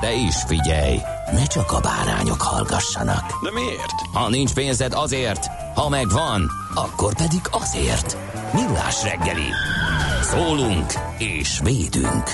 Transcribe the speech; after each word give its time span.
De 0.00 0.14
is 0.14 0.42
figyelj, 0.46 0.98
ne 1.32 1.46
csak 1.46 1.72
a 1.72 1.80
bárányok 1.80 2.42
hallgassanak. 2.42 3.42
De 3.42 3.50
miért? 3.52 4.00
Ha 4.12 4.28
nincs 4.28 4.54
pénzed 4.54 4.92
azért, 4.92 5.46
ha 5.74 5.88
megvan, 5.88 6.50
akkor 6.74 7.14
pedig 7.14 7.40
azért. 7.50 8.16
Millás 8.52 9.02
reggeli. 9.02 9.48
Szólunk 10.22 10.92
és 11.18 11.60
védünk. 11.62 12.32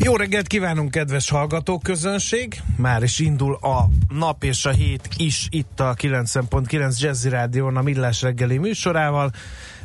Jó 0.00 0.16
reggelt 0.16 0.46
kívánunk, 0.46 0.90
kedves 0.90 1.30
hallgatóközönség! 1.30 2.60
Már 2.76 3.02
is 3.02 3.18
indul 3.18 3.54
a 3.54 3.88
nap 4.14 4.44
és 4.44 4.64
a 4.64 4.70
hét 4.70 5.08
is 5.16 5.46
itt 5.50 5.80
a 5.80 5.94
90.9 5.94 6.98
Jazzy 6.98 7.28
Rádión 7.28 7.76
a 7.76 7.82
Millás 7.82 8.22
reggeli 8.22 8.58
műsorával, 8.58 9.30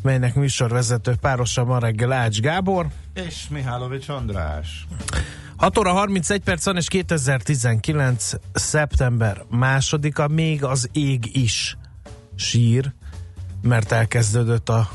melynek 0.02 0.36
műsorvezető 0.36 1.16
párosa 1.22 1.64
ma 1.64 1.80
reggel 1.80 2.12
Ács 2.12 2.40
Gábor. 2.40 2.88
És 3.14 3.48
Mihálovics 3.50 4.10
András. 4.10 4.88
6 5.56 5.78
óra 5.78 5.92
31 5.92 6.42
perc 6.42 6.66
van, 6.66 6.78
és 6.78 6.88
2019. 6.88 8.32
szeptember 8.54 9.44
másodika, 9.50 10.28
még 10.28 10.64
az 10.64 10.90
ég 10.92 11.36
is 11.36 11.78
sír, 12.36 12.94
mert 13.62 13.92
elkezdődött 13.92 14.70
az 14.70 14.86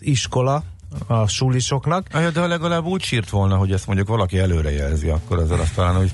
iskola 0.00 0.62
a 1.06 1.26
sulisoknak. 1.26 2.06
Ah, 2.12 2.28
de 2.32 2.46
legalább 2.46 2.84
úgy 2.84 3.02
sírt 3.02 3.30
volna, 3.30 3.56
hogy 3.56 3.72
ezt 3.72 3.86
mondjuk 3.86 4.08
valaki 4.08 4.38
előrejelzi, 4.38 5.08
akkor 5.08 5.38
ezzel 5.38 5.60
azt 5.60 5.74
talán, 5.74 5.94
hogy 5.94 6.12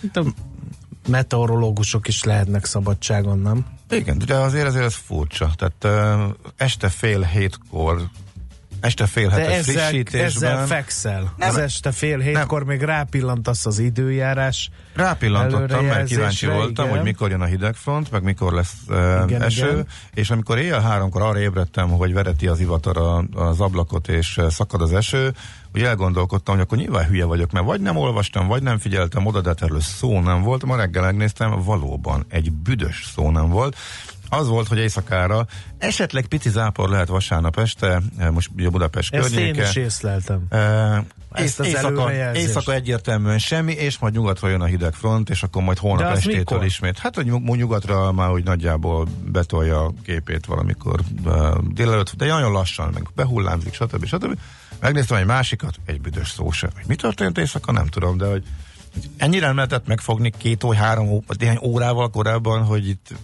Itt 0.00 0.16
a 0.16 0.24
meteorológusok 1.08 2.08
is 2.08 2.24
lehetnek 2.24 2.64
szabadságon, 2.64 3.38
nem? 3.38 3.66
igen, 3.90 4.18
de 4.26 4.34
azért 4.34 4.66
azért 4.66 4.84
ez 4.84 4.94
furcsa. 4.94 5.50
Tehát 5.56 6.18
este 6.56 6.88
fél 6.88 7.22
hétkor 7.22 8.08
este 8.84 9.06
fél 9.06 9.28
hetes 9.28 9.56
ezzel, 9.56 9.88
frissítésben 9.88 10.52
ezzel 10.52 10.66
fekszel. 10.66 11.32
Nem. 11.36 11.48
Az 11.48 11.56
este 11.56 11.92
fél 11.92 12.18
hétkor 12.18 12.64
még 12.64 12.82
rápillantasz 12.82 13.66
az 13.66 13.78
időjárás. 13.78 14.70
rápillantottam, 14.94 15.84
mert 15.84 16.06
kíváncsi 16.06 16.46
voltam, 16.46 16.84
igen. 16.84 16.96
hogy 16.96 17.06
mikor 17.06 17.30
jön 17.30 17.40
a 17.40 17.44
hidegfront, 17.44 18.10
meg 18.10 18.22
mikor 18.22 18.52
lesz 18.52 18.74
uh, 18.88 18.96
Igen, 19.26 19.42
eső, 19.42 19.70
igen. 19.70 19.86
és 20.14 20.30
amikor 20.30 20.58
éjjel 20.58 20.80
háromkor 20.80 21.22
arra 21.22 21.40
ébredtem, 21.40 21.88
hogy 21.88 22.12
vereti 22.12 22.46
az 22.46 22.60
ivatar 22.60 22.96
a, 22.96 23.24
az 23.34 23.60
ablakot, 23.60 24.08
és 24.08 24.40
szakad 24.48 24.80
az 24.80 24.92
eső, 24.92 25.34
hogy 25.74 25.82
elgondolkodtam, 25.82 26.54
hogy 26.54 26.64
akkor 26.64 26.78
nyilván 26.78 27.06
hülye 27.06 27.24
vagyok, 27.24 27.50
mert 27.50 27.64
vagy 27.66 27.80
nem 27.80 27.96
olvastam, 27.96 28.46
vagy 28.46 28.62
nem 28.62 28.78
figyeltem 28.78 29.26
oda, 29.26 29.40
de 29.40 29.54
erről 29.60 29.80
szó 29.80 30.20
nem 30.20 30.42
volt. 30.42 30.64
Ma 30.64 30.76
reggel 30.76 31.02
megnéztem, 31.02 31.62
valóban 31.64 32.24
egy 32.28 32.52
büdös 32.52 33.10
szó 33.14 33.30
nem 33.30 33.48
volt. 33.48 33.76
Az 34.28 34.48
volt, 34.48 34.68
hogy 34.68 34.78
éjszakára 34.78 35.46
esetleg 35.78 36.26
pici 36.26 36.48
zápor 36.48 36.88
lehet 36.88 37.08
vasárnap 37.08 37.58
este, 37.58 38.00
eh, 38.18 38.30
most 38.30 38.50
ugye 38.56 38.68
Budapest 38.68 39.14
Ezt 39.14 39.30
én 39.30 39.36
környéke. 39.36 39.68
is 39.68 39.76
észleltem. 39.76 40.46
Uh, 40.50 40.96
Ezt 41.32 41.60
az 41.60 41.66
éjszaka, 41.66 42.34
éjszaka 42.34 42.72
egyértelműen 42.72 43.38
semmi, 43.38 43.72
és 43.72 43.98
majd 43.98 44.14
nyugatra 44.14 44.48
jön 44.48 44.60
a 44.60 44.64
hideg 44.64 44.92
front, 44.94 45.30
és 45.30 45.42
akkor 45.42 45.62
majd 45.62 45.78
holnap 45.78 46.12
estétől 46.12 46.38
mikor? 46.38 46.64
ismét. 46.64 46.98
Hát, 46.98 47.14
hogy 47.14 47.24
nyug- 47.24 47.56
nyugatra 47.56 48.12
már 48.12 48.30
úgy 48.30 48.44
nagyjából 48.44 49.06
betolja 49.24 49.84
a 49.84 49.92
képét 50.04 50.46
valamikor 50.46 51.00
uh, 51.24 51.56
délelőtt, 51.72 52.16
de 52.16 52.26
nagyon 52.26 52.52
lassan, 52.52 52.90
meg 52.92 53.08
behullámzik, 53.14 53.74
stb. 53.74 54.04
stb. 54.04 54.38
Megnéztem 54.80 55.16
egy 55.16 55.26
másikat, 55.26 55.76
egy 55.86 56.00
büdös 56.00 56.30
szó 56.30 56.50
sem. 56.50 56.70
Hogy 56.74 56.84
mi 56.86 56.94
történt 56.94 57.38
éjszaka, 57.38 57.72
nem 57.72 57.86
tudom, 57.86 58.16
de 58.16 58.26
hogy 58.26 58.44
ennyire 59.16 59.46
nem 59.46 59.56
lehetett 59.56 59.86
megfogni 59.86 60.32
két 60.38 60.62
vagy 60.62 60.76
három 60.76 61.08
ó- 61.08 61.38
néhány 61.38 61.58
órával 61.62 62.10
korábban, 62.10 62.62
hogy 62.62 62.88
itt 62.88 63.14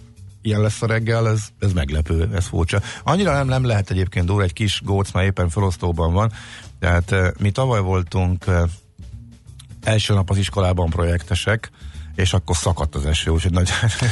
ilyen 0.41 0.61
lesz 0.61 0.81
a 0.81 0.87
reggel, 0.87 1.29
ez, 1.29 1.47
ez 1.59 1.73
meglepő, 1.73 2.29
ez 2.33 2.45
furcsa. 2.45 2.81
Annyira 3.03 3.33
nem, 3.33 3.47
nem 3.47 3.65
lehet 3.65 3.89
egyébként 3.89 4.25
durva, 4.25 4.43
egy 4.43 4.53
kis 4.53 4.81
góc 4.83 5.11
már 5.11 5.23
éppen 5.23 5.49
felosztóban 5.49 6.13
van, 6.13 6.31
tehát 6.79 7.11
eh, 7.11 7.29
mi 7.39 7.51
tavaly 7.51 7.81
voltunk 7.81 8.45
eh, 8.47 8.63
első 9.83 10.13
nap 10.13 10.29
az 10.29 10.37
iskolában 10.37 10.89
projektesek, 10.89 11.71
és 12.21 12.33
akkor 12.33 12.55
szakadt 12.55 12.95
az 12.95 13.05
eső, 13.05 13.31
úgyhogy 13.31 13.51
nagy 13.51 13.69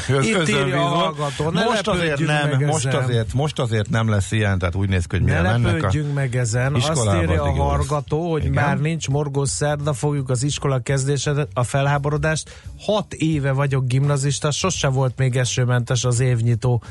özönvíz 0.07 0.73
volt. 0.73 1.53
ne 1.53 1.63
most 1.63 1.87
azért 1.87 2.19
nem, 2.19 2.63
most 2.65 2.85
ezen. 2.85 3.03
azért, 3.03 3.33
most 3.33 3.59
azért 3.59 3.89
nem 3.89 4.09
lesz 4.09 4.31
ilyen, 4.31 4.59
tehát 4.59 4.75
úgy 4.75 4.89
néz 4.89 5.05
ki, 5.05 5.17
hogy 5.17 5.25
Ne 5.25 5.37
mire 5.37 5.57
mennek 5.57 5.83
a... 5.83 6.13
meg 6.13 6.35
ezen. 6.35 6.73
Azt 6.73 7.09
írja 7.21 7.43
a 7.43 7.51
hallgató, 7.51 8.31
hogy 8.31 8.45
Igen. 8.45 8.63
már 8.63 8.79
nincs 8.79 9.09
morgós 9.09 9.49
szerda, 9.49 9.93
fogjuk 9.93 10.29
az 10.29 10.43
iskola 10.43 10.79
kezdését, 10.79 11.47
a 11.53 11.63
felháborodást. 11.63 12.61
Hat 12.79 13.13
éve 13.13 13.51
vagyok 13.51 13.87
gimnazista, 13.87 14.51
sose 14.51 14.87
volt 14.87 15.13
még 15.17 15.35
esőmentes 15.35 16.03
az 16.03 16.19
évnyitó. 16.19 16.83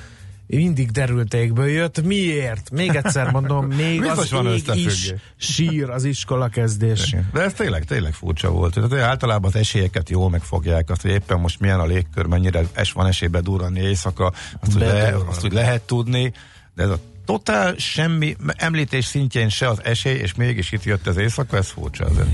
Mindig 0.57 0.91
derültékből 0.91 1.69
jött. 1.69 2.03
Miért? 2.03 2.71
Még 2.71 2.95
egyszer 2.95 3.31
mondom, 3.31 3.67
még 3.85 4.05
az 4.05 4.31
van 4.31 4.47
ég 4.47 4.63
is 4.75 5.13
sír 5.37 5.91
az 5.91 6.05
iskola 6.05 6.49
kezdés. 6.49 7.17
De 7.33 7.41
ez 7.41 7.53
tényleg, 7.53 7.85
tényleg 7.85 8.13
furcsa 8.13 8.51
volt. 8.51 8.75
Tehát 8.75 8.93
általában 9.09 9.51
az 9.55 9.57
esélyeket 9.61 10.11
jól 10.11 10.31
megfogják, 10.31 10.91
azt, 10.91 11.03
hogy 11.03 11.11
éppen 11.11 11.41
most 11.41 11.61
milyen 11.61 11.81
a 11.81 11.87
légkör, 11.87 12.27
mennyire 12.27 12.63
es 12.73 12.93
van 12.93 13.07
esélybe 13.07 13.41
durrani 13.41 13.81
éjszaka, 13.81 14.33
azt, 14.61 14.73
hogy, 14.73 14.83
le, 14.83 15.15
azt, 15.29 15.41
hogy 15.41 15.53
lehet 15.53 15.83
tudni, 15.83 16.33
de 16.75 16.83
ez 16.83 16.91
a 16.91 16.99
totál 17.25 17.75
semmi 17.77 18.37
említés 18.47 19.05
szintjén 19.05 19.49
se 19.49 19.69
az 19.69 19.81
esély, 19.85 20.17
és 20.19 20.35
mégis 20.35 20.73
itt 20.73 20.85
jött 20.85 21.07
az 21.07 21.17
éjszaka, 21.17 21.57
ez 21.57 21.69
furcsa 21.69 22.05
azért. 22.05 22.29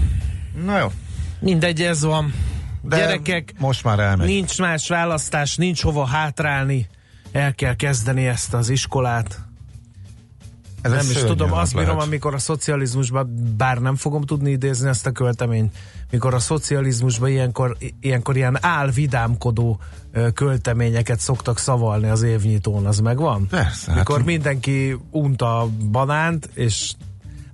Na 0.65 0.79
jó, 0.79 0.93
Mindegy, 1.41 1.83
ez 1.83 2.03
van. 2.05 2.35
de 2.83 2.97
Gyerekek, 2.97 3.53
most 3.59 3.85
már 3.85 3.99
elmegy. 3.99 4.27
nincs 4.27 4.59
más 4.59 4.89
választás, 4.89 5.57
nincs 5.57 5.83
hova 5.83 6.07
hátrálni. 6.07 6.87
El 7.35 7.55
kell 7.55 7.75
kezdeni 7.77 8.27
ezt 8.27 8.55
az 8.55 8.69
iskolát. 8.69 9.41
ez 10.83 10.91
nem 10.91 11.07
is 11.11 11.23
tudom, 11.23 11.53
azt 11.53 11.73
bírom, 11.73 11.89
lehet. 11.89 12.03
amikor 12.03 12.35
a 12.35 12.39
szocializmusban, 12.39 13.55
bár 13.57 13.79
nem 13.79 13.97
fogom 13.97 14.23
tudni 14.23 14.51
idézni 14.51 14.89
ezt 14.89 15.07
a 15.07 15.11
költeményt, 15.11 15.77
mikor 16.11 16.35
a 16.35 16.39
szocializmusban 16.39 17.29
ilyenkor, 17.29 17.77
ilyenkor 18.01 18.37
ilyen 18.37 18.59
álvidámkodó 18.61 19.81
költeményeket 20.35 21.21
szoktak 21.21 21.59
szavalni 21.59 22.09
az 22.09 22.23
évnyitón, 22.23 22.87
az 22.87 22.99
megvan? 22.99 23.47
Persze, 23.47 23.91
hát- 23.91 23.99
Mikor 23.99 24.25
mindenki 24.25 24.97
unta 25.11 25.61
a 25.61 25.69
banánt, 25.91 26.49
és 26.53 26.93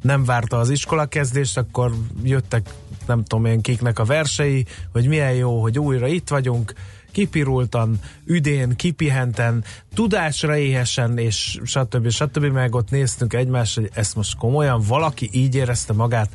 nem 0.02 0.24
várta 0.24 0.58
az 0.58 0.70
iskola 0.70 1.06
kezdést, 1.06 1.58
akkor 1.58 1.94
jöttek 2.22 2.68
nem 3.06 3.24
tudom 3.24 3.44
én 3.44 3.60
kiknek 3.60 3.98
a 3.98 4.04
versei, 4.04 4.66
hogy 4.92 5.06
milyen 5.06 5.32
jó, 5.32 5.60
hogy 5.60 5.78
újra 5.78 6.06
itt 6.06 6.28
vagyunk, 6.28 6.72
kipirultan, 7.10 8.00
üdén, 8.24 8.76
kipihenten, 8.76 9.64
tudásra 9.94 10.56
éhesen, 10.56 11.18
és 11.18 11.60
stb. 11.64 12.10
stb. 12.10 12.44
meg 12.44 12.74
ott 12.74 12.90
néztünk 12.90 13.32
egymást, 13.32 13.74
hogy 13.74 13.90
ezt 13.94 14.16
most 14.16 14.36
komolyan 14.36 14.80
valaki 14.86 15.28
így 15.32 15.54
érezte 15.54 15.92
magát 15.92 16.30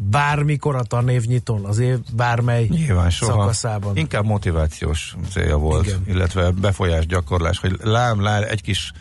bármikor 0.00 0.76
a 0.76 0.82
tanévnyitón, 0.82 1.64
az 1.64 1.78
év 1.78 1.98
bármely 2.16 2.66
Nyilván 2.70 3.10
soha. 3.10 3.32
szakaszában. 3.32 3.96
Inkább 3.96 4.24
motivációs 4.24 5.16
célja 5.30 5.56
volt, 5.56 5.86
Igen. 5.86 6.02
Illetve 6.06 6.50
befolyás 6.50 7.06
gyakorlás, 7.06 7.58
hogy 7.58 7.76
lám, 7.82 8.22
lám, 8.22 8.42
egy 8.48 8.62
kis 8.62 8.92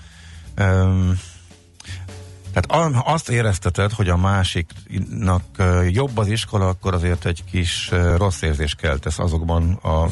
um, 0.59 1.19
tehát 2.53 3.03
azt 3.05 3.29
érezteted, 3.29 3.91
hogy 3.91 4.09
a 4.09 4.17
másiknak 4.17 5.43
jobb 5.89 6.17
az 6.17 6.27
iskola, 6.27 6.67
akkor 6.67 6.93
azért 6.93 7.25
egy 7.25 7.43
kis 7.51 7.91
rossz 8.15 8.41
érzés 8.41 8.75
keltesz 8.75 9.19
azokban 9.19 9.71
a, 9.73 10.07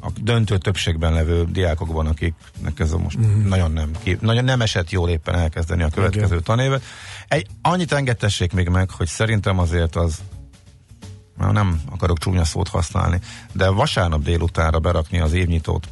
a 0.00 0.10
döntő 0.20 0.58
többségben 0.58 1.12
levő 1.12 1.44
diákokban, 1.44 2.06
akiknek 2.06 2.78
ez 2.78 2.92
most 2.92 3.18
mm. 3.18 3.48
nagyon, 3.48 3.72
nem, 3.72 3.90
nagyon 4.20 4.44
nem 4.44 4.60
esett 4.60 4.90
jól 4.90 5.08
éppen 5.08 5.34
elkezdeni 5.34 5.82
a 5.82 5.88
következő 5.88 6.26
Igen. 6.26 6.42
tanévet. 6.42 6.82
Egy, 7.28 7.46
annyit 7.62 7.92
engedtessék 7.92 8.52
még 8.52 8.68
meg, 8.68 8.90
hogy 8.90 9.06
szerintem 9.06 9.58
azért 9.58 9.96
az 9.96 10.18
nem 11.38 11.80
akarok 11.90 12.18
csúnya 12.18 12.44
szót 12.44 12.68
használni, 12.68 13.20
de 13.52 13.68
vasárnap 13.68 14.22
délutánra 14.22 14.78
berakni 14.78 15.20
az 15.20 15.32
évnyitót. 15.32 15.88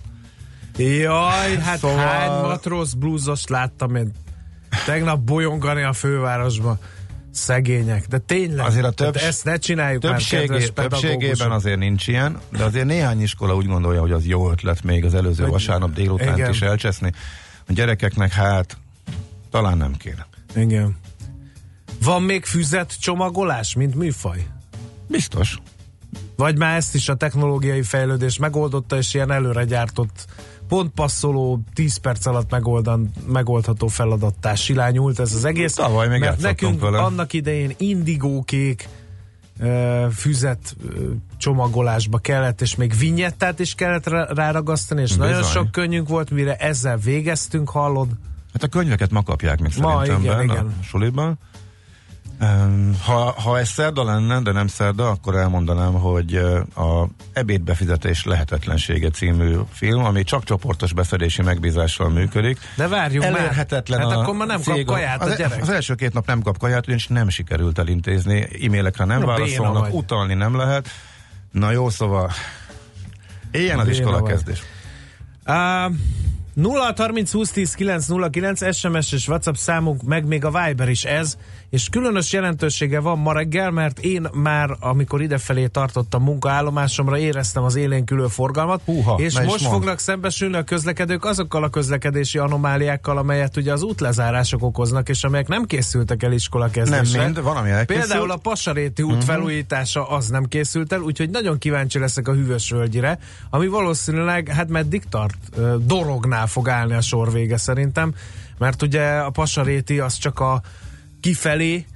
Jaj, 0.76 1.56
hát 1.56 1.78
Szóval- 1.78 1.98
hány 1.98 2.40
matróz 2.40 2.94
blúzost 2.94 3.48
láttam 3.48 3.94
én 3.94 4.12
tegnap 4.86 5.20
bolyongani 5.20 5.82
a 5.82 5.92
fővárosba. 5.92 6.78
Szegények, 7.36 8.06
de 8.06 8.18
tényleg. 8.18 8.66
Azért 8.66 8.84
a 8.84 8.90
többs- 8.90 9.22
ezt 9.22 9.44
ne 9.44 9.56
csináljuk 9.56 10.02
már, 10.02 10.12
Többségé, 10.12 10.46
kedves 10.46 10.70
többségében 10.74 11.50
azért 11.50 11.78
nincs 11.78 12.06
ilyen, 12.06 12.38
de 12.50 12.64
azért 12.64 12.86
néhány 12.86 13.22
iskola 13.22 13.54
úgy 13.54 13.66
gondolja, 13.66 14.00
hogy 14.00 14.12
az 14.12 14.26
jó 14.26 14.50
ötlet 14.50 14.82
még 14.82 15.04
az 15.04 15.14
előző 15.14 15.42
Hogy- 15.42 15.52
vasárnap 15.52 15.92
délutánt 15.92 16.36
igen. 16.38 16.50
is 16.50 16.60
elcseszni. 16.62 17.12
A 17.68 17.72
gyerekeknek 17.72 18.32
hát 18.32 18.76
talán 19.50 19.76
nem 19.76 19.92
kéne. 19.92 20.26
Igen. 20.54 20.96
Van 22.02 22.22
még 22.22 22.44
füzet 22.44 23.00
csomagolás, 23.00 23.74
mint 23.74 23.94
műfaj? 23.94 24.46
Biztos. 25.08 25.58
Vagy 26.36 26.58
már 26.58 26.76
ezt 26.76 26.94
is 26.94 27.08
a 27.08 27.14
technológiai 27.14 27.82
fejlődés 27.82 28.38
megoldotta, 28.38 28.96
és 28.96 29.14
ilyen 29.14 29.30
előre 29.30 29.64
gyártott, 29.64 30.26
pont 30.68 30.90
passzoló, 30.94 31.60
10 31.74 31.96
perc 31.96 32.26
alatt 32.26 32.50
megoldan, 32.50 33.10
megoldható 33.26 33.86
feladattá 33.86 34.54
silányult 34.54 35.18
ez 35.18 35.34
az 35.34 35.44
egész. 35.44 35.74
Tavaly 35.74 36.08
még 36.08 36.20
mert 36.20 36.40
nekünk 36.40 36.80
vele. 36.80 36.98
annak 36.98 37.32
idején 37.32 37.74
indigókék 37.78 38.88
füzet 40.14 40.76
csomagolásba 41.38 42.18
kellett, 42.18 42.60
és 42.60 42.74
még 42.74 42.98
vinyettát 42.98 43.58
is 43.58 43.74
kellett 43.74 44.06
rá- 44.06 44.30
ráragasztani, 44.30 45.02
és 45.02 45.14
nagyon 45.14 45.36
Bizony. 45.36 45.52
sok 45.52 45.70
könnyünk 45.70 46.08
volt, 46.08 46.30
mire 46.30 46.56
ezzel 46.56 46.96
végeztünk, 46.96 47.70
hallod? 47.70 48.08
Hát 48.52 48.62
a 48.62 48.68
könyveket 48.68 49.10
ma 49.10 49.22
kapják 49.22 49.60
még 49.60 49.72
Ma, 49.78 49.90
szerintem 49.90 50.20
igen, 50.22 50.36
benne 50.36 50.52
igen. 50.52 50.66
a 50.80 50.82
suliban. 50.82 51.38
Ha, 53.04 53.34
ha 53.40 53.58
ez 53.58 53.68
szerda 53.68 54.04
lenne, 54.04 54.40
de 54.40 54.52
nem 54.52 54.66
szerda, 54.66 55.08
akkor 55.08 55.34
elmondanám, 55.36 55.92
hogy 55.92 56.34
a 56.74 57.08
Ebédbefizetés 57.32 58.24
lehetetlensége 58.24 59.10
című 59.10 59.56
film, 59.72 60.04
ami 60.04 60.22
csak 60.22 60.44
csoportos 60.44 60.92
beszedési 60.92 61.42
megbízással 61.42 62.08
működik. 62.08 62.58
De 62.76 62.88
várjunk 62.88 63.24
Elérhetetlen 63.24 64.00
már. 64.00 64.10
Hát 64.10 64.18
akkor 64.18 64.34
már 64.36 64.46
nem 64.46 64.62
kap 64.62 64.74
cég- 64.74 64.86
kaját 64.86 65.22
a 65.22 65.24
az, 65.24 65.36
gyerek. 65.36 65.62
Az 65.62 65.68
első 65.68 65.94
két 65.94 66.12
nap 66.12 66.26
nem 66.26 66.42
kap 66.42 66.58
kaját, 66.58 66.86
ugyanis 66.86 67.06
nem 67.06 67.28
sikerült 67.28 67.78
elintézni, 67.78 68.48
e-mailekre 68.64 69.04
nem 69.04 69.20
Na, 69.20 69.26
válaszolnak, 69.26 69.94
utalni 69.94 70.34
nem 70.34 70.56
lehet. 70.56 70.88
Na 71.52 71.70
jó, 71.70 71.88
szóval 71.88 72.30
éljen 73.50 73.78
az 73.78 73.88
iskola 73.88 74.20
vagy. 74.20 74.30
kezdés. 74.30 74.62
Uh, 75.46 75.94
0 76.56 76.94
30 76.96 77.32
20 77.32 77.50
10 77.50 77.74
909 77.74 78.74
SMS 78.76 79.12
és 79.12 79.28
WhatsApp 79.28 79.54
számunk, 79.54 80.02
meg 80.02 80.26
még 80.26 80.44
a 80.44 80.50
Viber 80.50 80.88
is 80.88 81.04
ez, 81.04 81.38
és 81.70 81.88
különös 81.88 82.32
jelentősége 82.32 83.00
van 83.00 83.18
ma 83.18 83.32
reggel, 83.32 83.70
mert 83.70 83.98
én 83.98 84.28
már, 84.32 84.76
amikor 84.80 85.22
idefelé 85.22 85.66
tartottam 85.66 86.22
munkaállomásomra, 86.22 87.18
éreztem 87.18 87.62
az 87.62 87.76
élénkülő 87.76 88.26
forgalmat, 88.26 88.80
Húha, 88.84 89.14
és 89.18 89.40
most 89.40 89.60
mondd. 89.60 89.72
fognak 89.74 89.98
szembesülni 89.98 90.56
a 90.56 90.62
közlekedők 90.62 91.24
azokkal 91.24 91.62
a 91.62 91.68
közlekedési 91.68 92.38
anomáliákkal, 92.38 93.18
amelyet 93.18 93.56
ugye 93.56 93.72
az 93.72 93.82
útlezárások 93.82 94.62
okoznak, 94.62 95.08
és 95.08 95.24
amelyek 95.24 95.48
nem 95.48 95.64
készültek 95.64 96.22
el 96.22 96.32
iskola 96.32 96.64
Nem 96.64 96.72
kezdésre. 96.72 97.24
mind, 97.24 97.42
van, 97.42 97.56
ami 97.56 97.70
elkészült. 97.70 98.06
Például 98.06 98.30
a 98.30 98.36
Pasaréti 98.36 99.02
út 99.02 99.10
uh-huh. 99.10 99.26
felújítása 99.26 100.08
az 100.08 100.28
nem 100.28 100.44
készült 100.44 100.92
el, 100.92 101.00
úgyhogy 101.00 101.30
nagyon 101.30 101.58
kíváncsi 101.58 101.98
leszek 101.98 102.28
a 102.28 102.32
hűvös 102.32 102.70
völgyire, 102.70 103.18
ami 103.50 103.66
valószínűleg, 103.66 104.48
hát 104.48 104.68
meddig 104.68 105.02
tart? 105.08 105.36
Dorognál 105.86 106.46
fog 106.46 106.68
állni 106.68 106.94
a 106.94 107.00
sor 107.00 107.32
vége 107.32 107.56
szerintem, 107.56 108.14
mert 108.58 108.82
ugye 108.82 109.08
a 109.08 109.30
Pasaréti 109.30 109.98
az 109.98 110.16
csak 110.16 110.40
a 110.40 110.60
kifelé 111.20 111.86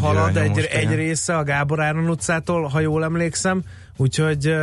halad 0.00 0.36
egy, 0.36 0.48
most, 0.48 0.64
egy 0.64 0.82
igen. 0.82 0.96
része 0.96 1.36
a 1.36 1.42
Gábor 1.42 1.80
Áron 1.80 2.08
utcától, 2.08 2.66
ha 2.66 2.80
jól 2.80 3.04
emlékszem, 3.04 3.62
úgyhogy 3.96 4.54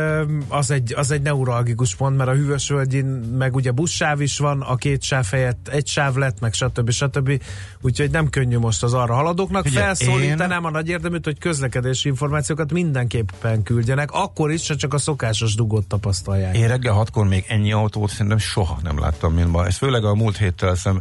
az 0.48 0.70
egy, 0.70 0.94
az 0.96 1.10
egy 1.10 1.22
neuralgikus 1.22 1.94
pont, 1.94 2.16
mert 2.16 2.30
a 2.30 2.32
hűvös 2.32 2.68
völgyin 2.68 3.04
meg 3.38 3.54
ugye 3.54 3.70
buszsáv 3.70 4.20
is 4.20 4.38
van, 4.38 4.60
a 4.60 4.76
két 4.76 5.02
sáv 5.02 5.26
helyett 5.30 5.68
egy 5.68 5.86
sáv 5.86 6.16
lett, 6.16 6.40
meg 6.40 6.52
stb. 6.52 6.90
stb. 6.90 7.42
Úgyhogy 7.80 8.10
nem 8.10 8.30
könnyű 8.30 8.58
most 8.58 8.82
az 8.82 8.94
arra 8.94 9.14
haladóknak. 9.14 9.64
Figyelj, 9.64 9.84
Felszólítanám 9.84 10.64
a 10.64 10.70
nagy 10.70 10.88
érdeműt, 10.88 11.24
hogy 11.24 11.38
közlekedési 11.38 12.08
információkat 12.08 12.72
mindenképpen 12.72 13.62
küldjenek, 13.62 14.10
akkor 14.12 14.50
is, 14.50 14.68
ha 14.68 14.76
csak 14.76 14.94
a 14.94 14.98
szokásos 14.98 15.54
dugót 15.54 15.86
tapasztalják. 15.86 16.56
Én 16.56 16.68
reggel 16.68 16.92
hatkor 16.92 17.26
még 17.26 17.44
ennyi 17.48 17.72
autót 17.72 18.10
szerintem 18.10 18.38
soha 18.38 18.78
nem 18.82 18.98
láttam, 18.98 19.34
mint 19.34 19.50
ma. 19.50 19.66
Ez 19.66 19.76
főleg 19.76 20.04
a 20.04 20.14
múlt 20.14 20.36
héttel 20.36 20.74
szem, 20.74 21.00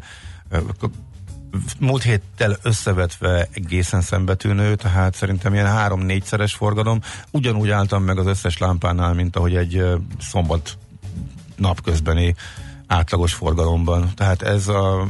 múlt 1.79 2.03
héttel 2.03 2.57
összevetve 2.61 3.47
egészen 3.53 4.01
szembetűnő, 4.01 4.75
tehát 4.75 5.15
szerintem 5.15 5.53
ilyen 5.53 5.67
három-négyszeres 5.67 6.53
forgalom. 6.53 7.01
Ugyanúgy 7.31 7.69
álltam 7.69 8.03
meg 8.03 8.17
az 8.17 8.25
összes 8.25 8.57
lámpánál, 8.57 9.13
mint 9.13 9.35
ahogy 9.35 9.55
egy 9.55 9.83
szombat 10.19 10.77
napközbeni 11.55 12.35
átlagos 12.87 13.33
forgalomban. 13.33 14.09
Tehát 14.15 14.41
ez 14.41 14.67
a, 14.67 15.07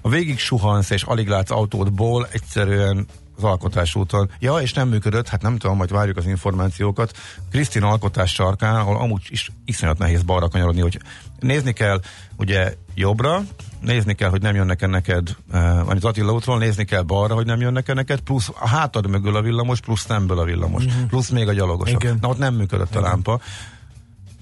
a 0.00 0.08
végig 0.08 0.38
suhansz 0.38 0.90
és 0.90 1.02
alig 1.02 1.28
látsz 1.28 1.50
autódból 1.50 2.28
egyszerűen 2.32 3.06
az 3.36 3.44
alkotás 3.44 3.94
úton. 3.94 4.30
Ja, 4.38 4.56
és 4.56 4.72
nem 4.72 4.88
működött, 4.88 5.28
hát 5.28 5.42
nem 5.42 5.56
tudom, 5.58 5.76
majd 5.76 5.92
várjuk 5.92 6.16
az 6.16 6.26
információkat. 6.26 7.16
Krisztina 7.50 7.88
alkotás 7.88 8.32
sarkán, 8.32 8.76
ahol 8.76 8.96
amúgy 8.96 9.26
is 9.28 9.50
iszonyat 9.64 9.98
nehéz 9.98 10.22
balra 10.22 10.48
kanyarodni, 10.48 10.80
hogy 10.80 11.00
nézni 11.38 11.72
kell 11.72 12.00
ugye 12.36 12.74
jobbra, 12.94 13.42
nézni 13.80 14.14
kell, 14.14 14.30
hogy 14.30 14.42
nem 14.42 14.54
jönnek 14.54 14.86
neked, 14.86 15.36
vagy 15.84 15.96
az 15.96 16.04
Attila 16.04 16.32
útról, 16.32 16.58
nézni 16.58 16.84
kell 16.84 17.02
balra, 17.02 17.34
hogy 17.34 17.46
nem 17.46 17.60
jönnek 17.60 17.94
neked, 17.94 18.20
plusz 18.20 18.50
a 18.60 18.68
hátad 18.68 19.08
mögül 19.08 19.36
a 19.36 19.42
villamos, 19.42 19.80
plusz 19.80 20.04
szemből 20.04 20.38
a 20.38 20.44
villamos, 20.44 20.84
uh-huh. 20.84 21.06
plusz 21.06 21.28
még 21.28 21.48
a 21.48 21.52
gyalogosok. 21.52 22.02
Igen. 22.02 22.18
Na 22.20 22.28
ott 22.28 22.38
nem 22.38 22.54
működött 22.54 22.94
a 22.94 23.00
lámpa. 23.00 23.40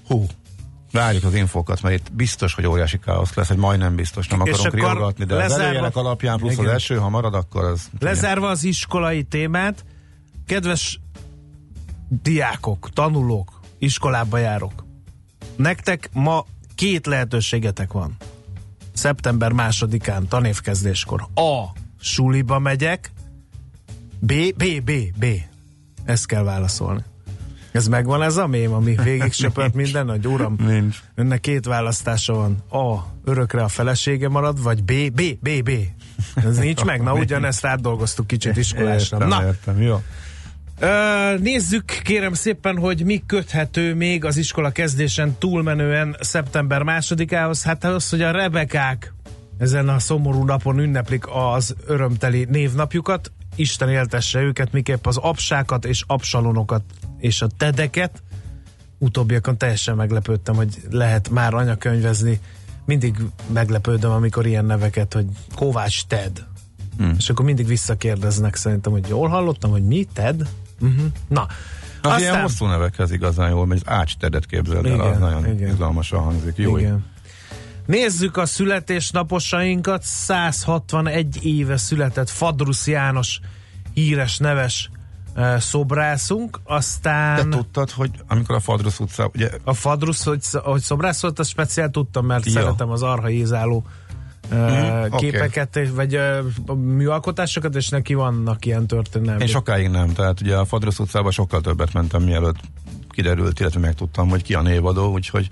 Hú, 0.07 0.25
Várjuk 0.91 1.23
az 1.23 1.33
infókat, 1.33 1.81
mert 1.81 1.95
itt 1.95 2.13
biztos, 2.13 2.53
hogy 2.53 2.65
óriási 2.65 2.99
káosz 2.99 3.33
lesz, 3.33 3.49
egy 3.49 3.57
majdnem 3.57 3.95
biztos, 3.95 4.27
nem 4.27 4.41
És 4.43 4.53
akarunk 4.53 4.73
riogatni, 4.73 5.25
de 5.25 5.33
az 5.33 5.39
lezárva- 5.39 5.65
előjelek 5.65 5.95
alapján, 5.95 6.37
plusz 6.37 6.53
Igen. 6.53 6.65
az 6.65 6.71
első, 6.71 6.95
ha 6.95 7.09
marad, 7.09 7.33
akkor 7.33 7.63
az... 7.63 7.89
Lezárva 7.99 8.49
az 8.49 8.63
iskolai 8.63 9.23
témát, 9.23 9.85
kedves 10.45 10.99
diákok, 12.07 12.89
tanulók, 12.93 13.59
iskolába 13.77 14.37
járok. 14.37 14.85
Nektek 15.55 16.09
ma 16.13 16.45
két 16.75 17.05
lehetőségetek 17.05 17.91
van. 17.91 18.15
Szeptember 18.99 19.51
másodikán, 19.51 20.27
tanévkezdéskor. 20.27 21.21
A. 21.35 21.63
Suliba 21.99 22.59
megyek. 22.59 23.11
B. 24.19 24.33
B. 24.57 24.63
B. 24.83 24.91
B. 25.19 25.25
Ezt 26.05 26.25
kell 26.25 26.43
válaszolni. 26.43 27.01
Ez 27.71 27.87
megvan 27.87 28.21
ez 28.21 28.37
a 28.37 28.47
mém, 28.47 28.73
ami 28.73 28.95
végig 29.03 29.31
söpört 29.31 29.73
minden, 29.73 30.09
hogy 30.09 30.27
uram, 30.27 30.55
Nincs. 30.65 30.97
önnek 31.15 31.39
két 31.39 31.65
választása 31.65 32.33
van. 32.33 32.63
A. 32.83 33.05
Örökre 33.23 33.63
a 33.63 33.67
felesége 33.67 34.29
marad, 34.29 34.63
vagy 34.63 34.83
B. 34.83 34.91
B. 35.13 35.21
B. 35.41 35.63
B. 35.63 35.69
Ez 36.35 36.57
nincs 36.57 36.83
meg? 36.83 37.01
Na, 37.01 37.13
ugyanezt 37.23 37.65
átdolgoztuk 37.65 38.27
kicsit 38.27 38.57
iskolásra. 38.57 39.17
Értem, 39.17 39.29
Na, 39.39 39.45
értem, 39.45 39.81
jó. 39.81 40.01
Nézzük 41.39 41.85
kérem 41.85 42.33
szépen, 42.33 42.77
hogy 42.77 43.05
mi 43.05 43.23
köthető 43.25 43.95
még 43.95 44.25
az 44.25 44.37
iskola 44.37 44.71
kezdésen 44.71 45.35
túlmenően 45.37 46.15
szeptember 46.19 46.83
másodikához. 46.83 47.63
Hát 47.63 47.83
az, 47.83 48.09
hogy 48.09 48.21
a 48.21 48.31
rebekák 48.31 49.13
ezen 49.57 49.89
a 49.89 49.99
szomorú 49.99 50.43
napon 50.43 50.79
ünneplik 50.79 51.23
az 51.27 51.75
örömteli 51.85 52.47
névnapjukat. 52.49 53.31
Isten 53.55 53.89
éltesse 53.89 54.41
őket, 54.41 54.71
miképp 54.71 55.05
az 55.05 55.17
apsákat 55.17 55.85
és 55.85 56.03
apsalonokat 56.07 56.83
és 57.17 57.41
a 57.41 57.47
tedeket. 57.57 58.23
Utóbbiakon 58.97 59.57
teljesen 59.57 59.95
meglepődtem, 59.95 60.55
hogy 60.55 60.81
lehet 60.89 61.29
már 61.29 61.53
anyakönyvezni. 61.53 62.39
Mindig 62.85 63.15
meglepődöm, 63.53 64.11
amikor 64.11 64.45
ilyen 64.45 64.65
neveket, 64.65 65.13
hogy 65.13 65.25
Kovács 65.55 66.05
Ted. 66.05 66.45
Hmm. 66.97 67.15
És 67.17 67.29
akkor 67.29 67.45
mindig 67.45 67.67
visszakérdeznek 67.67 68.55
szerintem, 68.55 68.91
hogy 68.91 69.07
jól 69.07 69.27
hallottam, 69.27 69.71
hogy 69.71 69.83
mi? 69.83 70.07
Ted? 70.13 70.47
Uh-huh. 70.79 71.05
Na, 71.27 71.47
Az 72.01 72.21
ilyen 72.21 72.41
hosszú 72.41 72.65
nevekhez 72.65 73.11
igazán 73.11 73.49
jól 73.49 73.65
megy, 73.65 73.81
az 73.85 73.93
Ács 73.93 74.17
Tedet 74.17 74.45
képzeld 74.45 74.85
el, 74.85 74.93
Igen, 74.93 74.99
az 75.11 75.19
nagyon 75.19 75.45
igen. 75.45 75.69
izgalmasan 75.69 76.19
hangzik. 76.19 76.57
Jó, 76.57 76.77
Igen. 76.77 77.05
Nézzük 77.85 78.37
a 78.37 78.45
születésnaposainkat. 78.45 80.03
161 80.03 81.45
éve 81.45 81.77
született 81.77 82.29
Fadrusz 82.29 82.87
János 82.87 83.39
híres 83.93 84.37
neves 84.37 84.89
uh, 85.35 85.57
szobrászunk, 85.57 86.59
Te 86.63 86.73
aztán 86.75 87.49
tudtad, 87.49 87.91
hogy 87.91 88.11
amikor 88.27 88.55
a 88.55 88.59
Fadrusz 88.59 88.99
utca, 88.99 89.29
ugye 89.35 89.49
a 89.63 89.73
Fadrusz, 89.73 90.23
hogy, 90.23 90.43
hogy 90.51 90.81
szobrász 90.81 91.21
volt, 91.21 91.39
azt 91.39 91.49
speciál 91.49 91.89
tudtam, 91.89 92.25
mert 92.25 92.45
Ja. 92.45 92.51
szeretem 92.51 92.89
az 92.89 93.01
arhaizáló 93.01 93.85
uh, 94.51 95.05
oké. 95.09 95.29
képeket, 95.29 95.75
és- 95.75 95.89
vagy 95.89 96.15
uh, 96.15 96.75
műalkotásokat, 96.75 97.75
és 97.75 97.89
neki 97.89 98.13
vannak 98.13 98.65
ilyen 98.65 98.87
történelmi. 98.87 99.41
én 99.41 99.47
sokáig 99.47 99.89
nem, 99.89 100.13
tehát 100.13 100.41
ugye 100.41 100.55
a 100.55 100.65
Fadrusz 100.65 100.99
utcába 100.99 101.31
sokkal 101.31 101.61
többet 101.61 101.93
mentem, 101.93 102.23
mielőtt 102.23 102.57
kiderült, 103.09 103.59
illetve 103.59 103.79
megtudtam, 103.79 104.29
hogy 104.29 104.43
ki 104.43 104.53
a 104.53 104.61
névadó, 104.61 105.11
úgyhogy 105.11 105.47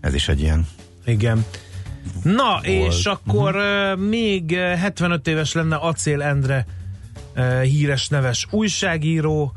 ez 0.00 0.14
is 0.14 0.28
egy 0.28 0.40
ilyen. 0.40 0.66
Igen. 1.04 1.44
Na, 2.22 2.60
és 2.62 3.04
akkor 3.04 3.56
uh, 3.56 3.98
még 4.08 4.50
uh, 4.50 4.78
75 4.78 5.26
éves 5.26 5.52
lenne 5.52 5.76
Acél 5.76 6.22
Endre 6.22 6.66
híres 7.62 8.08
neves 8.08 8.46
újságíró, 8.50 9.52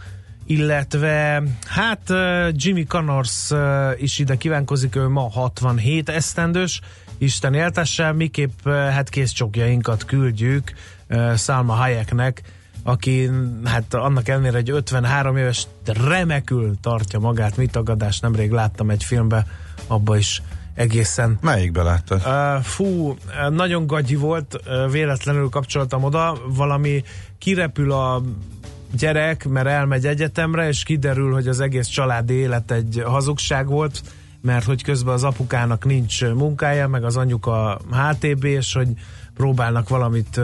illetve 0.46 1.44
hát 1.68 2.14
Jimmy 2.52 2.86
Connors 2.86 3.52
is 3.98 4.20
ide 4.20 4.36
kívánkozik, 4.36 4.96
ő 4.96 5.08
ma 5.08 5.30
67 5.30 6.10
esztendős, 6.10 6.82
Isten 7.24 7.54
éltesse, 7.54 8.12
miképp 8.12 8.52
uh, 8.66 8.74
hát 8.74 9.10
készcsokjainkat 9.10 10.06
küldjük 10.06 10.74
uh, 11.10 11.36
Salma 11.36 11.74
Hayeknek, 11.74 12.42
aki 12.84 13.30
hát 13.64 13.94
annak 13.94 14.28
ellenére 14.28 14.58
egy 14.58 14.70
53 14.70 15.38
éves 15.38 15.68
remekül 15.86 16.76
tartja 16.82 17.20
magát, 17.20 17.58
mit 17.58 17.72
tagadás, 17.72 18.20
nemrég 18.20 18.52
láttam 18.52 18.90
egy 18.90 19.04
filmbe, 19.04 19.46
abba 19.88 20.18
is 20.18 20.42
egészen. 20.74 21.38
Melyikbe 21.42 21.84
láttad? 21.84 22.22
Uh, 22.26 22.64
fú, 22.64 23.16
nagyon 23.50 23.88
gagyi 23.88 24.16
volt, 24.16 24.62
uh, 24.66 24.92
véletlenül 24.92 25.50
kapcsoltam 25.50 26.04
oda, 26.04 26.38
valami 26.48 27.04
kirepül 27.38 27.92
a 27.92 28.22
gyerek, 28.98 29.48
mert 29.48 29.68
elmegy 29.68 30.06
egyetemre, 30.06 30.68
és 30.68 30.84
kiderül, 30.84 31.34
hogy 31.34 31.48
az 31.48 31.60
egész 31.60 31.88
családi 31.88 32.34
élet 32.34 32.72
egy 32.72 33.02
hazugság 33.06 33.68
volt, 33.68 34.02
mert 34.44 34.66
hogy 34.66 34.84
közben 34.84 35.14
az 35.14 35.24
apukának 35.24 35.86
nincs 35.86 36.26
munkája, 36.26 36.88
meg 36.88 37.04
az 37.04 37.18
anyuka 37.18 37.80
HTB, 37.92 38.44
és 38.44 38.74
hogy 38.74 38.88
próbálnak 39.34 39.90
valamit 39.90 40.40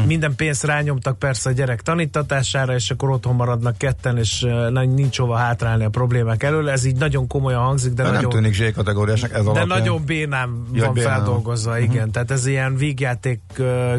Hm. 0.00 0.06
Minden 0.06 0.34
pénzt 0.34 0.64
rányomtak 0.64 1.18
persze 1.18 1.50
a 1.50 1.52
gyerek 1.52 1.82
tanítatására, 1.82 2.74
és 2.74 2.90
akkor 2.90 3.10
otthon 3.10 3.34
maradnak 3.34 3.78
ketten, 3.78 4.18
és 4.18 4.46
nincs 4.72 5.18
hova 5.18 5.36
hátrálni 5.36 5.84
a 5.84 5.88
problémák 5.88 6.42
elől. 6.42 6.68
Ez 6.70 6.84
így 6.84 6.96
nagyon 6.96 7.26
komolyan 7.26 7.62
hangzik, 7.62 7.92
de, 7.92 8.02
de 8.02 8.08
nagyon... 8.10 8.20
nem 8.22 8.30
tűnik 8.30 8.54
Z 8.54 8.74
kategóriásnak 8.74 9.30
ez 9.30 9.36
De 9.36 9.42
alapján. 9.50 9.66
nagyon 9.66 10.04
bénám 10.04 10.66
Ja, 10.72 10.84
van 10.84 10.94
bénám. 10.94 11.10
feldolgozva, 11.10 11.78
igen. 11.78 11.96
Uh-huh. 11.96 12.10
Tehát 12.10 12.30
ez 12.30 12.46
ilyen 12.46 12.76
vígjáték 12.76 13.40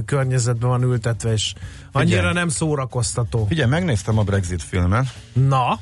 környezetben 0.06 0.70
van 0.70 0.84
ültetve, 0.84 1.32
és 1.32 1.54
annyira 1.92 2.16
Figyelj. 2.18 2.34
nem 2.34 2.48
szórakoztató. 2.50 3.46
Figyelj, 3.46 3.70
megnéztem 3.70 4.18
a 4.18 4.24
Brexit 4.24 4.64
filmet, 4.64 5.06
Na, 5.34 5.80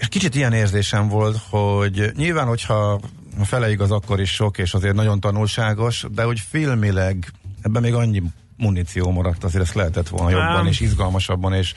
és 0.00 0.08
kicsit 0.08 0.34
ilyen 0.34 0.52
érzésem 0.52 1.08
volt, 1.08 1.38
hogy 1.50 2.12
nyilván, 2.16 2.46
hogyha 2.46 3.00
a 3.40 3.44
fele 3.44 3.70
igaz, 3.70 3.90
akkor 3.90 4.20
is 4.20 4.30
sok, 4.34 4.58
és 4.58 4.74
azért 4.74 4.94
nagyon 4.94 5.20
tanulságos, 5.20 6.06
de 6.10 6.22
hogy 6.22 6.40
filmileg 6.40 7.32
ebben 7.62 7.82
még 7.82 7.94
annyi 7.94 8.22
muníció 8.56 9.10
maradt, 9.10 9.44
azért 9.44 9.64
ezt 9.64 9.74
lehetett 9.74 10.08
volna 10.08 10.30
jobban, 10.30 10.66
és 10.66 10.80
izgalmasabban, 10.80 11.52
és 11.52 11.74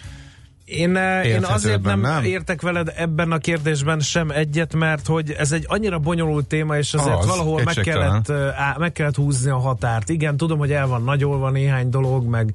Én, 0.66 0.96
eh, 0.96 1.26
én 1.26 1.44
azért 1.44 1.82
nem, 1.82 2.00
nem? 2.00 2.24
értek 2.24 2.62
veled 2.62 2.94
ebben 2.96 3.32
a 3.32 3.38
kérdésben 3.38 4.00
sem 4.00 4.30
egyet, 4.30 4.74
mert 4.76 5.08
hogy 5.08 5.32
ez 5.32 5.52
egy 5.52 5.66
annyira 5.68 6.00
bonyolult 6.00 6.48
téma, 6.48 6.78
és 6.78 6.94
azért 6.94 7.18
Az, 7.18 7.26
valahol 7.26 7.62
meg 7.64 7.76
kellett, 7.76 8.30
eh, 8.30 8.62
á- 8.62 8.78
meg 8.78 8.92
kellett 8.92 9.16
húzni 9.16 9.50
a 9.50 9.58
határt. 9.58 10.10
Igen, 10.10 10.38
tudom, 10.38 10.58
hogy 10.58 10.72
el 10.72 10.88
van 10.88 11.04
nagyolva 11.04 11.50
néhány 11.50 11.90
dolog, 11.90 12.26
meg, 12.26 12.54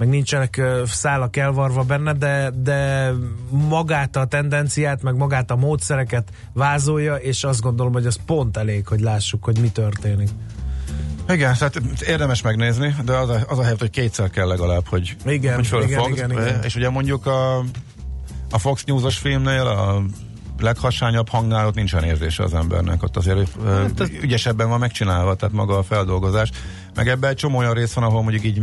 meg 0.00 0.08
nincsenek 0.08 0.60
szálak 0.86 1.36
elvarva 1.36 1.82
benne, 1.82 2.12
de, 2.12 2.50
de 2.62 3.10
magát 3.68 4.16
a 4.16 4.24
tendenciát, 4.24 5.02
meg 5.02 5.16
magát 5.16 5.50
a 5.50 5.56
módszereket 5.56 6.28
vázolja, 6.52 7.14
és 7.14 7.44
azt 7.44 7.60
gondolom, 7.60 7.92
hogy 7.92 8.06
az 8.06 8.18
pont 8.26 8.56
elég, 8.56 8.86
hogy 8.86 9.00
lássuk, 9.00 9.44
hogy 9.44 9.58
mi 9.60 9.68
történik. 9.68 10.28
Igen, 11.28 11.54
tehát 11.58 11.80
érdemes 12.06 12.42
megnézni, 12.42 12.94
de 13.04 13.12
az 13.12 13.28
a, 13.28 13.44
az 13.48 13.58
a 13.58 13.62
helyzet, 13.62 13.80
hogy 13.80 13.90
kétszer 13.90 14.30
kell 14.30 14.46
legalább, 14.46 14.86
hogy, 14.86 15.16
Igen, 15.26 15.54
hogy 15.54 15.66
fölfogd. 15.66 16.12
igen, 16.12 16.30
igen, 16.30 16.46
igen. 16.46 16.62
És 16.62 16.76
ugye 16.76 16.90
mondjuk 16.90 17.26
a, 17.26 17.58
a 18.50 18.58
Fox 18.58 18.84
News-os 18.84 19.18
filmnél, 19.18 19.66
a 19.66 20.02
leghasányabb 20.58 21.28
hangnál 21.28 21.66
ott 21.66 21.74
nincsen 21.74 22.04
érzése 22.04 22.42
az 22.42 22.54
embernek, 22.54 23.02
ott 23.02 23.16
azért 23.16 23.56
hát, 23.64 24.10
ügyesebben 24.22 24.68
van 24.68 24.78
megcsinálva, 24.78 25.34
tehát 25.34 25.54
maga 25.54 25.78
a 25.78 25.82
feldolgozás. 25.82 26.50
Meg 26.94 27.08
ebben 27.08 27.30
egy 27.30 27.36
csomó 27.36 27.58
olyan 27.58 27.74
rész 27.74 27.92
van, 27.92 28.04
ahol 28.04 28.22
mondjuk 28.22 28.44
így 28.44 28.62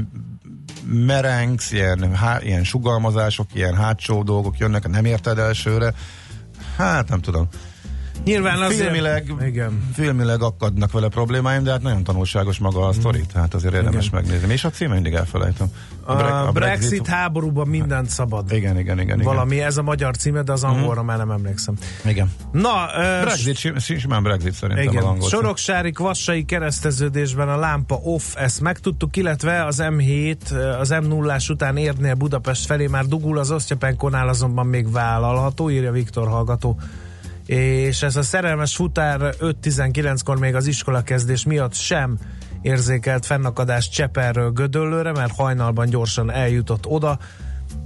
merengsz, 0.89 1.71
ilyen, 1.71 2.15
há, 2.15 2.39
ilyen 2.41 2.63
sugalmazások, 2.63 3.47
ilyen 3.53 3.75
hátsó 3.75 4.23
dolgok 4.23 4.57
jönnek, 4.57 4.87
nem 4.87 5.05
érted 5.05 5.37
elsőre. 5.37 5.93
Hát 6.77 7.09
nem 7.09 7.21
tudom. 7.21 7.47
Nyilván 8.23 8.61
azért... 8.61 8.81
Filmileg, 8.81 9.33
Igen. 9.45 9.89
filmileg 9.93 10.41
akadnak 10.41 10.91
vele 10.91 11.07
problémáim, 11.07 11.63
de 11.63 11.71
hát 11.71 11.81
nagyon 11.81 12.03
tanulságos 12.03 12.57
maga 12.57 12.87
a 12.87 12.93
sztori, 12.93 13.21
tehát 13.33 13.53
azért 13.53 13.73
érdemes 13.73 14.05
Igen. 14.07 14.21
megnézni. 14.21 14.53
És 14.53 14.63
a 14.63 14.69
cím 14.69 14.91
mindig 14.91 15.13
elfelejtem. 15.13 15.67
A, 16.03 16.15
Bre- 16.15 16.31
a 16.31 16.51
Brexit, 16.53 17.07
háborúban 17.07 17.67
mindent 17.67 18.09
szabad. 18.09 18.51
Igen, 18.51 18.79
igen, 18.79 18.99
igen. 18.99 19.19
igen. 19.19 19.33
Valami, 19.33 19.61
ez 19.61 19.77
a 19.77 19.81
magyar 19.81 20.15
címe, 20.15 20.41
de 20.41 20.51
az 20.51 20.63
angolra 20.63 21.03
már 21.03 21.17
nem 21.17 21.31
emlékszem. 21.31 21.75
Igen. 22.05 22.31
Na, 22.51 22.71
Brexit, 23.21 23.57
sim- 23.57 23.99
simán 23.99 24.23
Brexit 24.23 24.53
szerintem 24.53 24.87
az 24.87 24.93
igen, 24.93 25.05
angol 25.05 25.29
cím. 25.29 25.39
Soroksári 25.39 25.91
Kvassai 25.91 26.45
kereszteződésben 26.45 27.49
a 27.49 27.57
lámpa 27.57 27.95
off, 27.95 28.35
ezt 28.35 28.61
megtudtuk, 28.61 29.15
illetve 29.17 29.65
az 29.65 29.77
M7, 29.81 30.35
az 30.79 30.89
m 30.89 31.07
0 31.07 31.37
után 31.49 31.77
érnél 31.77 32.13
Budapest 32.13 32.65
felé 32.65 32.87
már 32.87 33.05
dugul, 33.05 33.37
az 33.37 33.51
Osztyapenkonál 33.51 34.27
azonban 34.27 34.65
még 34.65 34.91
vállalható, 34.91 35.69
írja 35.69 35.91
Viktor 35.91 36.27
hallgató. 36.27 36.79
És 37.47 38.01
ez 38.01 38.15
a 38.15 38.21
szerelmes 38.21 38.75
futár 38.75 39.35
5-19-kor 39.39 40.39
még 40.39 40.55
az 40.55 40.67
iskola 40.67 41.01
kezdés 41.01 41.45
miatt 41.45 41.73
sem 41.73 42.17
érzékelt 42.61 43.25
fennakadást 43.25 43.91
Cseperről 43.91 44.51
Gödöllőre, 44.51 45.11
mert 45.11 45.35
hajnalban 45.35 45.89
gyorsan 45.89 46.31
eljutott 46.31 46.85
oda, 46.85 47.19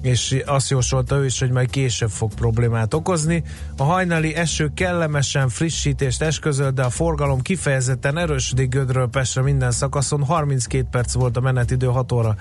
és 0.01 0.41
azt 0.46 0.70
jósolta 0.70 1.15
ő 1.15 1.25
is, 1.25 1.39
hogy 1.39 1.51
majd 1.51 1.70
később 1.70 2.10
fog 2.10 2.34
problémát 2.34 2.94
okozni. 2.94 3.44
A 3.77 3.84
hajnali 3.84 4.36
eső 4.36 4.72
kellemesen 4.74 5.50
frissítést 5.50 6.22
esközölt, 6.22 6.74
de 6.74 6.84
a 6.84 6.89
forgalom 6.89 7.41
kifejezetten 7.41 8.18
erősödik 8.18 8.70
Gödről 8.70 9.08
Pestre 9.08 9.41
minden 9.41 9.72
szakaszon. 9.72 10.24
32 10.24 10.88
perc 10.91 11.13
volt 11.13 11.38
a 11.38 11.41
menetidő 11.41 11.88
6 11.88 12.12
óra 12.12 12.36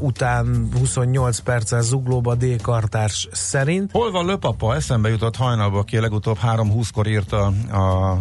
után 0.00 0.68
28 0.78 1.38
perccel 1.38 1.82
zuglóba 1.82 2.34
D-kartárs 2.34 3.28
szerint. 3.32 3.90
Hol 3.92 4.10
van 4.10 4.26
Löpapa? 4.26 4.74
Eszembe 4.74 5.08
jutott 5.08 5.36
hajnalba, 5.36 5.78
aki 5.78 5.98
legutóbb 5.98 6.38
3.20-kor 6.42 7.06
írta 7.06 7.46
a 7.72 8.18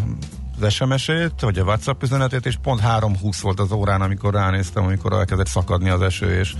az 0.61 0.73
SMS-ét, 0.73 1.41
vagy 1.41 1.59
a 1.59 1.63
WhatsApp 1.63 2.03
üzenetét, 2.03 2.45
és 2.45 2.57
pont 2.61 2.81
3.20 2.81 3.37
volt 3.41 3.59
az 3.59 3.71
órán, 3.71 4.01
amikor 4.01 4.33
ránéztem, 4.33 4.83
amikor 4.83 5.13
elkezdett 5.13 5.47
szakadni 5.47 5.89
az 5.89 6.01
eső, 6.01 6.39
és 6.39 6.53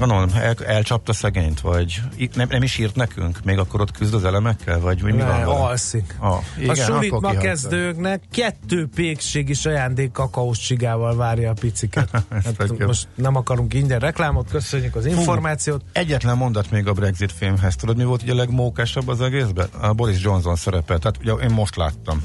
Gondolom, 0.00 0.30
el, 0.34 0.54
elcsapta 0.66 1.12
szegényt, 1.12 1.60
vagy 1.60 2.00
nem, 2.34 2.48
nem 2.50 2.62
is 2.62 2.78
írt 2.78 2.94
nekünk, 2.94 3.38
még 3.44 3.58
akkor 3.58 3.80
ott 3.80 3.90
küzd 3.90 4.14
az 4.14 4.24
elemekkel, 4.24 4.80
vagy 4.80 5.02
mi, 5.02 5.12
mi 5.12 5.18
van 5.18 5.28
Le, 5.28 5.34
vele? 5.34 5.46
alszik. 5.46 6.16
Ah, 6.18 6.32
a 6.32 6.42
igen, 6.58 6.74
sulit 6.74 7.12
akkor 7.12 7.34
ma 7.34 7.40
kezdőknek 7.40 8.22
kettő 8.30 8.88
pékségi 8.94 9.54
ajándék 9.64 10.12
kakaós 10.12 10.58
csigával 10.58 11.16
várja 11.16 11.50
a 11.50 11.54
piciket. 11.60 12.08
Hát 12.30 12.86
most 12.86 13.08
nem 13.14 13.36
akarunk 13.36 13.74
ingyen 13.74 13.98
reklámot, 13.98 14.50
köszönjük 14.50 14.94
az 14.94 15.06
információt. 15.06 15.84
Egyetlen 15.92 16.36
mondat 16.36 16.70
még 16.70 16.86
a 16.86 16.92
Brexit 16.92 17.32
filmhez. 17.32 17.76
Tudod, 17.76 17.96
mi 17.96 18.04
volt 18.04 18.22
ugye 18.22 18.32
a 18.32 18.36
legmókásabb 18.36 19.08
az 19.08 19.20
egészben? 19.20 19.68
A 19.80 19.92
Boris 19.92 20.22
Johnson 20.22 20.56
szerepel. 20.56 20.98
Tehát 20.98 21.18
ugye 21.18 21.32
én 21.32 21.50
most 21.50 21.76
láttam. 21.76 22.22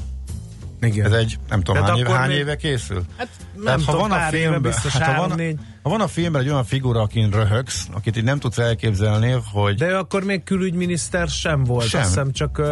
Igen. 0.80 1.06
Ez 1.06 1.12
egy, 1.12 1.38
nem 1.48 1.60
tudom, 1.60 1.82
hány, 1.82 1.98
éve, 1.98 2.10
hány 2.10 2.28
még- 2.28 2.38
éve 2.38 2.56
készül? 2.56 3.02
Hát 3.16 3.28
nem 3.54 3.64
Tehát, 3.64 3.84
tudom, 3.84 4.08
pár 4.08 4.34
éve 4.34 4.58
biztos 4.58 4.92
hát, 4.96 5.16
ha, 5.16 5.28
van, 5.28 5.58
ha 5.82 5.90
van 5.90 6.00
a 6.00 6.06
filmben 6.06 6.42
egy 6.42 6.48
olyan 6.48 6.64
figura, 6.64 7.00
akin 7.00 7.30
röhögsz, 7.30 7.88
akit 7.92 8.16
így 8.16 8.24
nem 8.24 8.38
tudsz 8.38 8.58
elképzelni, 8.58 9.36
hogy 9.52 9.74
De 9.74 9.88
ő 9.88 9.96
akkor 9.96 10.24
még 10.24 10.42
külügyminiszter 10.44 11.28
sem 11.28 11.64
volt, 11.64 11.88
Sem. 11.88 12.00
azt 12.00 12.08
hiszem 12.08 12.32
csak 12.32 12.58
uh, 12.58 12.66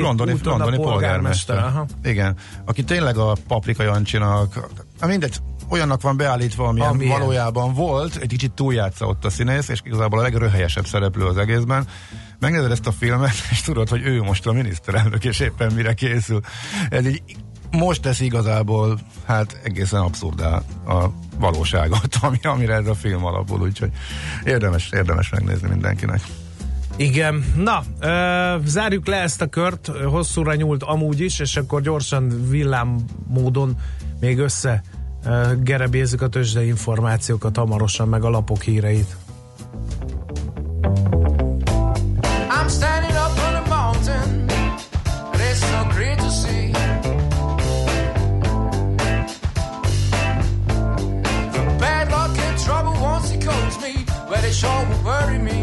londoni, 0.00 0.34
londoni 0.42 0.76
a 0.76 0.80
polgármester. 0.80 0.80
polgármester. 0.80 1.56
Aha. 1.58 1.86
Igen. 2.02 2.36
Aki 2.64 2.84
tényleg 2.84 3.16
a 3.16 3.36
Paprika 3.48 3.82
Jancsinak, 3.82 4.68
mindegy, 5.06 5.36
olyannak 5.72 6.02
van 6.02 6.16
beállítva, 6.16 6.66
amilyen, 6.66 6.88
Amilyen. 6.88 7.18
valójában 7.18 7.74
volt, 7.74 8.16
egy 8.16 8.28
kicsit 8.28 8.52
túljátsza 8.52 9.06
ott 9.06 9.24
a 9.24 9.30
színész, 9.30 9.68
és 9.68 9.80
igazából 9.84 10.18
a 10.18 10.22
legröhelyesebb 10.22 10.86
szereplő 10.86 11.26
az 11.26 11.36
egészben. 11.36 11.86
Megnézed 12.38 12.70
ezt 12.70 12.86
a 12.86 12.92
filmet, 12.92 13.34
és 13.50 13.60
tudod, 13.60 13.88
hogy 13.88 14.02
ő 14.06 14.22
most 14.22 14.46
a 14.46 14.52
miniszterelnök, 14.52 15.24
és 15.24 15.40
éppen 15.40 15.72
mire 15.72 15.94
készül. 15.94 16.40
Ez 16.90 17.06
így 17.06 17.22
most 17.70 18.02
tesz 18.02 18.20
igazából, 18.20 18.98
hát 19.26 19.60
egészen 19.64 20.00
abszurdá 20.00 20.62
a 20.86 21.10
valóságot, 21.38 22.16
ami, 22.22 22.38
amire 22.42 22.74
ez 22.74 22.86
a 22.86 22.94
film 22.94 23.24
alapul, 23.24 23.60
úgyhogy 23.60 23.90
érdemes, 24.44 24.90
érdemes 24.92 25.30
megnézni 25.30 25.68
mindenkinek. 25.68 26.20
Igen, 26.96 27.44
na, 27.56 27.82
ö, 28.00 28.56
zárjuk 28.64 29.06
le 29.06 29.16
ezt 29.16 29.40
a 29.40 29.46
kört, 29.46 29.86
hosszúra 29.86 30.54
nyúlt 30.54 30.82
amúgy 30.82 31.20
is, 31.20 31.38
és 31.38 31.56
akkor 31.56 31.80
gyorsan 31.80 32.48
villám 32.48 32.96
módon 33.26 33.76
még 34.20 34.38
össze 34.38 34.82
gerebézzük 35.62 36.22
a 36.22 36.28
tőzsdei 36.28 36.66
információkat 36.66 37.56
hamarosan, 37.56 38.08
meg 38.08 38.24
a 38.24 38.30
lapok 38.30 38.62
híreit. 38.62 39.16
Sure 54.52 54.84
will 54.84 55.02
worry 55.02 55.38
me. 55.38 55.61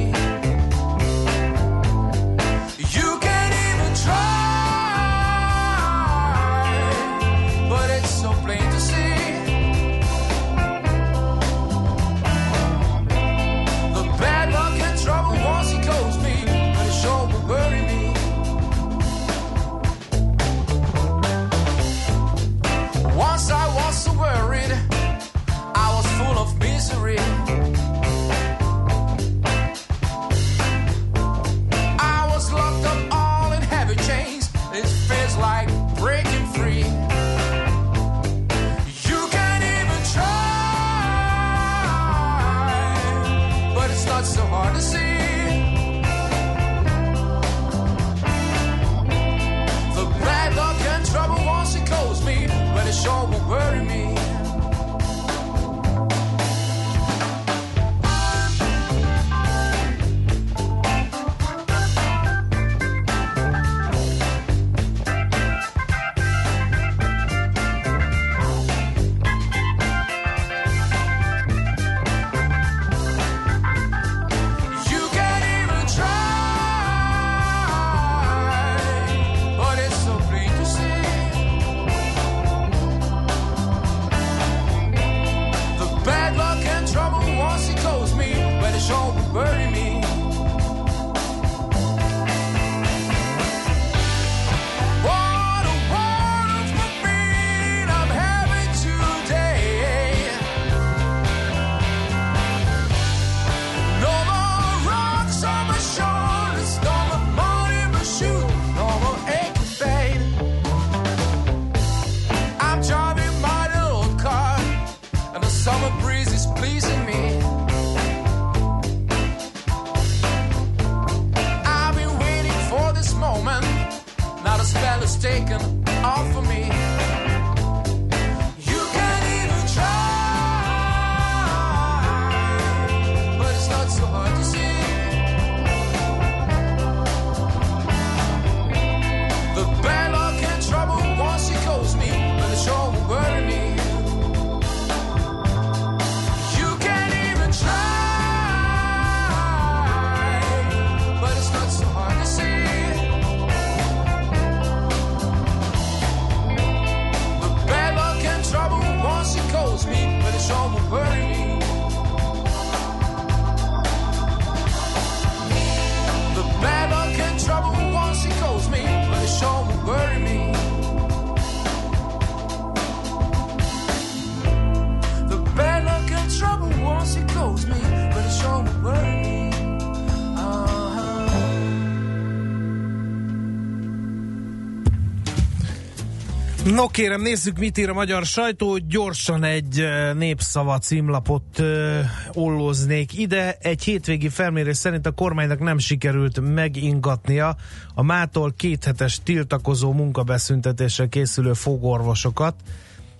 No 186.79 186.87
kérem, 186.87 187.21
nézzük, 187.21 187.57
mit 187.57 187.77
ír 187.77 187.89
a 187.89 187.93
magyar 187.93 188.25
sajtó. 188.25 188.77
Gyorsan 188.77 189.43
egy 189.43 189.83
népszava 190.17 190.77
címlapot 190.77 191.59
ö, 191.59 191.99
ollóznék 192.33 193.17
ide. 193.17 193.57
Egy 193.59 193.83
hétvégi 193.83 194.29
felmérés 194.29 194.77
szerint 194.77 195.05
a 195.05 195.11
kormánynak 195.11 195.59
nem 195.59 195.77
sikerült 195.77 196.53
megingatnia 196.53 197.55
a 197.95 198.03
mától 198.03 198.53
kéthetes 198.57 199.19
tiltakozó 199.23 199.91
munkabeszüntetésre 199.91 201.07
készülő 201.07 201.53
fogorvosokat. 201.53 202.55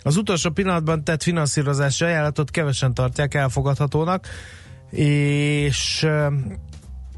Az 0.04 0.18
utolsó 0.18 0.50
pillanatban 0.50 1.04
tett 1.04 1.24
finanszírozási 1.24 2.04
ajánlatot 2.04 2.52
kevesen 2.52 2.94
tartják 2.94 3.34
elfogadhatónak, 3.34 4.28
és 4.92 6.08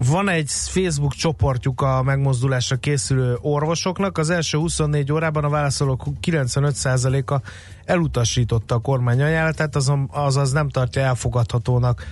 van 0.07 0.29
egy 0.29 0.49
Facebook 0.49 1.13
csoportjuk 1.13 1.81
a 1.81 2.03
megmozdulásra 2.03 2.75
készülő 2.75 3.37
orvosoknak. 3.41 4.17
Az 4.17 4.29
első 4.29 4.57
24 4.57 5.11
órában 5.11 5.43
a 5.43 5.49
válaszolók 5.49 6.03
95%-a 6.21 7.41
elutasította 7.85 8.75
a 8.75 8.79
kormány 8.79 9.21
ajánlatát, 9.21 9.75
azon, 9.75 10.09
azaz 10.11 10.51
nem 10.51 10.69
tartja 10.69 11.01
elfogadhatónak, 11.01 12.05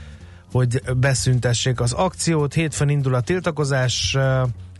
hogy 0.51 0.81
beszüntessék 0.97 1.79
az 1.79 1.93
akciót. 1.93 2.53
Hétfőn 2.53 2.89
indul 2.89 3.13
a 3.13 3.21
tiltakozás, 3.21 4.17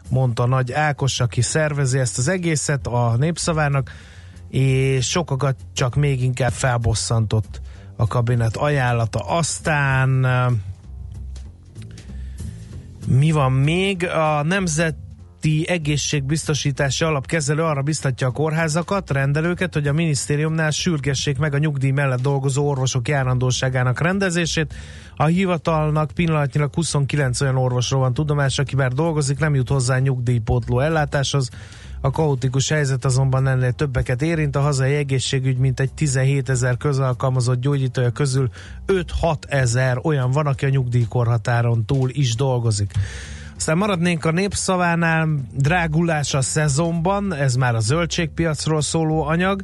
mondta 0.10 0.46
Nagy 0.46 0.72
Ákos, 0.72 1.20
aki 1.20 1.42
szervezi 1.42 2.00
ezt 2.00 2.18
az 2.18 2.28
egészet 2.28 2.88
a 2.88 3.16
népszavának, 3.18 3.92
és 4.50 5.10
sokakat 5.10 5.56
csak 5.74 5.96
még 5.96 6.24
inkább 6.24 6.52
felbosszantott 6.52 7.62
a 7.96 8.08
kabinet 8.08 8.56
ajánlata. 8.56 9.20
Aztán 9.20 10.26
mi 13.10 13.32
van 13.32 13.52
még? 13.52 14.08
A 14.08 14.44
Nemzeti 14.44 15.68
Egészségbiztosítási 15.68 17.04
Alapkezelő 17.04 17.64
arra 17.64 17.82
biztatja 17.82 18.28
a 18.28 18.32
kórházakat, 18.32 19.12
rendelőket, 19.12 19.74
hogy 19.74 19.88
a 19.88 19.94
minisztériumnál 19.94 20.72
sürgessék 20.72 21.38
meg 21.38 21.54
a 21.54 21.58
nyugdíj 21.58 21.92
mellett 21.92 22.22
dolgozó 22.22 22.68
orvosok 22.68 23.08
járandóságának 23.08 24.02
rendezését. 24.02 24.74
A 25.16 25.26
hivatalnak 25.26 26.12
pillanatnyilag 26.12 26.74
29 26.74 27.42
olyan 27.42 27.58
orvosról 27.58 28.00
van 28.00 28.14
tudomás, 28.14 28.60
aki 28.60 28.76
már 28.76 28.92
dolgozik, 28.92 29.40
nem 29.40 29.56
jut 29.56 29.70
hozzá 29.70 29.98
nyugdíjpótló 29.98 30.80
ellátáshoz. 30.80 31.50
A 32.02 32.12
kaotikus 32.12 32.70
helyzet 32.70 33.06
azonban 33.06 33.48
ennél 33.48 33.72
többeket 33.72 34.22
érint. 34.22 34.56
A 34.56 34.62
hazai 34.62 34.94
egészségügy 34.94 35.58
mint 35.58 35.80
egy 35.80 35.94
17 35.94 36.50
ezer 36.50 36.78
közalkalmazott 36.78 37.60
gyógyítója 37.60 38.10
közül 38.10 38.50
5-6 38.88 39.06
ezer 39.48 40.00
olyan 40.04 40.32
van, 40.32 40.48
aki 40.48 40.66
a 40.66 40.70
nyugdíjkorhatáron 40.70 41.86
túl 41.86 42.10
is 42.12 42.36
dolgozik. 42.36 42.92
Aztán 43.56 43.78
maradnénk 43.78 44.26
a 44.26 44.32
népszavánál, 44.32 45.30
drágulás 45.54 46.34
a 46.34 46.42
szezonban, 46.42 47.34
ez 47.34 47.56
már 47.56 47.76
a 47.76 47.80
zöldségpiacról 47.80 48.82
szóló 48.82 49.24
anyag, 49.24 49.62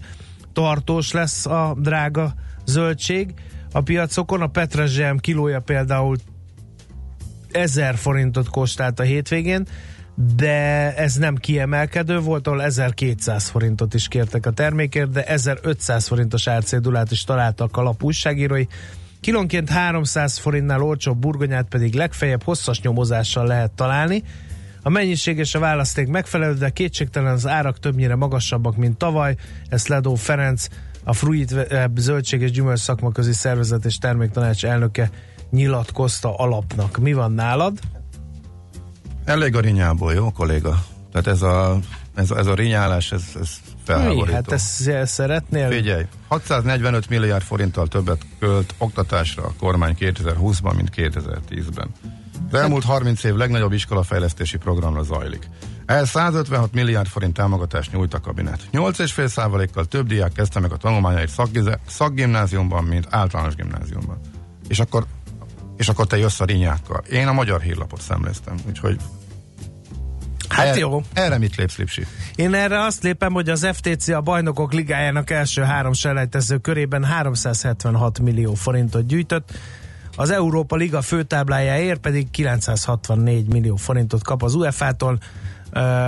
tartós 0.54 1.12
lesz 1.12 1.46
a 1.46 1.76
drága 1.80 2.34
zöldség 2.66 3.34
a 3.72 3.82
piacokon, 3.82 4.42
a 4.42 4.48
petrezselyem 4.48 5.18
kilója 5.18 5.60
például 5.60 6.18
1000 7.52 7.96
forintot 7.96 8.50
kostált 8.50 9.00
a 9.00 9.04
hétvégén, 9.04 9.68
de 10.16 10.96
ez 10.96 11.16
nem 11.16 11.36
kiemelkedő 11.36 12.20
volt, 12.20 12.48
ahol 12.48 12.64
1200 12.64 13.48
forintot 13.50 13.94
is 13.94 14.08
kértek 14.08 14.46
a 14.46 14.52
termékért, 14.52 15.12
de 15.12 15.24
1500 15.24 16.08
forintos 16.08 16.48
árcédulát 16.48 17.12
is 17.12 17.24
találtak 17.24 17.78
a 17.78 17.82
lap 17.82 18.04
újságírói. 18.04 18.66
Kilonként 19.20 19.70
300 19.70 20.38
forintnál 20.38 20.82
olcsóbb 20.82 21.18
burgonyát 21.18 21.68
pedig 21.68 21.94
legfeljebb 21.94 22.44
hosszas 22.44 22.82
nyomozással 22.82 23.48
lehet 23.48 23.72
találni. 23.72 24.24
A 24.82 24.90
mennyiség 24.90 25.38
és 25.38 25.56
a 25.56 25.60
választék 25.60 26.08
megfelelő, 26.08 26.54
de 26.54 26.70
kétségtelen 26.70 27.34
az 27.34 27.48
árak 27.48 27.80
többnyire 27.80 28.16
magasabbak, 28.16 28.76
mint 28.76 28.98
tavaly. 28.98 29.36
Ezt 29.70 29.88
Ledó 29.88 30.16
Ferenc, 30.16 30.68
a 31.04 31.14
Fruit 31.14 31.52
Web 31.52 31.98
zöldség 31.98 32.42
és 32.42 32.52
gyümölcs 32.52 32.80
szakmaközi 32.80 33.34
szervezet 33.34 33.86
és 33.86 33.98
terméktanács 33.98 34.66
elnöke 34.66 35.10
nyilatkozta 35.52 36.36
alapnak. 36.36 36.98
Mi 36.98 37.14
van 37.14 37.32
nálad? 37.32 37.80
Elég 39.26 39.56
a 39.56 39.60
rinyából, 39.60 40.14
jó 40.14 40.32
kolléga? 40.32 40.84
Tehát 41.12 41.28
ez 41.28 41.42
a, 41.42 41.80
ez, 42.16 42.32
ez 42.32 42.48
a 42.48 42.54
rinyálás, 42.54 43.12
ez, 43.12 43.24
ez 43.42 43.50
felháborító. 43.84 44.26
Mi? 44.26 44.32
Hát 44.32 44.52
ezt 44.52 44.92
szeretnél? 45.06 45.70
Figyelj, 45.70 46.04
645 46.28 47.10
milliárd 47.10 47.44
forinttal 47.44 47.88
többet 47.88 48.26
költ 48.40 48.74
oktatásra 48.78 49.44
a 49.44 49.54
kormány 49.60 49.96
2020-ban, 50.00 50.76
mint 50.76 50.90
2010-ben. 50.96 51.90
Az 52.52 52.60
elmúlt 52.60 52.84
30 52.84 53.24
év 53.24 53.36
legnagyobb 53.36 53.72
iskolafejlesztési 53.72 54.58
programra 54.58 55.04
zajlik. 55.04 55.50
Ehhez 55.86 56.10
156 56.10 56.74
milliárd 56.74 57.08
forint 57.08 57.34
támogatást 57.34 57.92
nyújt 57.92 58.14
a 58.14 58.20
kabinet. 58.20 58.60
8,5%-kal 58.72 59.86
több 59.86 60.08
diák 60.08 60.32
kezdte 60.32 60.60
meg 60.60 60.72
a 60.72 60.78
tanulmányait 60.78 61.32
szakgimnáziumban, 61.88 62.84
mint 62.84 63.08
általános 63.10 63.56
gimnáziumban. 63.56 64.20
És 64.68 64.80
akkor, 64.80 65.06
és 65.78 65.88
akkor 65.88 66.08
te 66.08 66.18
jössz 66.18 66.40
a 66.40 66.46
rinyákkal. 66.46 67.04
Én 67.12 67.28
a 67.28 67.34
magyar 67.34 67.62
hírlapot 67.62 68.02
szemléztem, 68.02 68.56
úgyhogy 68.68 69.00
Hát 70.50 70.66
erre, 70.66 70.80
jó. 70.80 71.02
Erre 71.14 71.38
mit 71.38 71.56
lépsz, 71.56 71.78
Lipsi? 71.78 72.06
Én 72.36 72.54
erre 72.54 72.84
azt 72.84 73.04
lépem, 73.04 73.34
hogy 73.34 73.50
az 73.50 73.68
FTC 73.74 74.08
a 74.08 74.22
bajnokok 74.22 74.74
ligájának 74.74 75.30
első 75.30 75.62
három 75.62 75.94
selejtező 75.94 76.58
körében 76.58 77.04
376 77.04 78.20
millió 78.20 78.54
forintot 78.54 79.08
gyűjtött, 79.08 79.52
az 80.16 80.30
Európa 80.30 80.76
Liga 80.76 81.02
főtáblájáért 81.02 82.00
pedig 82.00 82.30
964 82.32 83.48
millió 83.48 83.76
forintot 83.76 84.24
kap 84.24 84.44
az 84.44 84.56
UEFA-tól. 84.56 85.18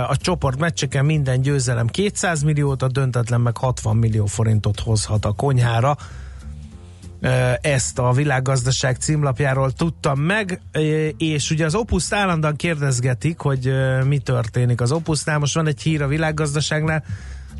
A 0.08 0.16
csoport 0.16 0.58
meccseken 0.58 1.04
minden 1.04 1.40
győzelem 1.40 1.86
200 1.86 2.42
milliót, 2.42 2.82
a 2.82 2.88
döntetlen 2.88 3.40
meg 3.40 3.56
60 3.56 3.96
millió 3.96 4.26
forintot 4.26 4.80
hozhat 4.80 5.24
a 5.24 5.32
konyhára. 5.32 5.96
Ezt 7.60 7.98
a 7.98 8.12
világgazdaság 8.12 8.96
címlapjáról 8.96 9.72
tudtam 9.72 10.20
meg, 10.20 10.60
és 11.16 11.50
ugye 11.50 11.64
az 11.64 11.74
Opuszt 11.74 12.14
állandóan 12.14 12.56
kérdezgetik, 12.56 13.38
hogy 13.38 13.72
mi 14.06 14.18
történik 14.18 14.80
az 14.80 14.92
Opusznál. 14.92 15.38
Most 15.38 15.54
van 15.54 15.66
egy 15.66 15.82
hír 15.82 16.02
a 16.02 16.06
világgazdaságnál, 16.06 17.04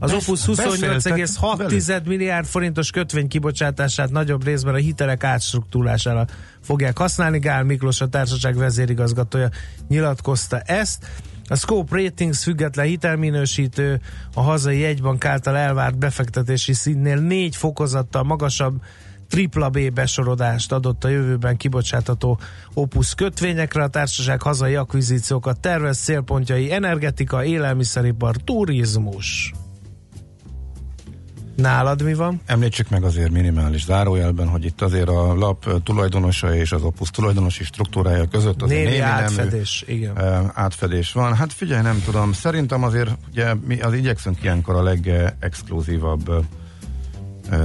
az 0.01 0.12
Opus 0.12 0.40
28,6 0.47 2.05
milliárd 2.05 2.47
forintos 2.47 2.90
kötvény 2.90 3.29
kibocsátását 3.29 4.11
nagyobb 4.11 4.44
részben 4.44 4.75
a 4.75 4.77
hitelek 4.77 5.25
átstruktúrására 5.25 6.27
fogják 6.62 6.99
használni. 6.99 7.38
Gál 7.38 7.62
Miklós, 7.62 8.01
a 8.01 8.09
társaság 8.09 8.57
vezérigazgatója 8.57 9.49
nyilatkozta 9.88 10.61
ezt. 10.61 11.07
A 11.49 11.55
Scope 11.55 12.03
Ratings 12.03 12.42
független 12.42 12.87
hitelminősítő 12.87 14.01
a 14.35 14.40
hazai 14.40 14.79
jegybank 14.79 15.25
által 15.25 15.57
elvárt 15.57 15.99
befektetési 15.99 16.73
színnél 16.73 17.16
négy 17.16 17.57
fokozattal 17.57 18.23
magasabb 18.23 18.83
tripla 19.29 19.69
B 19.69 19.93
besorodást 19.93 20.73
adott 20.73 21.05
a 21.05 21.09
jövőben 21.09 21.57
kibocsátható 21.57 22.38
Opus 22.75 23.14
kötvényekre. 23.14 23.83
A 23.83 23.88
társaság 23.88 24.43
hazai 24.43 24.75
akvizíciókat 24.75 25.61
tervez, 25.61 25.99
célpontjai 25.99 26.73
energetika, 26.73 27.45
élelmiszeripar, 27.45 28.37
turizmus. 28.37 29.53
Nálad 31.57 32.03
mi 32.03 32.14
van? 32.14 32.41
Említsük 32.47 32.88
meg 32.88 33.05
azért 33.05 33.31
minimális 33.31 33.85
zárójelben, 33.85 34.49
hogy 34.49 34.64
itt 34.64 34.83
azért 34.83 35.09
a 35.09 35.35
lap 35.35 35.83
tulajdonosa 35.83 36.55
és 36.55 36.73
az 36.73 36.83
Opus 36.83 37.11
tulajdonosi 37.11 37.64
struktúrája 37.64 38.27
között 38.27 38.62
az 38.62 38.69
Némi 38.69 38.85
némi 38.85 38.99
átfedés, 38.99 39.85
nemű, 39.87 39.99
igen. 39.99 40.14
átfedés 40.55 41.12
van. 41.12 41.35
Hát 41.35 41.53
figyelj, 41.53 41.83
nem 41.83 42.03
tudom, 42.05 42.33
szerintem 42.33 42.83
azért 42.83 43.11
ugye 43.31 43.55
mi 43.55 43.81
az 43.81 43.93
igyekszünk 43.93 44.43
ilyenkor 44.43 44.77
a 44.77 44.83
legexkluzívabb 44.83 46.45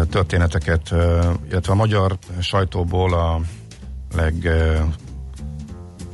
történeteket, 0.10 0.94
illetve 1.50 1.72
a 1.72 1.76
magyar 1.76 2.18
sajtóból 2.40 3.14
a 3.14 3.42
leg 4.16 4.50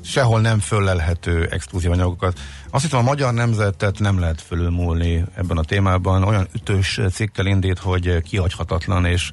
sehol 0.04 0.42
nem 0.42 0.60
föllelhető 0.60 1.48
exkluzív 1.52 1.92
anyagokat. 1.92 2.40
Azt 2.70 2.84
hiszem 2.84 3.00
a 3.00 3.04
magyar 3.04 3.34
nemzetet 3.34 4.00
nem 4.00 4.20
lehet 4.20 4.42
fölülmúlni 4.42 5.26
ebben 5.36 5.58
a 5.58 5.64
témában. 5.64 6.24
Olyan 6.24 6.48
ütős 6.56 7.00
cikkel 7.12 7.46
indít, 7.46 7.80
hogy 7.80 8.22
kihagyhatatlan, 8.22 9.06
és 9.06 9.32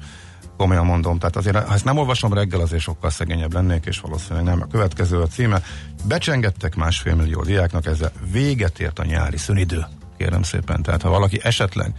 komolyan 0.57 0.85
mondom, 0.85 1.19
tehát 1.19 1.35
azért, 1.35 1.57
ha 1.57 1.73
ezt 1.73 1.85
nem 1.85 1.97
olvasom 1.97 2.33
reggel, 2.33 2.59
azért 2.59 2.81
sokkal 2.81 3.09
szegényebb 3.09 3.53
lennék, 3.53 3.85
és 3.85 3.99
valószínűleg 3.99 4.43
nem. 4.43 4.61
A 4.61 4.67
következő 4.67 5.21
a 5.21 5.27
címe. 5.27 5.61
Becsengettek 6.07 6.75
másfél 6.75 7.15
millió 7.15 7.41
diáknak, 7.41 7.85
ezzel 7.85 8.11
véget 8.31 8.79
ért 8.79 8.99
a 8.99 9.05
nyári 9.05 9.37
szünidő. 9.37 9.85
Kérem 10.17 10.43
szépen. 10.43 10.81
Tehát 10.81 11.01
ha 11.01 11.09
valaki 11.09 11.39
esetleg 11.43 11.93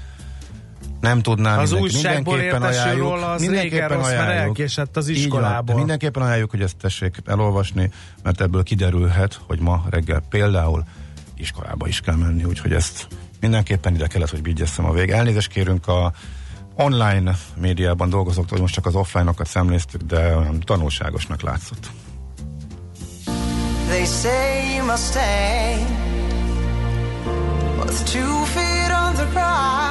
nem 1.01 1.23
tudná 1.23 1.59
Az 1.59 1.71
mindenki, 1.71 1.95
újságból 1.95 2.37
mindenképpen 2.37 2.63
értesül 2.63 2.83
ajánljuk, 2.83 3.09
róla, 3.09 3.31
az 3.33 3.41
mindenképpen 3.41 3.89
régen 3.89 3.99
rossz, 3.99 4.11
mert 4.11 4.29
ajánljuk. 4.29 4.59
elkésett 4.59 4.97
az 4.97 5.09
Így 5.09 5.29
van, 5.29 5.65
mindenképpen 5.65 6.23
ajánljuk, 6.23 6.51
hogy 6.51 6.63
ezt 6.63 6.77
tessék 6.77 7.17
elolvasni, 7.27 7.91
mert 8.23 8.41
ebből 8.41 8.63
kiderülhet, 8.63 9.41
hogy 9.47 9.61
ma 9.61 9.85
reggel 9.91 10.23
például 10.29 10.85
iskolába 11.37 11.87
is 11.89 12.01
kell 12.01 12.17
menni, 12.17 12.45
úgyhogy 12.45 12.73
ezt 12.73 13.07
mindenképpen 13.41 13.95
ide 13.95 14.07
kellett, 14.07 14.31
hogy 14.31 14.43
vigyesszem 14.43 14.85
a 14.85 14.93
vég. 14.93 15.11
Elnézést 15.11 15.49
kérünk 15.49 15.87
a 15.87 16.13
online 16.75 17.37
médiában 17.57 18.09
dolgozóktól, 18.09 18.51
hogy 18.51 18.61
most 18.61 18.75
csak 18.75 18.87
az 18.87 18.95
offline-okat 18.95 19.47
szemléztük, 19.47 20.03
de 20.03 20.37
olyan 20.37 20.61
tanulságosnak 20.61 21.43
látszott. 21.43 21.91
They 23.89 24.05
say 24.05 24.75
you 24.77 24.85
must 24.87 25.11
stay 25.11 25.75
with 27.79 28.03
two 28.13 28.45
feet 28.45 28.91
on 28.91 29.15
the 29.15 29.27
ground. 29.33 29.88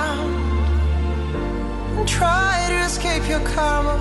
Escape 2.87 3.29
your 3.29 3.41
karma, 3.41 3.95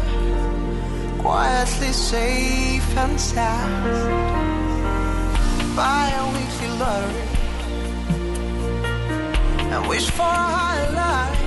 quietly 1.19 1.93
safe 1.93 2.97
and 2.97 3.21
sound. 3.21 3.85
Buy 5.75 6.07
a 6.21 6.25
weekly 6.35 6.71
lottery 6.79 7.29
and 9.73 9.89
wish 9.89 10.09
for 10.11 10.23
a 10.23 10.49
higher 10.57 10.93
life. 11.05 11.43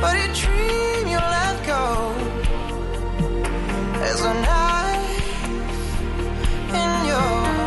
But 0.00 0.14
a 0.16 0.28
dream 0.42 1.02
you 1.12 1.20
let 1.36 1.56
go 1.66 1.84
is 4.10 4.20
a 4.20 4.34
knife 4.46 5.48
in 6.82 6.90
your 7.10 7.65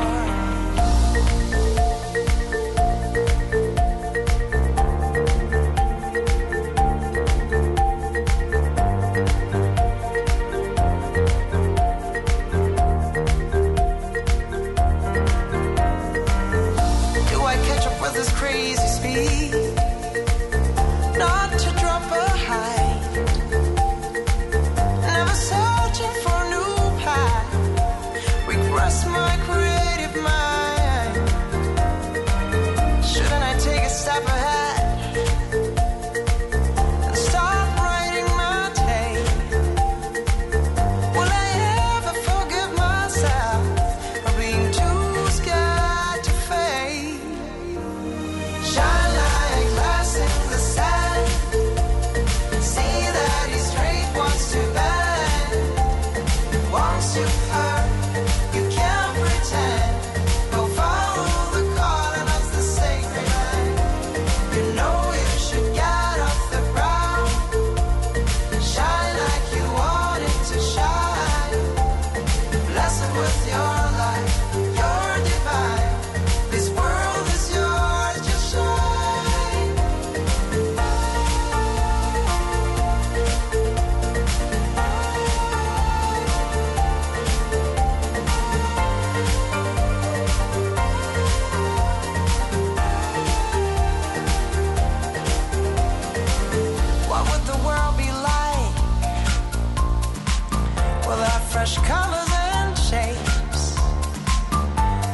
fresh 101.70 101.88
colors 101.88 102.30
and 102.34 102.78
shapes? 102.78 103.78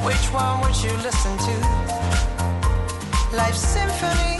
Which 0.06 0.34
one 0.34 0.62
would 0.62 0.76
you 0.84 0.92
listen 1.04 1.38
to? 1.38 3.36
Life's 3.36 3.60
symphony 3.60 4.35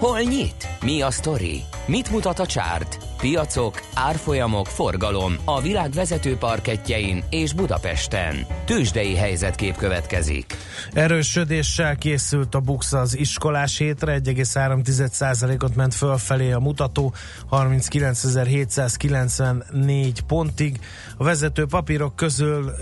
Hol 0.00 0.20
nyit? 0.20 0.68
Mi 0.84 1.02
a 1.02 1.10
sztori? 1.10 1.62
Mit 1.86 2.10
mutat 2.10 2.38
a 2.38 2.46
csárt? 2.46 2.98
Piacok, 3.18 3.80
árfolyamok, 3.94 4.66
forgalom 4.66 5.36
a 5.44 5.60
világ 5.60 5.90
vezető 5.90 6.36
parketjein 6.36 7.24
és 7.30 7.52
Budapesten. 7.52 8.46
Tősdei 8.64 9.14
helyzetkép 9.14 9.76
következik. 9.76 10.56
Erősödéssel 10.92 11.96
készült 11.96 12.54
a 12.54 12.60
Bux 12.60 12.92
az 12.92 13.18
iskolás 13.18 13.78
hétre, 13.78 14.20
1,3%-ot 14.24 15.76
ment 15.76 15.94
fölfelé 15.94 16.52
a 16.52 16.60
mutató, 16.60 17.14
39.794 17.50 20.18
pontig. 20.26 20.80
A 21.16 21.24
vezető 21.24 21.66
papírok 21.66 22.16
közül 22.16 22.72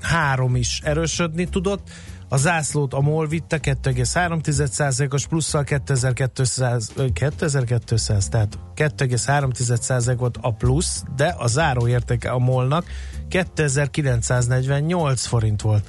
három 0.00 0.56
is 0.56 0.80
erősödni 0.82 1.48
tudott. 1.48 1.88
A 2.28 2.36
zászlót 2.36 2.94
a 2.94 3.00
MOL 3.00 3.26
vitte 3.26 3.58
2,3%-os 3.62 5.26
plusszal 5.26 5.64
2200, 5.64 6.90
ö, 6.96 7.06
2200, 7.12 8.28
tehát 8.28 8.58
2,3% 8.74 10.14
volt 10.18 10.38
a 10.40 10.52
plusz, 10.52 11.02
de 11.16 11.34
a 11.38 11.46
záróértéke 11.46 12.30
a 12.30 12.38
MOL-nak 12.38 12.84
2948 13.28 15.26
forint 15.26 15.60
volt. 15.60 15.88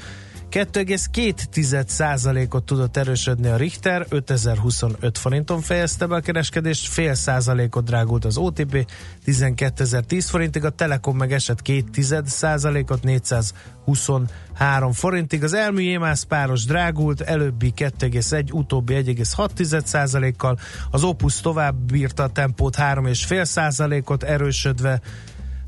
2,2%-ot 0.55 2.63
tudott 2.63 2.97
erősödni 2.97 3.47
a 3.47 3.55
Richter, 3.55 4.05
5025 4.09 5.17
forinton 5.17 5.61
fejezte 5.61 6.05
be 6.05 6.15
a 6.15 6.19
kereskedést, 6.19 6.87
fél 6.87 7.13
százalékot 7.13 7.83
drágult 7.83 8.25
az 8.25 8.37
OTP, 8.37 8.87
12.010 9.25 10.25
forintig, 10.29 10.65
a 10.65 10.69
Telekom 10.69 11.17
meg 11.17 11.33
esett 11.33 11.61
2 11.61 12.03
százalékot, 12.25 13.03
423 13.03 14.91
forintig, 14.91 15.43
az 15.43 15.53
elmű 15.53 15.81
Jémász 15.81 16.23
páros 16.23 16.65
drágult, 16.65 17.21
előbbi 17.21 17.73
2,1, 17.77 18.53
utóbbi 18.53 18.93
1,6 18.93 19.85
százalékkal, 19.85 20.59
az 20.91 21.03
Opus 21.03 21.41
tovább 21.41 21.75
bírta 21.75 22.23
a 22.23 22.29
tempót 22.29 22.75
3,5 22.75 23.43
százalékot 23.43 24.23
erősödve, 24.23 25.01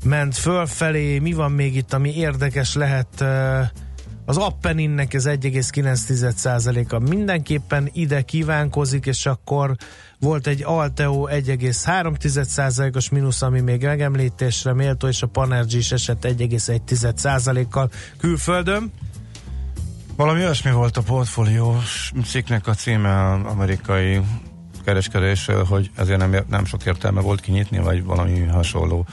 ment 0.04 0.36
fölfelé, 0.36 1.18
mi 1.18 1.32
van 1.32 1.52
még 1.52 1.76
itt, 1.76 1.92
ami 1.92 2.16
érdekes 2.16 2.74
lehet 2.74 3.08
uh, 3.20 3.66
Az 4.28 4.36
Appeninnek 4.36 5.14
ez 5.14 5.24
1,9%-a 5.26 6.98
mindenképpen 6.98 7.90
ide 7.92 8.22
kívánkozik, 8.22 9.06
és 9.06 9.26
akkor 9.26 9.76
volt 10.18 10.46
egy 10.46 10.62
Alteo 10.64 11.28
1,3%-os 11.28 13.08
mínusz, 13.08 13.42
ami 13.42 13.60
még 13.60 13.82
megemlítésre 13.82 14.72
méltó, 14.72 15.08
és 15.08 15.22
a 15.22 15.26
Panergy 15.26 15.74
is 15.74 15.92
esett 15.92 16.24
1,1%-kal 16.24 17.90
külföldön. 18.18 18.92
Valami 20.16 20.40
olyasmi 20.40 20.70
volt 20.70 20.96
a 20.96 21.02
portfóliós 21.02 22.12
cikknek 22.24 22.66
a 22.66 22.74
címe 22.74 23.32
amerikai 23.32 24.20
kereskedésről, 24.84 25.64
hogy 25.64 25.90
ezért 25.96 26.18
nem, 26.18 26.44
nem 26.48 26.64
sok 26.64 26.84
értelme 26.84 27.20
volt 27.20 27.40
kinyitni, 27.40 27.78
vagy 27.78 28.04
valami 28.04 28.40
hasonló. 28.40 29.06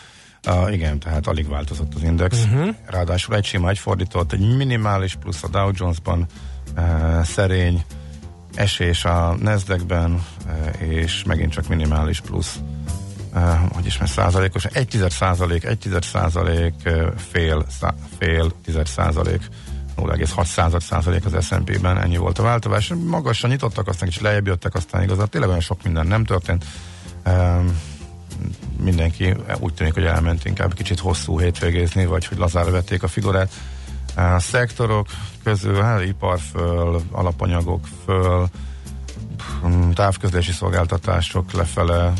Uh, 0.47 0.73
igen, 0.73 0.99
tehát 0.99 1.27
alig 1.27 1.49
változott 1.49 1.93
az 1.95 2.03
index. 2.03 2.43
Uh-huh. 2.43 2.75
Ráadásul 2.85 3.35
egy 3.35 3.45
sima, 3.45 3.69
egy 3.69 3.79
fordított, 3.79 4.33
egy 4.33 4.55
minimális 4.55 5.15
plusz 5.15 5.43
a 5.43 5.47
Dow 5.47 5.69
Jones-ban, 5.73 6.25
uh, 6.77 7.23
szerény 7.23 7.83
esés 8.53 9.05
a 9.05 9.35
Nasdaq-ben, 9.39 10.11
uh, 10.45 10.89
és 10.89 11.23
megint 11.23 11.51
csak 11.51 11.67
minimális 11.67 12.21
plusz. 12.21 12.59
Uh, 13.33 13.41
hogy 13.73 13.85
is 13.85 13.97
mert 13.97 14.11
százalékos, 14.11 14.65
egy 14.65 14.87
tized 14.87 15.11
százalék, 15.11 15.63
egy 15.63 15.77
tized 15.77 16.03
százalék, 16.03 16.89
fél, 17.17 17.65
szá, 17.79 17.93
fél 18.17 18.51
tized 18.63 18.87
százalék 18.87 19.49
0,6 19.95 20.79
százalék 20.79 21.25
az 21.25 21.45
S&P-ben, 21.45 21.97
ennyi 21.97 22.17
volt 22.17 22.39
a 22.39 22.43
változás. 22.43 22.93
Magasan 23.05 23.49
nyitottak, 23.49 23.87
aztán 23.87 24.07
is 24.07 24.21
lejjebb 24.21 24.47
jöttek, 24.47 24.75
aztán 24.75 25.03
igazán 25.03 25.29
tényleg 25.29 25.49
olyan 25.49 25.61
sok 25.61 25.83
minden 25.83 26.07
nem 26.07 26.23
történt. 26.23 26.65
Um, 27.25 27.79
mindenki 28.83 29.35
úgy 29.59 29.73
tűnik, 29.73 29.93
hogy 29.93 30.03
elment 30.03 30.45
inkább 30.45 30.73
kicsit 30.73 30.99
hosszú 30.99 31.39
hétvégézni, 31.39 32.05
vagy 32.05 32.25
hogy 32.25 32.37
lazára 32.37 32.71
vették 32.71 33.03
a 33.03 33.07
figurát. 33.07 33.51
A 34.15 34.39
szektorok 34.39 35.07
közül, 35.43 35.81
hát 35.81 36.03
ipar 36.03 36.39
föl, 36.39 37.01
alapanyagok 37.11 37.87
föl, 38.05 38.47
távközlési 39.93 40.51
szolgáltatások 40.51 41.51
lefele, 41.51 42.13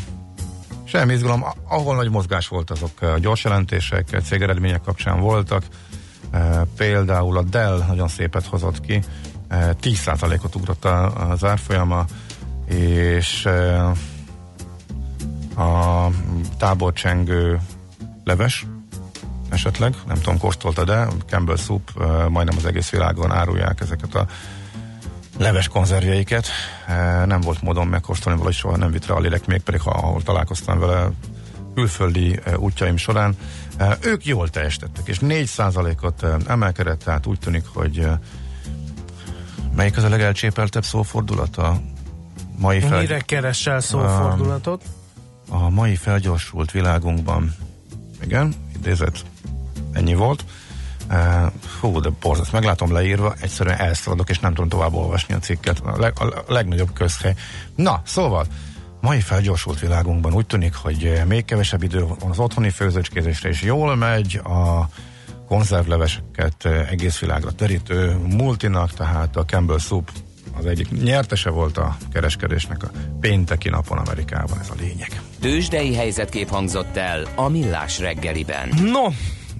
semmi 0.84 1.12
izgalom. 1.12 1.44
Ahol 1.68 1.94
nagy 1.94 2.10
mozgás 2.10 2.48
volt, 2.48 2.70
azok 2.70 3.16
gyors 3.18 3.44
jelentések, 3.44 4.20
cégeredmények 4.24 4.80
kapcsán 4.80 5.20
voltak. 5.20 5.64
Például 6.76 7.36
a 7.36 7.42
Dell 7.42 7.84
nagyon 7.88 8.08
szépet 8.08 8.46
hozott 8.46 8.80
ki, 8.80 9.02
10%-ot 9.50 10.54
ugrott 10.54 10.84
az 11.30 11.44
árfolyama, 11.44 12.04
és 12.68 13.48
a 15.56 16.06
táborcsengő 16.58 17.60
leves 18.24 18.66
esetleg, 19.48 19.94
nem 20.06 20.16
tudom, 20.16 20.38
kóstolta, 20.38 20.84
de 20.84 21.06
Campbell 21.26 21.56
Soup 21.56 21.90
majdnem 22.28 22.56
az 22.56 22.64
egész 22.64 22.90
világon 22.90 23.32
árulják 23.32 23.80
ezeket 23.80 24.14
a 24.14 24.26
leves 25.38 25.68
konzervjeiket. 25.68 26.46
Nem 27.24 27.40
volt 27.40 27.62
módon 27.62 27.86
megkóstolni, 27.86 28.38
valahogy 28.38 28.58
soha 28.58 28.76
nem 28.76 28.90
vitt 28.90 29.06
rá 29.06 29.14
a 29.14 29.20
lélek, 29.20 29.46
még 29.46 29.60
pedig 29.60 29.80
ha, 29.80 29.90
ahol 29.90 30.22
találkoztam 30.22 30.78
vele 30.78 31.10
külföldi 31.74 32.40
útjaim 32.56 32.96
során. 32.96 33.36
Ők 34.00 34.24
jól 34.24 34.48
teljesítettek, 34.48 35.08
és 35.08 35.18
4%-ot 35.20 36.26
emelkedett, 36.48 37.02
tehát 37.02 37.26
úgy 37.26 37.38
tűnik, 37.38 37.64
hogy 37.72 38.08
melyik 39.74 39.96
az 39.96 40.02
a 40.02 40.08
legelcsépeltebb 40.08 40.84
szófordulat 40.84 41.56
a 41.56 41.80
mai 42.58 42.80
fel... 42.80 42.98
Mire 43.00 43.20
keresel 43.20 43.80
szófordulatot? 43.80 44.82
A 45.48 45.70
mai 45.70 45.96
felgyorsult 45.96 46.70
világunkban, 46.70 47.54
igen, 48.22 48.54
idézet, 48.76 49.24
ennyi 49.92 50.14
volt, 50.14 50.44
Uh, 51.10 51.52
hú, 51.80 52.00
de 52.00 52.10
borzat, 52.20 52.52
meglátom 52.52 52.92
leírva, 52.92 53.34
egyszerűen 53.40 53.78
elszaladok, 53.78 54.30
és 54.30 54.38
nem 54.38 54.54
tudom 54.54 54.68
tovább 54.68 54.94
olvasni 54.94 55.34
a 55.34 55.38
cikket. 55.38 55.80
A, 55.80 55.98
leg, 55.98 56.12
a 56.20 56.44
legnagyobb 56.52 56.92
közhely. 56.92 57.34
Na, 57.74 58.02
szóval, 58.04 58.46
mai 59.00 59.20
felgyorsult 59.20 59.80
világunkban 59.80 60.34
úgy 60.34 60.46
tűnik, 60.46 60.74
hogy 60.74 61.22
még 61.26 61.44
kevesebb 61.44 61.82
idő 61.82 62.00
van 62.00 62.30
az 62.30 62.38
otthoni 62.38 62.70
főzőcskézésre, 62.70 63.48
és 63.48 63.62
jól 63.62 63.96
megy 63.96 64.40
a 64.44 64.88
konzervleveseket 65.48 66.64
egész 66.90 67.18
világra 67.18 67.50
terítő 67.50 68.16
multinak, 68.16 68.92
tehát 68.92 69.36
a 69.36 69.44
Campbell 69.44 69.78
Soup 69.78 70.10
az 70.58 70.66
egyik 70.66 70.90
nyertese 70.90 71.50
volt 71.50 71.78
a 71.78 71.96
kereskedésnek 72.12 72.82
a 72.82 72.90
pénteki 73.20 73.68
napon 73.68 73.98
Amerikában, 73.98 74.58
ez 74.60 74.70
a 74.70 74.74
lényeg. 74.78 75.20
Tőzsdei 75.46 75.94
helyzetkép 75.94 76.48
hangzott 76.48 76.96
el 76.96 77.22
a 77.34 77.48
Millás 77.48 77.98
reggeliben. 77.98 78.68
No, 78.82 79.06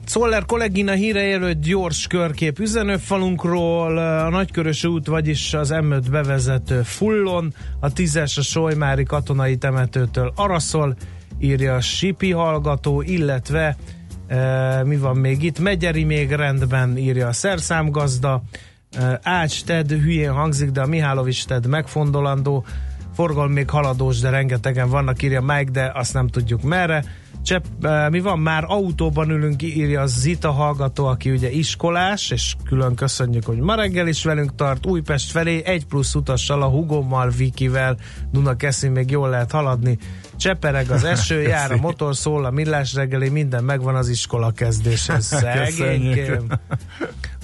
Szoller 0.05 0.45
kollégina 0.45 0.93
híre 0.93 1.21
előtt 1.21 1.61
gyors 1.61 2.07
körkép 2.07 2.59
üzenőfalunkról, 2.59 3.99
a 3.99 4.29
Nagykörös 4.29 4.85
út, 4.85 5.07
vagyis 5.07 5.55
az 5.55 5.71
M5 5.73 6.03
bevezető 6.11 6.83
Fullon, 6.83 7.55
a 7.81 7.93
10-es 7.93 8.39
a 8.39 8.43
Solymári 8.43 9.03
katonai 9.03 9.57
temetőtől 9.57 10.33
Araszol, 10.37 10.97
írja 11.39 11.75
a 11.75 11.81
Sipi 11.81 12.31
hallgató, 12.31 13.03
illetve 13.03 13.77
e, 14.27 14.85
mi 14.85 14.97
van 14.97 15.17
még 15.17 15.43
itt? 15.43 15.59
Megyeri 15.59 16.05
még 16.05 16.31
rendben, 16.31 16.97
írja 16.97 17.27
a 17.27 17.33
szerszámgazda, 17.33 18.43
e, 18.99 19.21
Ács 19.23 19.65
Ted 19.65 19.91
hülyén 19.91 20.33
hangzik, 20.33 20.71
de 20.71 20.81
a 20.81 20.87
Mihálovics 20.87 21.47
Ted 21.47 21.67
megfondolandó, 21.67 22.65
forgalom 23.17 23.53
még 23.53 23.71
haladós, 23.71 24.19
de 24.19 24.31
rengetegen 24.31 24.89
vannak, 24.89 25.23
írja 25.23 25.41
Mike, 25.41 25.71
de 25.71 25.93
azt 25.95 26.13
nem 26.13 26.29
tudjuk 26.29 26.63
merre. 26.63 27.05
Csepp, 27.43 27.65
mi 28.11 28.21
van, 28.21 28.39
már 28.39 28.65
autóban 28.67 29.31
ülünk, 29.31 29.63
írja 29.63 30.01
a 30.01 30.07
Zita 30.07 30.51
hallgató, 30.51 31.07
aki 31.07 31.31
ugye 31.31 31.51
iskolás, 31.51 32.31
és 32.31 32.55
külön 32.65 32.95
köszönjük, 32.95 33.45
hogy 33.45 33.59
ma 33.59 33.75
reggel 33.75 34.07
is 34.09 34.25
velünk 34.25 34.55
tart, 34.55 34.87
Újpest 34.87 35.31
felé, 35.31 35.63
egy 35.65 35.87
plusz 35.87 36.15
utassal, 36.15 36.63
a 36.63 36.69
Hugommal, 36.69 37.31
Vikivel, 37.31 37.97
Duna 38.33 38.57
Keszi 38.57 38.89
még 38.89 39.11
jól 39.11 39.29
lehet 39.29 39.51
haladni. 39.51 39.99
Csepereg 40.37 40.91
az 40.91 41.05
eső, 41.05 41.41
jár 41.41 41.73
a 41.73 41.77
motor, 41.77 42.17
szól 42.17 42.45
a 42.45 42.51
millás 42.51 42.95
reggeli, 42.95 43.29
minden 43.29 43.65
megvan 43.65 43.95
az 43.95 44.09
iskola 44.09 44.51
kezdéshez. 44.51 45.25
Szegénykém. 45.41 46.47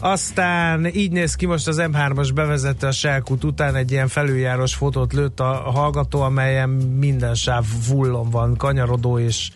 Aztán 0.01 0.87
így 0.87 1.13
néz 1.13 1.35
ki 1.35 1.47
most 1.47 1.69
az 1.69 1.77
M3-as 1.81 2.31
bevezette 2.35 2.87
a 2.87 2.93
Selkut 2.93 3.45
után 3.45 3.75
egy 3.75 3.91
ilyen 3.91 4.09
felüljáros 4.09 4.75
fotót 4.75 5.13
lőtt 5.13 5.41
a 5.41 5.53
hallgató, 5.53 6.21
amelyen 6.21 6.69
minden 6.99 7.35
sáv 7.35 7.65
fullon 7.65 8.31
van, 8.31 8.57
kanyarodó 8.57 9.19
és 9.19 9.51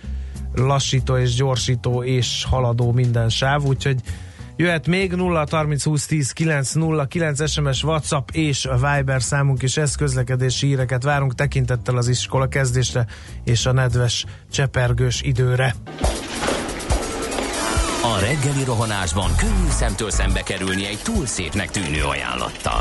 lassító 0.54 1.16
és 1.16 1.34
gyorsító 1.34 2.02
és 2.02 2.44
haladó 2.50 2.92
minden 2.92 3.28
sáv, 3.28 3.64
úgyhogy 3.64 4.00
jöhet 4.56 4.86
még 4.86 5.12
0 5.12 5.46
30 5.50 5.84
20 5.84 6.06
10 6.06 6.32
9 6.32 6.72
0 6.72 7.06
9 7.06 7.50
SMS, 7.50 7.82
WhatsApp 7.82 8.28
és 8.32 8.66
a 8.66 8.74
Viber 8.74 9.22
számunk 9.22 9.62
is 9.62 9.76
ez 9.76 9.94
közlekedési 9.94 10.66
híreket 10.66 11.02
várunk 11.02 11.34
tekintettel 11.34 11.96
az 11.96 12.08
iskola 12.08 12.48
kezdésre 12.48 13.06
és 13.44 13.66
a 13.66 13.72
nedves 13.72 14.24
csepergős 14.50 15.22
időre. 15.22 15.74
A 18.02 18.18
reggeli 18.20 18.64
rohanásban 18.64 19.30
könnyű 19.36 19.68
szemtől 19.68 20.10
szembe 20.10 20.42
kerülni 20.42 20.86
egy 20.86 21.00
túl 21.02 21.26
szépnek 21.26 21.70
tűnő 21.70 22.02
ajánlattal. 22.02 22.80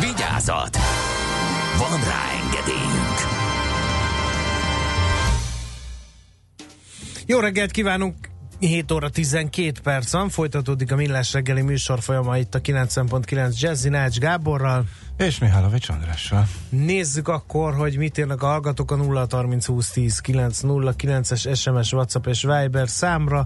Vigyázat! 0.00 0.76
Van 1.78 2.00
rá 2.04 2.22
engedélyünk! 2.44 3.18
Jó 7.26 7.38
reggelt 7.38 7.70
kívánunk! 7.70 8.30
7 8.58 8.92
óra 8.92 9.10
12 9.10 9.80
perc 9.82 10.12
van, 10.12 10.28
folytatódik 10.28 10.92
a 10.92 10.96
Millás 10.96 11.32
reggeli 11.32 11.62
műsor 11.62 12.00
folyama 12.00 12.38
itt 12.38 12.54
a 12.54 12.60
90.9 12.60 13.58
Jazzy 13.58 13.88
Nács 13.88 14.18
Gáborral. 14.18 14.84
És 15.16 15.38
Mihálovics 15.38 15.88
Andrással. 15.88 16.48
Nézzük 16.68 17.28
akkor, 17.28 17.74
hogy 17.74 17.96
mit 17.96 18.18
írnak 18.18 18.42
a 18.42 18.46
hallgatók 18.46 18.90
a 18.90 18.96
0 18.96 19.26
30 19.30 19.66
20 19.66 19.90
10 19.90 20.20
909-es 20.26 21.58
SMS, 21.60 21.92
WhatsApp 21.92 22.26
és 22.26 22.42
Viber 22.42 22.88
számra. 22.88 23.44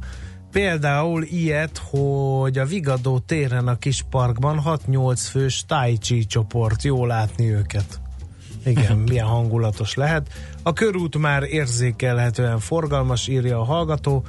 Például 0.52 1.22
ilyet, 1.22 1.78
hogy 1.90 2.58
a 2.58 2.64
Vigadó 2.64 3.18
téren 3.18 3.68
a 3.68 3.78
kis 3.78 4.04
parkban 4.10 4.62
6-8 4.64 5.18
fős 5.30 5.64
Tai 5.66 5.96
Chi 5.98 6.26
csoport, 6.26 6.82
jó 6.82 7.06
látni 7.06 7.50
őket. 7.50 8.00
Igen, 8.64 8.96
milyen 9.08 9.26
hangulatos 9.26 9.94
lehet. 9.94 10.28
A 10.62 10.72
körút 10.72 11.18
már 11.18 11.42
érzékelhetően 11.42 12.58
forgalmas, 12.58 13.28
írja 13.28 13.60
a 13.60 13.64
hallgató. 13.64 14.24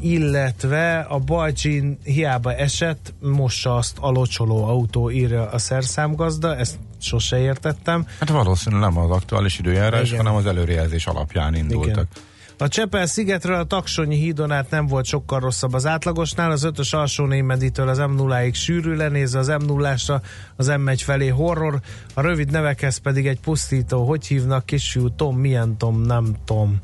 illetve 0.00 0.98
a 0.98 1.18
Balcsin 1.18 1.98
hiába 2.04 2.54
esett, 2.54 3.14
mossa 3.20 3.76
azt 3.76 3.96
a 4.00 4.10
locsoló 4.10 4.64
autó, 4.64 5.10
írja 5.10 5.48
a 5.50 5.58
szerszámgazda, 5.58 6.56
ezt 6.56 6.78
sose 7.00 7.38
értettem. 7.38 8.06
Hát 8.18 8.28
valószínűleg 8.28 8.92
nem 8.92 9.02
az 9.02 9.10
aktuális 9.10 9.58
időjárás, 9.58 10.06
Igen. 10.06 10.16
hanem 10.16 10.34
az 10.34 10.46
előrejelzés 10.46 11.06
alapján 11.06 11.54
indultak. 11.54 11.90
Igen. 11.92 12.08
A 12.62 12.68
Csepel 12.68 13.06
szigetről 13.06 13.56
a 13.56 13.64
Taksonyi 13.64 14.16
hídon 14.16 14.52
át 14.52 14.70
nem 14.70 14.86
volt 14.86 15.04
sokkal 15.04 15.40
rosszabb 15.40 15.72
az 15.72 15.86
átlagosnál, 15.86 16.50
az 16.50 16.66
5-ös 16.66 16.94
alsó 16.94 17.24
némeditől 17.24 17.88
az 17.88 17.98
m 17.98 18.14
0 18.14 18.44
ig 18.44 18.54
sűrű 18.54 18.94
lenézve, 18.94 19.38
az 19.38 19.48
m 19.48 19.64
0 19.66 19.94
az 20.56 20.70
M1 20.70 21.00
felé 21.04 21.28
horror, 21.28 21.80
a 22.14 22.20
rövid 22.20 22.50
nevekhez 22.50 22.96
pedig 22.96 23.26
egy 23.26 23.40
pusztító, 23.40 24.04
hogy 24.04 24.26
hívnak 24.26 24.66
kisfiú 24.66 25.08
Tom, 25.08 25.36
milyen 25.36 25.76
Tom, 25.78 26.00
nem 26.00 26.36
Tom, 26.44 26.80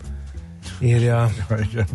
írja. 0.78 1.30
Igen. 1.70 1.86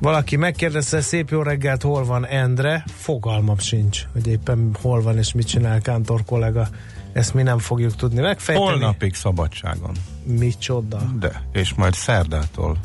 Valaki 0.00 0.36
megkérdezte, 0.36 1.00
szép 1.00 1.30
jó 1.30 1.42
reggelt, 1.42 1.82
hol 1.82 2.04
van 2.04 2.26
Endre? 2.26 2.84
Fogalmam 2.86 3.58
sincs, 3.58 4.02
hogy 4.12 4.26
éppen 4.26 4.76
hol 4.80 5.02
van 5.02 5.18
és 5.18 5.32
mit 5.32 5.46
csinál 5.46 5.80
Kántor 5.80 6.24
kollega. 6.24 6.68
Ezt 7.12 7.34
mi 7.34 7.42
nem 7.42 7.58
fogjuk 7.58 7.94
tudni 7.96 8.20
megfejteni. 8.20 8.68
Holnapig 8.68 9.14
szabadságon. 9.14 9.96
Micsoda? 10.24 10.98
De, 11.18 11.42
és 11.52 11.74
majd 11.74 11.94
szerdától 11.94 12.78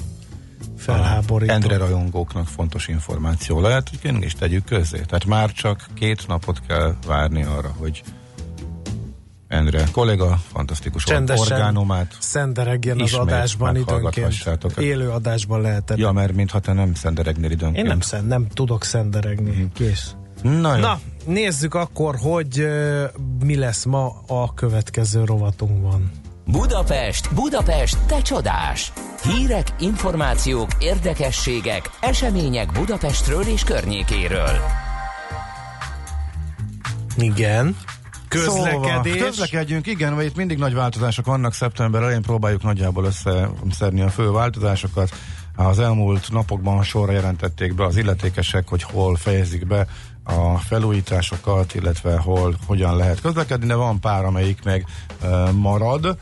Felháborító. 0.83 1.53
Endre 1.53 1.77
rajongóknak 1.77 2.47
fontos 2.47 2.87
információ 2.87 3.61
lehet, 3.61 3.89
hogy 3.89 3.99
én 4.11 4.21
is 4.21 4.33
tegyük 4.33 4.65
közzé. 4.65 4.97
Tehát 4.97 5.25
már 5.25 5.51
csak 5.51 5.85
két 5.93 6.27
napot 6.27 6.61
kell 6.67 6.95
várni 7.07 7.43
arra, 7.43 7.73
hogy 7.77 8.03
Endre 9.47 9.83
kolléga 9.91 10.39
fantasztikus 10.51 11.03
Csendesen 11.03 11.51
orgánumát. 11.57 12.15
szenderegjen 12.19 12.99
az 12.99 13.13
adásban 13.13 13.75
időnként. 13.75 14.33
Élő 14.77 15.09
adásban 15.09 15.61
lehetett. 15.61 15.97
Ja, 15.97 16.11
mert 16.11 16.33
mintha 16.33 16.59
te 16.59 16.73
nem 16.73 16.93
szenderegnél 16.93 17.51
időnként. 17.51 17.77
Én 17.77 17.85
nem, 17.85 17.99
szend, 17.99 18.27
nem 18.27 18.47
tudok 18.47 18.83
szenderegni. 18.83 19.69
Kész. 19.73 20.15
Na 20.41 20.75
jó. 20.75 20.81
Na, 20.81 20.99
nézzük 21.25 21.73
akkor, 21.73 22.15
hogy 22.15 22.59
uh, 22.59 23.03
mi 23.43 23.55
lesz 23.55 23.85
ma 23.85 24.23
a 24.27 24.53
következő 24.53 25.23
rovatunkban. 25.23 26.11
Budapest, 26.45 27.33
Budapest, 27.33 27.97
te 28.07 28.21
csodás! 28.21 28.93
Hírek, 29.23 29.67
információk, 29.79 30.69
érdekességek, 30.79 31.89
események 32.01 32.71
Budapestről 32.71 33.41
és 33.41 33.63
környékéről. 33.63 34.49
Igen. 37.17 37.75
Közlekedés. 38.27 39.13
Szóval, 39.13 39.27
közlekedjünk, 39.27 39.87
igen, 39.87 40.13
mert 40.13 40.27
itt 40.27 40.35
mindig 40.35 40.57
nagy 40.57 40.73
változások 40.73 41.25
vannak. 41.25 41.53
Szeptember 41.53 42.01
elején 42.01 42.21
próbáljuk 42.21 42.63
nagyjából 42.63 43.05
összeszedni 43.05 44.01
a 44.01 44.09
fő 44.09 44.31
változásokat. 44.31 45.09
Az 45.55 45.79
elmúlt 45.79 46.31
napokban 46.31 46.83
sorra 46.83 47.11
jelentették 47.11 47.75
be 47.75 47.85
az 47.85 47.97
illetékesek, 47.97 48.67
hogy 48.67 48.83
hol 48.83 49.15
fejezik 49.15 49.67
be 49.67 49.87
a 50.23 50.57
felújításokat, 50.57 51.75
illetve 51.75 52.17
hol, 52.17 52.55
hogyan 52.65 52.95
lehet 52.95 53.21
közlekedni, 53.21 53.67
de 53.67 53.75
van 53.75 53.99
pár, 53.99 54.25
amelyik 54.25 54.63
meg 54.63 54.85
marad. 55.51 56.17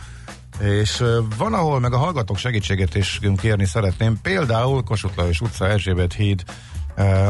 És 0.59 1.03
van, 1.37 1.53
ahol 1.53 1.79
meg 1.79 1.93
a 1.93 1.97
hallgatók 1.97 2.37
segítséget 2.37 2.95
is 2.95 3.19
kérni 3.37 3.65
szeretném. 3.65 4.19
Például 4.21 4.83
Kossuth 4.83 5.17
Lajos 5.17 5.41
utca, 5.41 5.67
Erzsébet 5.67 6.13
híd, 6.13 6.43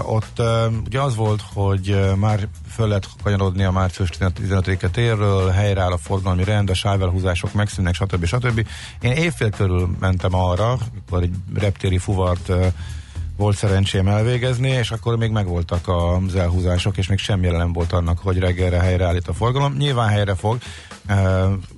ott 0.03 0.41
ugye 0.85 1.01
az 1.01 1.15
volt, 1.15 1.41
hogy 1.53 1.99
már 2.15 2.47
föl 2.69 2.87
lehet 2.87 3.07
kanyarodni 3.23 3.63
a 3.63 3.71
március 3.71 4.09
15-e 4.19 4.89
térről, 4.89 5.49
helyreáll 5.49 5.91
a 5.91 5.97
forgalmi 5.97 6.43
rend, 6.43 6.69
a 6.69 6.73
sávelhúzások 6.73 7.53
megszűnnek, 7.53 7.93
stb. 7.93 8.25
stb. 8.25 8.67
Én 9.01 9.11
évfél 9.11 9.49
körül 9.49 9.89
mentem 9.99 10.35
arra, 10.35 10.71
akkor 10.71 11.21
egy 11.21 11.33
reptéri 11.53 11.97
fuvart 11.97 12.51
volt 13.41 13.57
szerencsém 13.57 14.07
elvégezni, 14.07 14.69
és 14.69 14.91
akkor 14.91 15.17
még 15.17 15.31
megvoltak 15.31 15.87
az 15.87 16.35
elhúzások, 16.35 16.97
és 16.97 17.07
még 17.07 17.17
semmi 17.17 17.47
nem 17.47 17.73
volt 17.73 17.91
annak, 17.91 18.19
hogy 18.19 18.37
reggelre 18.37 18.79
helyreállít 18.79 19.27
a 19.27 19.33
forgalom. 19.33 19.73
Nyilván 19.77 20.07
helyre 20.07 20.35
fog, 20.35 20.57
uh, 21.09 21.15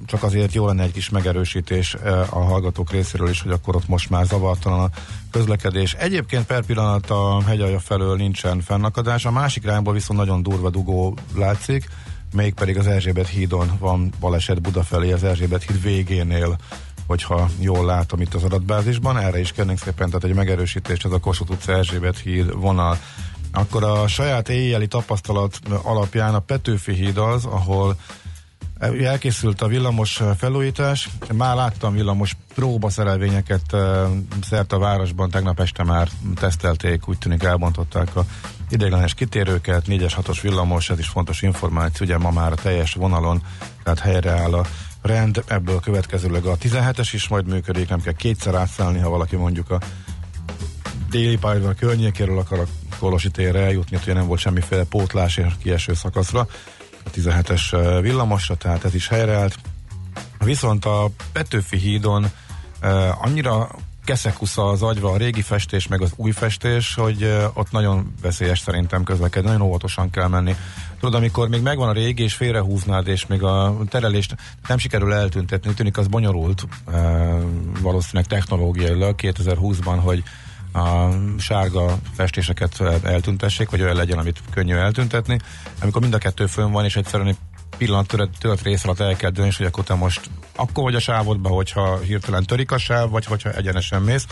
csak 0.05 0.23
azért 0.23 0.53
jó 0.53 0.65
lenne 0.65 0.83
egy 0.83 0.91
kis 0.91 1.09
megerősítés 1.09 1.93
uh, 1.93 2.37
a 2.37 2.39
hallgatók 2.39 2.91
részéről 2.91 3.29
is, 3.29 3.41
hogy 3.41 3.51
akkor 3.51 3.75
ott 3.75 3.87
most 3.87 4.09
már 4.09 4.25
zavartalan 4.25 4.79
a 4.79 4.89
közlekedés. 5.31 5.93
Egyébként 5.93 6.45
per 6.45 6.65
pillanat 6.65 7.09
a 7.09 7.41
hegyalja 7.45 7.79
felől 7.79 8.15
nincsen 8.15 8.61
fennakadás, 8.61 9.25
a 9.25 9.31
másik 9.31 9.63
irányból 9.63 9.93
viszont 9.93 10.19
nagyon 10.19 10.43
durva 10.43 10.69
dugó 10.69 11.17
látszik, 11.35 11.87
mégpedig 12.33 12.77
az 12.77 12.87
Erzsébet 12.87 13.27
hídon 13.27 13.71
van 13.79 14.13
baleset 14.19 14.61
Buda 14.61 14.83
felé, 14.83 15.11
az 15.11 15.23
Erzsébet 15.23 15.63
híd 15.63 15.81
végénél 15.81 16.57
hogyha 17.07 17.49
jól 17.59 17.85
látom 17.85 18.21
itt 18.21 18.33
az 18.33 18.43
adatbázisban, 18.43 19.17
erre 19.17 19.39
is 19.39 19.51
kérnénk 19.51 19.79
szépen, 19.79 20.07
tehát 20.07 20.23
egy 20.23 20.35
megerősítés, 20.35 21.03
ez 21.03 21.11
a 21.11 21.19
Kossuth 21.19 21.51
utca 21.51 21.71
Erzsébet 21.71 22.17
híd 22.17 22.53
vonal. 22.53 22.97
Akkor 23.51 23.83
a 23.83 24.07
saját 24.07 24.49
éjjeli 24.49 24.87
tapasztalat 24.87 25.59
alapján 25.83 26.35
a 26.35 26.39
Petőfi 26.39 26.93
híd 26.93 27.17
az, 27.17 27.45
ahol 27.45 27.97
elkészült 28.79 29.61
a 29.61 29.67
villamos 29.67 30.21
felújítás, 30.37 31.09
már 31.33 31.55
láttam 31.55 31.93
villamos 31.93 32.35
próbaszerelvényeket 32.53 33.73
uh, 33.73 33.79
szerte 34.41 34.75
a 34.75 34.79
városban, 34.79 35.29
tegnap 35.29 35.59
este 35.59 35.83
már 35.83 36.09
tesztelték, 36.35 37.07
úgy 37.07 37.17
tűnik 37.17 37.43
elbontották 37.43 38.15
a 38.15 38.25
ideiglenes 38.69 39.13
kitérőket, 39.13 39.83
4-es 39.87 40.13
6-os 40.21 40.39
villamos, 40.41 40.89
ez 40.89 40.99
is 40.99 41.07
fontos 41.07 41.41
információ, 41.41 42.05
ugye 42.05 42.17
ma 42.17 42.31
már 42.31 42.51
a 42.51 42.55
teljes 42.55 42.93
vonalon, 42.93 43.41
tehát 43.83 43.99
helyreáll 43.99 44.53
a 44.53 44.65
rend, 45.03 45.43
ebből 45.47 45.79
következőleg 45.79 46.45
a 46.45 46.57
17-es 46.57 47.09
is 47.11 47.27
majd 47.27 47.47
működik, 47.47 47.89
nem 47.89 48.01
kell 48.01 48.13
kétszer 48.13 48.55
átszállni, 48.55 48.99
ha 48.99 49.09
valaki 49.09 49.35
mondjuk 49.35 49.69
a 49.69 49.79
déli 51.09 51.37
pályaudvar 51.37 51.75
környékéről 51.75 52.39
akar 52.39 52.59
a 52.59 52.65
Kolosi 52.99 53.29
térre 53.29 53.59
eljutni, 53.59 53.97
ugye 54.01 54.13
nem 54.13 54.27
volt 54.27 54.39
semmiféle 54.39 54.83
pótlás 54.83 55.37
és 55.37 55.53
kieső 55.61 55.93
szakaszra, 55.93 56.47
a 57.05 57.09
17-es 57.09 57.97
villamosra, 58.01 58.55
tehát 58.55 58.85
ez 58.85 58.95
is 58.95 59.07
helyreállt. 59.07 59.55
Viszont 60.39 60.85
a 60.85 61.09
Petőfi 61.31 61.77
hídon 61.77 62.23
uh, 62.81 63.25
annyira 63.25 63.69
keszekusza 64.05 64.67
az 64.67 64.81
agyva 64.81 65.11
a 65.11 65.17
régi 65.17 65.41
festés, 65.41 65.87
meg 65.87 66.01
az 66.01 66.13
új 66.15 66.31
festés, 66.31 66.95
hogy 66.95 67.23
uh, 67.23 67.43
ott 67.53 67.71
nagyon 67.71 68.13
veszélyes 68.21 68.59
szerintem 68.59 69.03
közlekedni, 69.03 69.49
nagyon 69.49 69.65
óvatosan 69.65 70.09
kell 70.09 70.27
menni. 70.27 70.55
Tudod, 71.03 71.19
amikor 71.19 71.49
még 71.49 71.61
megvan 71.61 71.89
a 71.89 71.91
régi, 71.91 72.23
és 72.23 72.33
félrehúznád, 72.33 73.07
és 73.07 73.25
még 73.25 73.43
a 73.43 73.77
terelést 73.89 74.35
nem 74.67 74.77
sikerül 74.77 75.13
eltüntetni, 75.13 75.73
tűnik 75.73 75.97
az 75.97 76.07
bonyolult, 76.07 76.67
uh, 76.87 76.93
valószínűleg 77.81 78.27
technológiailag 78.27 79.15
2020-ban, 79.17 79.97
hogy 80.01 80.23
a 80.73 81.09
sárga 81.37 81.97
festéseket 82.13 82.81
eltüntessék, 83.03 83.69
vagy 83.69 83.81
olyan 83.81 83.95
legyen, 83.95 84.17
amit 84.17 84.41
könnyű 84.51 84.75
eltüntetni. 84.75 85.39
Amikor 85.81 86.01
mind 86.01 86.13
a 86.13 86.17
kettő 86.17 86.45
fönn 86.45 86.71
van, 86.71 86.85
és 86.85 86.95
egyszerűen 86.95 87.29
egy 87.29 87.37
pillanat 87.77 88.07
töret, 88.07 88.29
tölt 88.39 88.61
rész 88.61 88.83
alatt 88.83 88.99
el 88.99 89.15
kell 89.15 89.29
dönteni, 89.29 89.55
hogy 89.57 89.65
akkor 89.65 89.83
te 89.83 89.93
most 89.93 90.29
akkor 90.55 90.83
vagy 90.83 90.95
a 90.95 90.99
sávodba, 90.99 91.49
hogyha 91.49 91.99
hirtelen 91.99 92.43
törik 92.43 92.71
a 92.71 92.77
sáv, 92.77 93.09
vagy 93.09 93.25
hogyha 93.25 93.51
egyenesen 93.51 94.01
mész. 94.01 94.25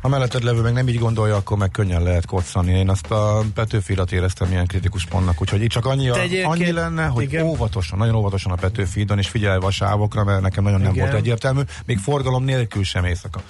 Ha 0.00 0.08
melletted 0.08 0.42
levő 0.42 0.60
meg 0.60 0.72
nem 0.72 0.88
így 0.88 0.98
gondolja, 0.98 1.36
akkor 1.36 1.56
meg 1.58 1.70
könnyen 1.70 2.02
lehet 2.02 2.26
koccani. 2.26 2.72
Én 2.72 2.88
azt 2.88 3.10
a 3.10 3.42
Petőfirat 3.54 4.12
éreztem 4.12 4.50
ilyen 4.50 4.66
kritikus 4.66 5.04
pontnak, 5.06 5.40
úgyhogy 5.40 5.62
itt 5.62 5.70
csak 5.70 5.86
annyi, 5.86 6.08
a, 6.08 6.16
annyi 6.44 6.72
lenne, 6.72 7.06
hogy 7.06 7.22
igen. 7.22 7.44
óvatosan, 7.44 7.98
nagyon 7.98 8.14
óvatosan 8.14 8.52
a 8.52 8.54
Petőfidon, 8.54 9.18
és 9.18 9.28
figyelve 9.28 9.66
a 9.66 9.70
sávokra, 9.70 10.24
mert 10.24 10.40
nekem 10.40 10.64
nagyon 10.64 10.80
nem 10.80 10.92
Igen. 10.92 11.04
volt 11.04 11.18
egyértelmű, 11.20 11.60
még 11.86 11.98
forgalom 11.98 12.44
nélkül 12.44 12.84
sem 12.84 13.04
éjszaka. 13.04 13.40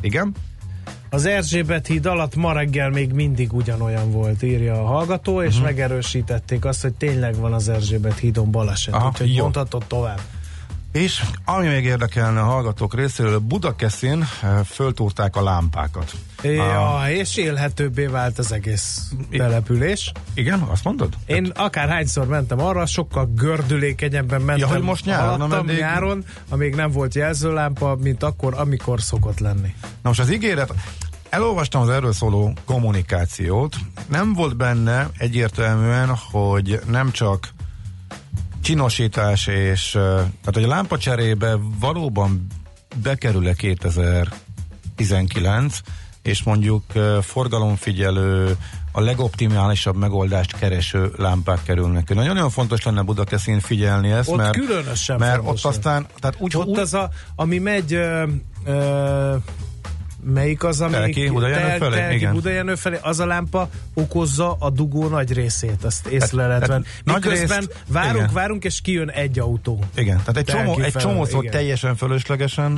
Igen? 0.00 0.34
Az 1.10 1.24
Erzsébet 1.26 1.86
híd 1.86 2.06
alatt 2.06 2.34
ma 2.34 2.52
reggel 2.52 2.90
még 2.90 3.12
mindig 3.12 3.52
ugyanolyan 3.52 4.10
volt, 4.10 4.42
írja 4.42 4.74
a 4.82 4.86
hallgató, 4.86 5.42
és 5.42 5.54
Mhm. 5.54 5.64
megerősítették 5.64 6.64
azt, 6.64 6.82
hogy 6.82 6.92
tényleg 6.92 7.36
van 7.36 7.52
az 7.52 7.68
Erzsébet 7.68 8.18
hídon 8.18 8.50
baleset. 8.50 8.94
Aha, 8.94 9.06
úgyhogy 9.08 9.34
jó. 9.34 9.42
mondhatod 9.42 9.84
tovább. 9.86 10.20
És 10.92 11.22
ami 11.44 11.66
még 11.66 11.84
érdekelne 11.84 12.40
a 12.40 12.44
hallgatók 12.44 12.94
részéről, 12.94 13.38
Budakeszin 13.38 14.26
eh, 14.42 14.64
föltúrták 14.64 15.36
a 15.36 15.42
lámpákat. 15.42 16.12
Ja, 16.42 17.02
és 17.08 17.36
élhetőbbé 17.36 18.06
vált 18.06 18.38
az 18.38 18.52
egész 18.52 19.10
település. 19.30 20.12
Igen, 20.34 20.60
azt 20.60 20.84
mondod? 20.84 21.14
Én 21.26 21.52
akárhányszor 21.54 22.26
mentem 22.26 22.60
arra, 22.60 22.86
sokkal 22.86 23.30
gördülékenyebben 23.34 24.40
mentem. 24.40 24.68
Ja, 24.68 24.74
hogy 24.74 24.84
most 24.84 25.04
nyáron, 25.04 25.54
eddig- 25.54 25.78
nyáron, 25.78 26.24
amíg 26.48 26.74
nem 26.74 26.90
volt 26.90 27.14
jelzőlámpa, 27.14 27.96
mint 28.00 28.22
akkor, 28.22 28.54
amikor 28.56 29.00
szokott 29.00 29.38
lenni. 29.38 29.74
Na 29.82 29.88
most 30.08 30.20
az 30.20 30.32
ígéret, 30.32 30.74
elolvastam 31.28 31.82
az 31.82 31.88
erről 31.88 32.12
szóló 32.12 32.52
kommunikációt, 32.64 33.76
nem 34.08 34.32
volt 34.32 34.56
benne 34.56 35.08
egyértelműen, 35.18 36.14
hogy 36.30 36.80
nem 36.86 37.10
csak 37.10 37.48
csinosítás 38.62 39.46
és, 39.46 39.90
tehát 39.90 40.52
hogy 40.52 40.64
a 40.64 40.68
lámpacserébe 40.68 41.58
valóban 41.80 42.46
bekerül-e 43.02 43.54
2019, 43.54 45.80
és 46.22 46.42
mondjuk 46.42 46.84
forgalomfigyelő, 47.20 48.56
a 48.92 49.00
legoptimálisabb 49.00 49.96
megoldást 49.96 50.58
kereső 50.58 51.12
lámpák 51.16 51.62
kerülnek. 51.62 52.14
Nagyon-nagyon 52.14 52.50
fontos 52.50 52.82
lenne 52.82 53.02
Budakeszin 53.02 53.60
figyelni 53.60 54.10
ezt, 54.10 54.28
Ott 54.28 54.36
mert, 54.36 54.56
különösen 54.56 55.18
mert 55.18 55.42
fontos 55.42 55.64
ott 55.64 55.70
aztán, 55.70 56.06
tehát 56.20 56.36
úgy, 56.38 56.56
Ott 56.56 56.66
úgy 56.66 56.78
az 56.78 56.94
a, 56.94 57.08
ami 57.36 57.58
megy 57.58 57.92
ö, 57.92 58.26
ö, 58.64 59.36
melyik 60.22 60.64
az, 60.64 60.80
ami 60.80 60.92
Telki, 60.92 61.28
Budajenő 61.28 61.78
felé? 61.78 61.96
Telki, 61.96 62.14
Igen. 62.14 62.32
Budajenő 62.32 62.74
felé, 62.74 62.98
az 63.02 63.20
a 63.20 63.26
lámpa 63.26 63.68
okozza 63.94 64.56
a 64.58 64.70
dugó 64.70 65.08
nagy 65.08 65.32
részét, 65.32 65.84
azt 65.84 66.06
észre 66.06 66.46
lehet 66.46 66.60
hát 66.60 66.68
venni. 66.68 66.84
nagy 67.04 67.14
Miközben 67.24 67.58
részt- 67.58 67.74
várunk, 67.88 68.16
igen. 68.16 68.30
várunk, 68.32 68.64
és 68.64 68.80
kijön 68.80 69.10
egy 69.10 69.38
autó. 69.38 69.84
Igen, 69.94 70.16
tehát 70.16 70.36
egy 70.36 70.44
Telki 70.44 70.62
csomó, 70.70 70.80
egy 70.80 70.92
csomószor 70.92 71.40
igen. 71.40 71.52
teljesen 71.52 71.96
fölöslegesen 71.96 72.76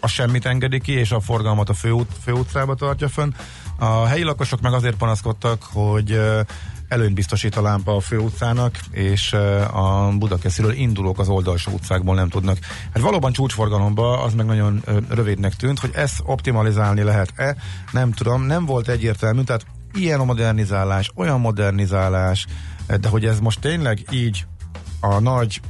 a 0.00 0.06
semmit 0.06 0.46
engedi 0.46 0.80
ki, 0.80 0.92
és 0.92 1.10
a 1.12 1.20
forgalmat 1.20 1.68
a 1.68 1.74
főút, 1.74 2.10
főutcába 2.24 2.74
tartja 2.74 3.08
fönn. 3.08 3.32
A 3.78 4.04
helyi 4.06 4.22
lakosok 4.22 4.60
meg 4.60 4.72
azért 4.72 4.96
panaszkodtak, 4.96 5.62
hogy 5.72 6.20
előnyt 6.88 7.14
biztosít 7.14 7.56
a 7.56 7.62
lámpa 7.62 7.96
a 7.96 8.00
főutcának, 8.00 8.78
és 8.90 9.32
ö, 9.32 9.60
a 9.60 10.12
Budakesziről 10.18 10.72
indulók 10.72 11.18
az 11.18 11.28
oldalsó 11.28 11.72
utcákból 11.72 12.14
nem 12.14 12.28
tudnak. 12.28 12.58
Hát 12.92 13.02
valóban 13.02 13.32
csúcsforgalomba 13.32 14.22
az 14.22 14.34
meg 14.34 14.46
nagyon 14.46 14.82
rövidnek 15.08 15.54
tűnt, 15.54 15.78
hogy 15.78 15.90
ezt 15.94 16.22
optimalizálni 16.24 17.02
lehet-e, 17.02 17.56
nem 17.92 18.12
tudom, 18.12 18.42
nem 18.42 18.66
volt 18.66 18.88
egyértelmű, 18.88 19.42
tehát 19.42 19.66
ilyen 19.94 20.20
a 20.20 20.24
modernizálás, 20.24 21.10
olyan 21.14 21.40
modernizálás, 21.40 22.46
de 23.00 23.08
hogy 23.08 23.24
ez 23.24 23.40
most 23.40 23.60
tényleg 23.60 24.04
így 24.10 24.46
a 25.00 25.18
nagy 25.18 25.60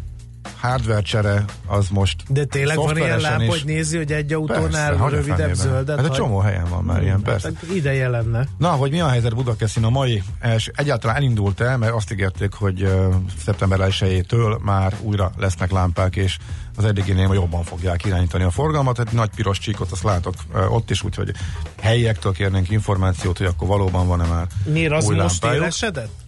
hardware 0.61 1.03
csere 1.03 1.45
az 1.66 1.88
most 1.88 2.16
De 2.28 2.45
tényleg 2.45 2.76
van 2.76 2.97
ilyen 2.97 3.20
lámpa, 3.20 3.42
is- 3.42 3.51
hogy 3.51 3.64
nézi, 3.64 3.97
hogy 3.97 4.12
egy 4.12 4.32
autónál 4.32 4.97
Persze, 4.97 5.09
rövidebb 5.16 5.55
zöldet 5.55 5.97
Hát 5.97 6.07
egy 6.07 6.12
csomó 6.12 6.38
helyen 6.38 6.64
van 6.68 6.84
már 6.84 7.03
ilyen, 7.03 7.22
persze. 7.22 7.53
Hát 7.55 7.74
ideje 7.74 8.09
lenne. 8.09 8.47
Na, 8.59 8.68
hogy 8.68 8.90
mi 8.90 9.01
a 9.01 9.09
helyzet 9.09 9.34
Budakeszin 9.34 9.84
a 9.84 9.90
mai 9.90 10.22
első, 10.40 10.72
egyáltalán 10.76 11.16
elindult 11.16 11.61
el, 11.61 11.78
mert 11.78 11.92
azt 11.92 12.12
ígérték, 12.12 12.53
hogy 12.53 12.82
uh, 12.82 13.14
szeptember 13.45 13.78
1-től 13.82 14.61
már 14.61 14.95
újra 15.01 15.32
lesznek 15.36 15.70
lámpák, 15.70 16.16
és 16.16 16.38
az 16.76 16.84
eddiginél 16.84 17.30
jobban 17.32 17.62
fogják 17.62 18.05
irányítani 18.05 18.45
a 18.45 18.51
forgalmat. 18.51 18.99
Egy 18.99 19.12
nagy 19.12 19.30
piros 19.34 19.59
csíkot 19.59 19.90
azt 19.90 20.03
látok 20.03 20.34
uh, 20.55 20.74
ott 20.74 20.90
is, 20.90 21.03
úgyhogy 21.03 21.32
helyiektől 21.80 22.32
kérnénk 22.32 22.70
információt, 22.70 23.38
hogy 23.38 23.47
akkor 23.47 23.68
valóban 23.68 24.07
van-e 24.07 24.26
már 24.26 24.47
Miért 24.64 24.92
az 24.92 25.07
most 25.07 25.45
élesedett? 25.45 26.24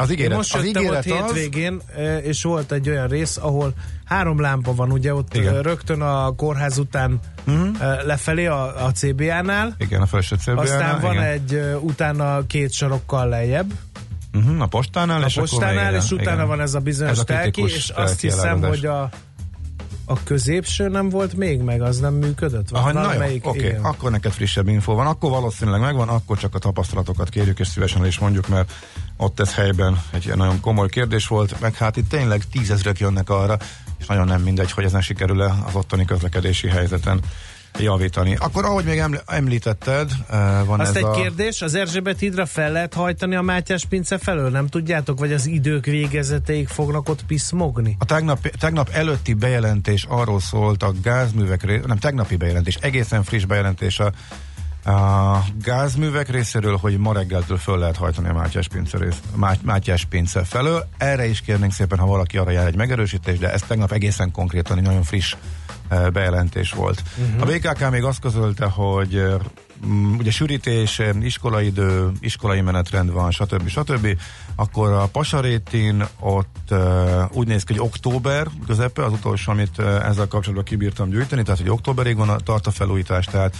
Az 0.00 0.10
Én 0.10 0.14
ígéret, 0.16 0.36
most 0.36 0.54
az 0.54 0.64
jöttem 0.64 0.84
ott 0.84 0.96
az, 0.96 1.04
hétvégén, 1.04 1.80
e, 1.96 2.18
és 2.18 2.42
volt 2.42 2.72
egy 2.72 2.88
olyan 2.88 3.08
rész, 3.08 3.36
ahol 3.36 3.74
három 4.04 4.40
lámpa 4.40 4.74
van, 4.74 4.92
ugye 4.92 5.14
ott 5.14 5.34
Igen. 5.34 5.62
rögtön 5.62 6.00
a 6.00 6.34
kórház 6.34 6.78
után 6.78 7.20
uh-huh. 7.46 8.04
lefelé 8.04 8.46
a, 8.46 8.86
a 8.86 8.92
CBA-nál, 8.92 9.74
igen, 9.78 10.00
a 10.00 10.06
felső 10.06 10.36
célből. 10.36 10.64
aztán 10.64 11.00
van 11.00 11.12
igen. 11.12 11.24
egy 11.24 11.60
utána 11.80 12.46
két 12.46 12.72
sarokkal 12.72 13.28
lejjebb, 13.28 13.72
Uh-huh, 14.34 14.62
a 14.62 14.66
postánál, 14.66 15.22
a 15.22 15.26
és 15.26 15.34
postánál, 15.34 15.94
és 15.94 16.10
utána 16.10 16.32
igen. 16.32 16.46
van 16.46 16.60
ez 16.60 16.74
a 16.74 16.78
bizonyos 16.78 17.12
Ez 17.12 17.18
a 17.18 17.24
telki, 17.24 17.62
és 17.62 17.88
azt 17.88 18.20
hiszem, 18.20 18.62
hogy 18.62 18.86
a 18.86 19.08
a 20.10 20.22
középső 20.24 20.88
nem 20.88 21.08
volt 21.08 21.34
még 21.34 21.60
meg, 21.60 21.82
az 21.82 21.98
nem 21.98 22.14
működött? 22.14 22.68
Vagy 22.68 22.80
Aha, 22.80 22.92
na 22.92 23.24
jó, 23.24 23.36
oké, 23.42 23.58
igen. 23.58 23.84
akkor 23.84 24.10
neked 24.10 24.32
frissebb 24.32 24.68
info 24.68 24.94
van, 24.94 25.06
akkor 25.06 25.30
valószínűleg 25.30 25.80
megvan, 25.80 26.08
akkor 26.08 26.38
csak 26.38 26.54
a 26.54 26.58
tapasztalatokat 26.58 27.28
kérjük, 27.28 27.58
és 27.58 27.66
szívesen 27.66 28.06
is 28.06 28.18
mondjuk, 28.18 28.48
mert 28.48 28.72
ott 29.16 29.40
ez 29.40 29.54
helyben 29.54 30.02
egy 30.12 30.32
nagyon 30.36 30.60
komoly 30.60 30.88
kérdés 30.88 31.26
volt, 31.26 31.60
meg 31.60 31.74
hát 31.74 31.96
itt 31.96 32.08
tényleg 32.08 32.42
tízezrek 32.52 32.98
jönnek 32.98 33.30
arra, 33.30 33.56
és 33.98 34.06
nagyon 34.06 34.26
nem 34.26 34.42
mindegy, 34.42 34.70
hogy 34.70 34.84
ezen 34.84 35.00
sikerül-e 35.00 35.54
az 35.66 35.74
ottani 35.74 36.04
közlekedési 36.04 36.68
helyzeten 36.68 37.20
javítani. 37.78 38.36
Akkor 38.38 38.64
ahogy 38.64 38.84
még 38.84 38.98
eml- 38.98 39.22
említetted, 39.26 40.10
eh, 40.30 40.64
van 40.64 40.80
Azt 40.80 40.90
ez 40.90 40.96
egy 40.96 41.04
a... 41.04 41.10
kérdés, 41.10 41.62
az 41.62 41.74
Erzsébet 41.74 42.18
hídra 42.18 42.46
fel 42.46 42.72
lehet 42.72 42.94
hajtani 42.94 43.34
a 43.34 43.42
Mátyás 43.42 43.84
pince 43.84 44.18
felől, 44.18 44.50
nem 44.50 44.66
tudjátok? 44.66 45.18
Vagy 45.18 45.32
az 45.32 45.46
idők 45.46 45.84
végezeteig 45.84 46.68
fognak 46.68 47.08
ott 47.08 47.24
piszmogni? 47.26 47.96
A 47.98 48.04
tegnap, 48.04 48.48
tegnap 48.48 48.88
előtti 48.92 49.34
bejelentés 49.34 50.06
arról 50.08 50.40
szólt 50.40 50.82
a 50.82 50.92
gázművek, 51.02 51.86
nem 51.86 51.98
tegnapi 51.98 52.36
bejelentés, 52.36 52.74
egészen 52.80 53.22
friss 53.22 53.44
bejelentés 53.44 54.00
a, 54.00 54.12
a 54.90 55.44
gázművek 55.62 56.30
részéről, 56.30 56.76
hogy 56.76 56.98
ma 56.98 57.12
reggeltől 57.12 57.58
föl 57.58 57.78
lehet 57.78 57.96
hajtani 57.96 58.28
a 58.28 58.32
Mátyás 58.32 58.68
pince, 58.68 58.98
rész, 58.98 59.20
Má- 59.34 59.62
Mátyás 59.62 60.04
pince 60.04 60.44
felől. 60.44 60.88
Erre 60.98 61.26
is 61.26 61.40
kérnénk 61.40 61.72
szépen, 61.72 61.98
ha 61.98 62.06
valaki 62.06 62.38
arra 62.38 62.50
jár 62.50 62.66
egy 62.66 62.76
megerősítés, 62.76 63.38
de 63.38 63.52
ez 63.52 63.62
tegnap 63.62 63.92
egészen 63.92 64.30
konkrétan 64.30 64.76
egy 64.78 64.84
nagyon 64.84 65.02
friss 65.02 65.34
bejelentés 66.12 66.72
volt. 66.72 67.02
Uh-huh. 67.18 67.42
A 67.42 67.44
BKK 67.44 67.90
még 67.90 68.04
azt 68.04 68.20
közölte, 68.20 68.64
hogy 68.64 69.22
ugye 70.18 70.30
sűrítés, 70.30 71.00
iskolaidő, 71.20 72.10
iskolai 72.20 72.60
menetrend 72.60 73.12
van, 73.12 73.30
stb. 73.30 73.68
stb. 73.68 74.18
Akkor 74.54 74.92
a 74.92 75.06
Pasarétin 75.06 76.06
ott 76.20 76.74
úgy 77.32 77.46
néz 77.46 77.64
ki, 77.64 77.72
hogy 77.72 77.82
október 77.82 78.46
közepe, 78.66 79.04
az 79.04 79.12
utolsó, 79.12 79.52
amit 79.52 79.78
ezzel 79.78 80.26
kapcsolatban 80.26 80.64
kibírtam 80.64 81.08
gyűjteni, 81.08 81.42
tehát 81.42 81.60
hogy 81.60 81.70
októberig 81.70 82.16
van 82.16 82.28
a, 82.28 82.36
tart 82.36 82.66
a 82.66 82.70
felújítás, 82.70 83.26
tehát 83.26 83.56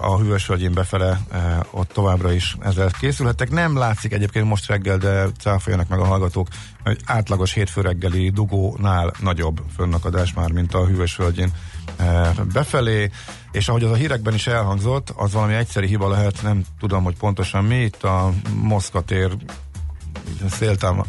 a 0.00 0.18
Hűvösvölgyén 0.18 0.72
befele 0.72 1.20
uh, 1.32 1.40
ott 1.70 1.92
továbbra 1.92 2.32
is 2.32 2.56
ezzel 2.60 2.90
készülhettek. 3.00 3.50
Nem 3.50 3.76
látszik 3.76 4.12
egyébként 4.12 4.46
most 4.46 4.66
reggel, 4.66 4.96
de 4.96 5.26
cáfoljanak 5.38 5.88
meg 5.88 5.98
a 5.98 6.04
hallgatók, 6.04 6.48
hogy 6.84 6.98
átlagos 7.04 7.52
hétfő 7.52 7.80
reggeli 7.80 8.30
dugónál 8.30 9.12
nagyobb 9.20 9.62
fönnakadás 9.76 10.32
már, 10.32 10.50
mint 10.50 10.74
a 10.74 10.84
Hűvösvölgyén 11.32 11.52
uh, 11.98 12.44
befelé, 12.52 13.10
és 13.52 13.68
ahogy 13.68 13.84
az 13.84 13.90
a 13.90 13.94
hírekben 13.94 14.34
is 14.34 14.46
elhangzott, 14.46 15.10
az 15.16 15.32
valami 15.32 15.54
egyszeri 15.54 15.86
hiba 15.86 16.08
lehet, 16.08 16.42
nem 16.42 16.64
tudom, 16.78 17.04
hogy 17.04 17.16
pontosan 17.16 17.64
mi, 17.64 17.80
itt 17.80 18.02
a 18.02 18.32
Moszkva 18.54 19.00
tér 19.00 19.36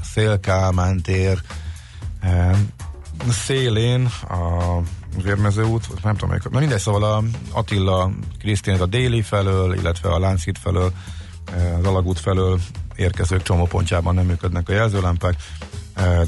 Szélkálmán 0.02 1.02
tér 1.02 1.42
eh, 2.20 2.58
szélén 3.30 4.06
a 4.30 4.80
Vérmező 5.24 5.64
út, 5.64 6.04
nem 6.04 6.14
tudom 6.14 6.30
melyik, 6.30 6.50
na 6.50 6.60
mindegy, 6.60 6.80
szóval 6.80 7.04
a 7.04 7.24
Attila 7.52 8.12
Krisztin 8.40 8.82
a 8.82 8.86
déli 8.86 9.22
felől, 9.22 9.74
illetve 9.74 10.10
a 10.10 10.20
Lánchíd 10.20 10.58
felől, 10.58 10.92
eh, 11.54 11.78
az 11.78 11.86
Alagút 11.86 12.20
felől 12.20 12.60
érkezők 12.96 13.42
csomópontjában 13.42 14.16
nem 14.16 14.26
működnek 14.26 14.70
a 14.70 14.74
jelzőlámpák, 14.74 15.36
eh, 15.36 15.68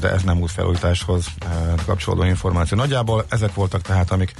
de 0.00 0.10
ez 0.10 0.22
nem 0.22 0.40
útfelújításhoz 0.40 1.26
eh, 1.38 1.48
kapcsolódó 1.86 2.22
információ. 2.22 2.76
Nagyjából 2.76 3.24
ezek 3.28 3.54
voltak 3.54 3.82
tehát, 3.82 4.10
amik 4.10 4.34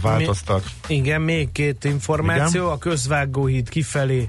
változtak. 0.00 0.62
Igen, 0.86 1.20
még 1.20 1.52
két 1.52 1.84
információ. 1.84 2.62
Igen. 2.62 2.74
A 2.74 2.78
közvágóhíd 2.78 3.68
kifelé 3.68 4.28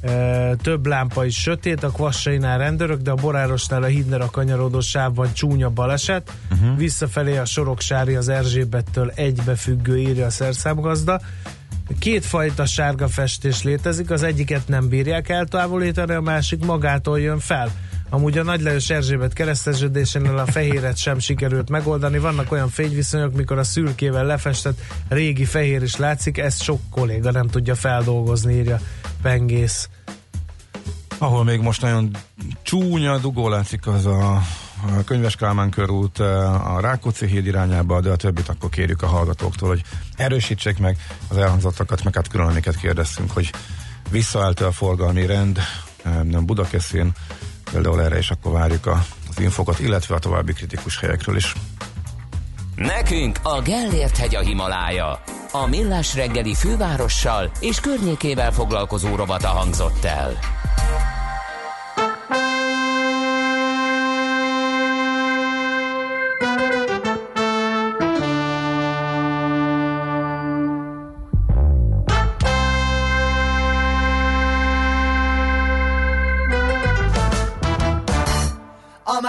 e, 0.00 0.54
több 0.54 0.86
lámpa 0.86 1.24
is 1.24 1.36
sötét, 1.36 1.82
a 1.82 1.90
Kvassainál 1.90 2.58
rendőrök, 2.58 3.00
de 3.00 3.10
a 3.10 3.14
Borárosnál 3.14 3.82
a 3.82 3.86
hídner 3.86 4.20
a 4.20 4.30
kanyarodó 4.30 4.80
sávban 4.80 5.32
csúnya 5.32 5.70
baleset. 5.70 6.32
Uh-huh. 6.52 6.76
Visszafelé 6.76 7.36
a 7.36 7.44
Soroksári 7.44 8.14
az 8.14 8.28
Erzsébettől 8.28 9.12
egybefüggő 9.14 9.98
írja 9.98 10.26
a 10.26 10.30
szerszámgazda. 10.30 11.20
Kétfajta 11.98 12.66
sárga 12.66 13.08
festés 13.08 13.62
létezik, 13.62 14.10
az 14.10 14.22
egyiket 14.22 14.68
nem 14.68 14.88
bírják 14.88 15.28
eltávolítani, 15.28 16.14
a 16.14 16.20
másik 16.20 16.64
magától 16.64 17.20
jön 17.20 17.38
fel. 17.38 17.72
Amúgy 18.10 18.38
a 18.38 18.42
Nagy 18.42 18.60
Lajos 18.60 18.90
Erzsébet 18.90 19.32
kereszteződésénél 19.32 20.38
a 20.38 20.46
fehéret 20.46 20.96
sem 20.96 21.18
sikerült 21.18 21.70
megoldani. 21.70 22.18
Vannak 22.18 22.52
olyan 22.52 22.68
fényviszonyok, 22.68 23.34
mikor 23.34 23.58
a 23.58 23.64
szürkével 23.64 24.24
lefestett 24.24 24.80
régi 25.08 25.44
fehér 25.44 25.82
is 25.82 25.96
látszik, 25.96 26.38
ezt 26.38 26.62
sok 26.62 26.80
kolléga 26.90 27.30
nem 27.30 27.46
tudja 27.46 27.74
feldolgozni, 27.74 28.54
írja 28.54 28.80
Pengész. 29.22 29.88
Ahol 31.18 31.44
még 31.44 31.60
most 31.60 31.80
nagyon 31.82 32.16
csúnya 32.62 33.18
dugó 33.18 33.48
látszik, 33.48 33.86
az 33.86 34.06
a, 34.06 34.32
a 34.32 35.04
Könyves 35.04 35.36
Kálmán 35.36 35.70
körút 35.70 36.20
eh, 36.20 36.74
a 36.76 36.80
Rákóczi 36.80 37.26
híd 37.26 37.46
irányába, 37.46 38.00
de 38.00 38.10
a 38.10 38.16
többit 38.16 38.48
akkor 38.48 38.70
kérjük 38.70 39.02
a 39.02 39.06
hallgatóktól, 39.06 39.68
hogy 39.68 39.82
erősítsék 40.16 40.78
meg 40.78 40.96
az 41.28 41.36
elhangzottakat, 41.36 42.04
meg 42.04 42.14
hát 42.14 42.28
külön 42.28 42.46
amiket 42.46 42.76
kérdeztünk, 42.76 43.30
hogy 43.30 43.50
visszaállt 44.10 44.60
a 44.60 44.72
forgalmi 44.72 45.26
rend, 45.26 45.58
eh, 46.02 46.22
nem 46.22 46.46
Budakeszin, 46.46 47.12
például 47.72 48.02
erre 48.02 48.18
is 48.18 48.30
akkor 48.30 48.52
várjuk 48.52 48.86
a, 48.86 49.04
az 49.28 49.40
infokat, 49.40 49.78
illetve 49.78 50.14
a 50.14 50.18
további 50.18 50.52
kritikus 50.52 50.98
helyekről 50.98 51.36
is. 51.36 51.54
Nekünk 52.74 53.38
a 53.42 53.60
Gellért 53.62 54.16
hegy 54.16 54.34
a 54.34 54.40
Himalája. 54.40 55.22
A 55.52 55.66
Millás 55.66 56.14
reggeli 56.14 56.54
fővárossal 56.54 57.50
és 57.60 57.80
környékével 57.80 58.52
foglalkozó 58.52 59.16
rovata 59.16 59.48
hangzott 59.48 60.04
el. 60.04 60.38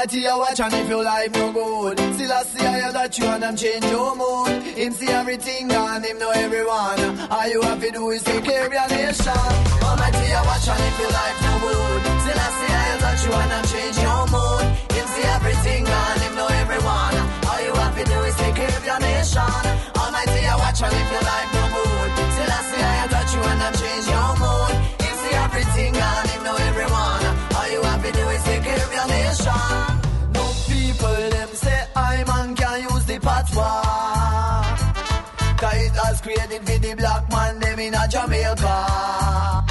Almighty, 0.09 0.27
I 0.27 0.35
watch 0.37 0.59
and 0.59 0.73
if 0.73 0.89
your 0.89 1.03
life 1.03 1.31
no 1.33 1.51
good. 1.53 1.99
Still 2.15 2.31
I 2.33 2.41
see 2.41 2.65
I 2.65 2.91
that 2.91 3.15
you 3.19 3.25
and 3.25 3.43
them 3.43 3.55
change 3.55 3.85
your 3.85 4.15
mood. 4.15 4.63
Him 4.73 4.91
see 4.91 5.07
everything 5.07 5.71
and 5.71 6.03
him 6.03 6.17
know 6.17 6.31
everyone. 6.31 7.29
All 7.29 7.47
you 7.47 7.61
have 7.61 7.79
to 7.79 7.91
do 7.91 8.09
is 8.09 8.23
take 8.23 8.43
care 8.43 8.65
of 8.65 8.73
your 8.73 8.89
nation. 8.89 9.37
Almighty, 9.85 10.33
I 10.33 10.41
watch 10.49 10.65
and 10.65 10.81
if 10.81 10.97
your 10.97 11.13
life 11.13 11.37
no 11.45 11.53
good. 11.61 12.01
Still 12.25 12.41
I 12.41 12.49
see 12.57 12.73
I 12.73 12.97
that 13.05 13.17
you 13.21 13.33
and 13.37 13.51
them 13.53 13.65
change 13.69 13.97
your 14.01 14.23
mood. 14.33 14.65
Him 14.97 15.05
see 15.13 15.25
everything 15.29 15.85
and 15.85 16.21
him 16.25 16.33
know 16.33 16.49
everyone. 16.57 17.15
All 17.45 17.61
you 17.61 17.73
have 17.77 17.93
to 17.93 18.03
do 18.09 18.17
is 18.25 18.35
take 18.41 18.55
care 18.57 18.73
of 18.73 18.81
your 18.81 18.99
nation. 19.05 19.61
Almighty, 19.93 20.41
I 20.41 20.55
watch 20.57 20.81
and 20.81 20.89
if 20.89 21.11
your 21.13 21.21
life 21.21 21.58
created 36.21 36.61
for 36.67 36.79
the 36.79 36.95
black 36.95 37.29
man, 37.29 37.59
them 37.59 37.79
in 37.79 37.93
a 37.93 38.07
Jamaica. 38.07 39.65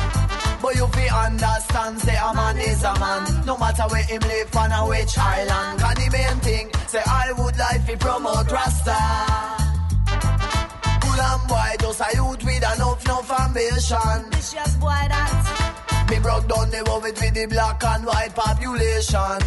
But 0.61 0.75
you 0.75 0.87
fi 0.89 1.27
understand, 1.27 2.01
say 2.01 2.17
a 2.17 2.35
man 2.35 2.59
is 2.59 2.83
a 2.83 2.93
man 2.99 3.47
No 3.47 3.57
matter 3.57 3.85
where 3.91 4.03
him 4.03 4.21
live 4.23 4.57
on 4.57 4.73
a 4.73 4.89
which 4.89 5.17
island 5.17 5.81
Cause 5.81 5.95
the 5.95 6.11
main 6.11 6.41
thing, 6.41 6.71
say 6.89 7.01
I 7.07 7.33
would 7.39 7.57
like 7.57 7.87
fi 7.87 7.95
promote 7.95 8.51
Rasta 8.51 8.99
Cool 11.01 11.21
and 11.21 11.49
boy, 11.49 11.77
just 11.79 12.01
a 12.01 12.09
youth 12.17 12.43
with 12.45 12.75
enough, 12.75 13.05
enough 13.05 13.41
ambition 13.41 14.31
Vicious 14.33 14.75
boy 14.77 15.07
that. 15.09 16.07
Me 16.11 16.19
broke 16.19 16.49
down 16.49 16.71
the 16.71 16.83
world 16.89 17.05
with 17.05 17.35
the 17.35 17.47
black 17.47 17.85
and 17.85 18.05
white 18.05 18.35
population 18.35 19.39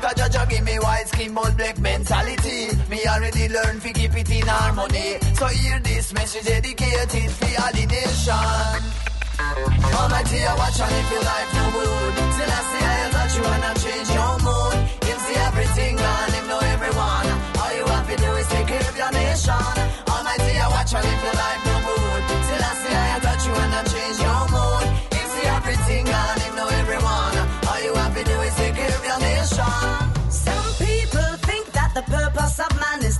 Cause 0.00 0.14
Jaja 0.14 0.48
give 0.48 0.64
me 0.64 0.78
white 0.78 1.08
skin 1.08 1.34
but 1.34 1.56
black 1.56 1.78
mentality. 1.80 2.70
Me 2.88 3.04
already 3.06 3.48
learned 3.48 3.82
to 3.82 3.92
keep 3.92 4.14
it 4.14 4.30
in 4.30 4.46
harmony. 4.46 5.18
So 5.34 5.46
hear 5.46 5.80
this 5.80 6.12
message 6.14 6.44
dedicated 6.44 7.30
fi 7.30 7.48
all 7.62 7.72
the 7.72 7.84
nation. 7.86 8.98
Almighty, 9.38 10.38
I 10.44 10.54
watch 10.54 10.78
and 10.78 10.94
if 10.94 11.10
your 11.10 11.22
life 11.22 11.50
no 11.54 11.64
good 11.74 12.14
Still 12.34 12.52
I 12.58 12.60
see 12.70 12.84
I 12.84 13.10
that 13.14 13.30
you 13.34 13.42
wanna 13.42 13.72
change 13.82 14.10
your 14.14 14.34
mood. 14.46 14.78
Him 15.02 15.18
see 15.26 15.38
everything 15.48 15.94
and 15.98 16.32
him 16.34 16.46
know 16.46 16.62
everyone. 16.74 17.26
All 17.58 17.72
you 17.74 17.84
have 17.86 18.06
to 18.10 18.16
do 18.16 18.30
is 18.38 18.46
take 18.48 18.66
care 18.66 18.86
of 18.86 18.96
your 18.96 19.12
nation. 19.12 19.74
Almighty, 20.06 20.54
I 20.58 20.66
watch 20.70 20.94
and 20.94 21.06
if 21.06 21.22
your 21.26 21.37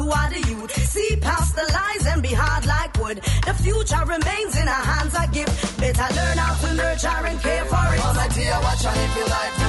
who 0.00 0.10
are 0.10 0.30
the 0.30 0.40
youth. 0.48 0.72
See 0.94 1.16
past 1.20 1.54
the 1.54 1.66
lies 1.76 2.06
and 2.06 2.22
be 2.22 2.32
hard 2.32 2.64
like 2.66 2.92
wood. 3.00 3.18
The 3.46 3.54
future 3.54 4.04
remains 4.16 4.54
in 4.60 4.66
our 4.66 4.84
hands. 4.92 5.14
I 5.14 5.26
give. 5.26 5.50
Better 5.78 6.08
learn 6.18 6.38
how 6.38 6.54
to 6.62 6.74
nurture 6.74 7.26
and 7.30 7.38
care 7.40 7.64
for 7.66 7.86
it. 7.94 8.00
Almighty, 8.06 8.44
I 8.48 8.58
watch 8.66 8.84
and 8.86 9.00
if 9.04 9.16
your 9.16 9.28
life 9.28 9.59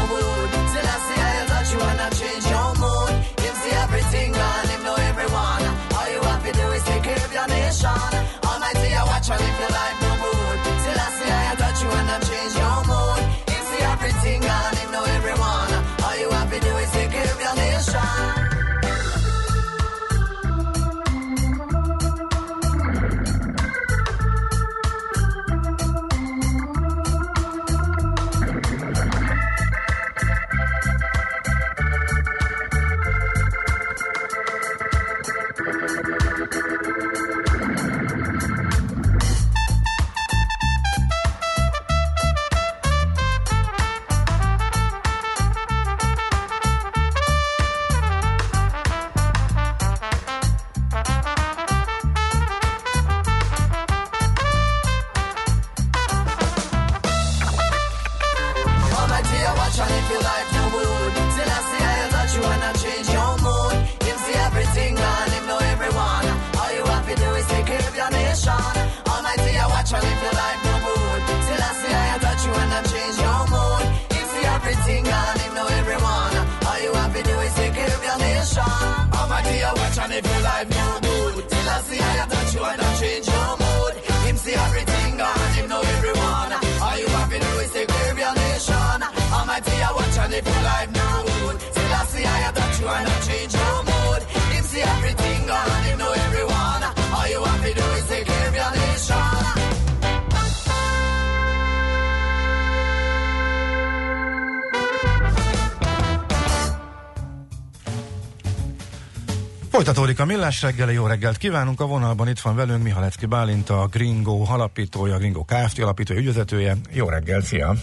a 110.21 110.25
millás 110.25 110.61
reggeli, 110.61 110.93
jó 110.93 111.05
reggelt 111.05 111.37
kívánunk. 111.37 111.79
A 111.79 111.85
vonalban 111.85 112.27
itt 112.27 112.39
van 112.39 112.55
velünk 112.55 112.83
Mihalecki 112.83 113.25
Bálint, 113.25 113.69
a 113.69 113.87
Gringo 113.91 114.43
alapítója, 114.47 115.15
a 115.15 115.17
Gringo 115.17 115.43
Kft. 115.43 115.79
alapítója, 115.79 116.19
ügyvezetője. 116.19 116.75
Jó 116.91 117.09
reggelt, 117.09 117.45
szia! 117.45 117.75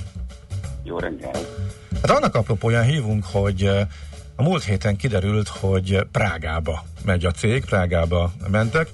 Jó 0.83 0.99
reggel. 0.99 1.33
Hát 2.03 2.11
annak 2.11 2.35
apropóján 2.35 2.85
hívunk, 2.85 3.25
hogy 3.25 3.65
a 4.37 4.43
múlt 4.43 4.65
héten 4.65 4.97
kiderült, 4.97 5.49
hogy 5.49 6.07
Prágába 6.13 6.85
megy 7.05 7.25
a 7.25 7.31
cég, 7.31 7.65
Prágába 7.65 8.33
mentek. 8.51 8.89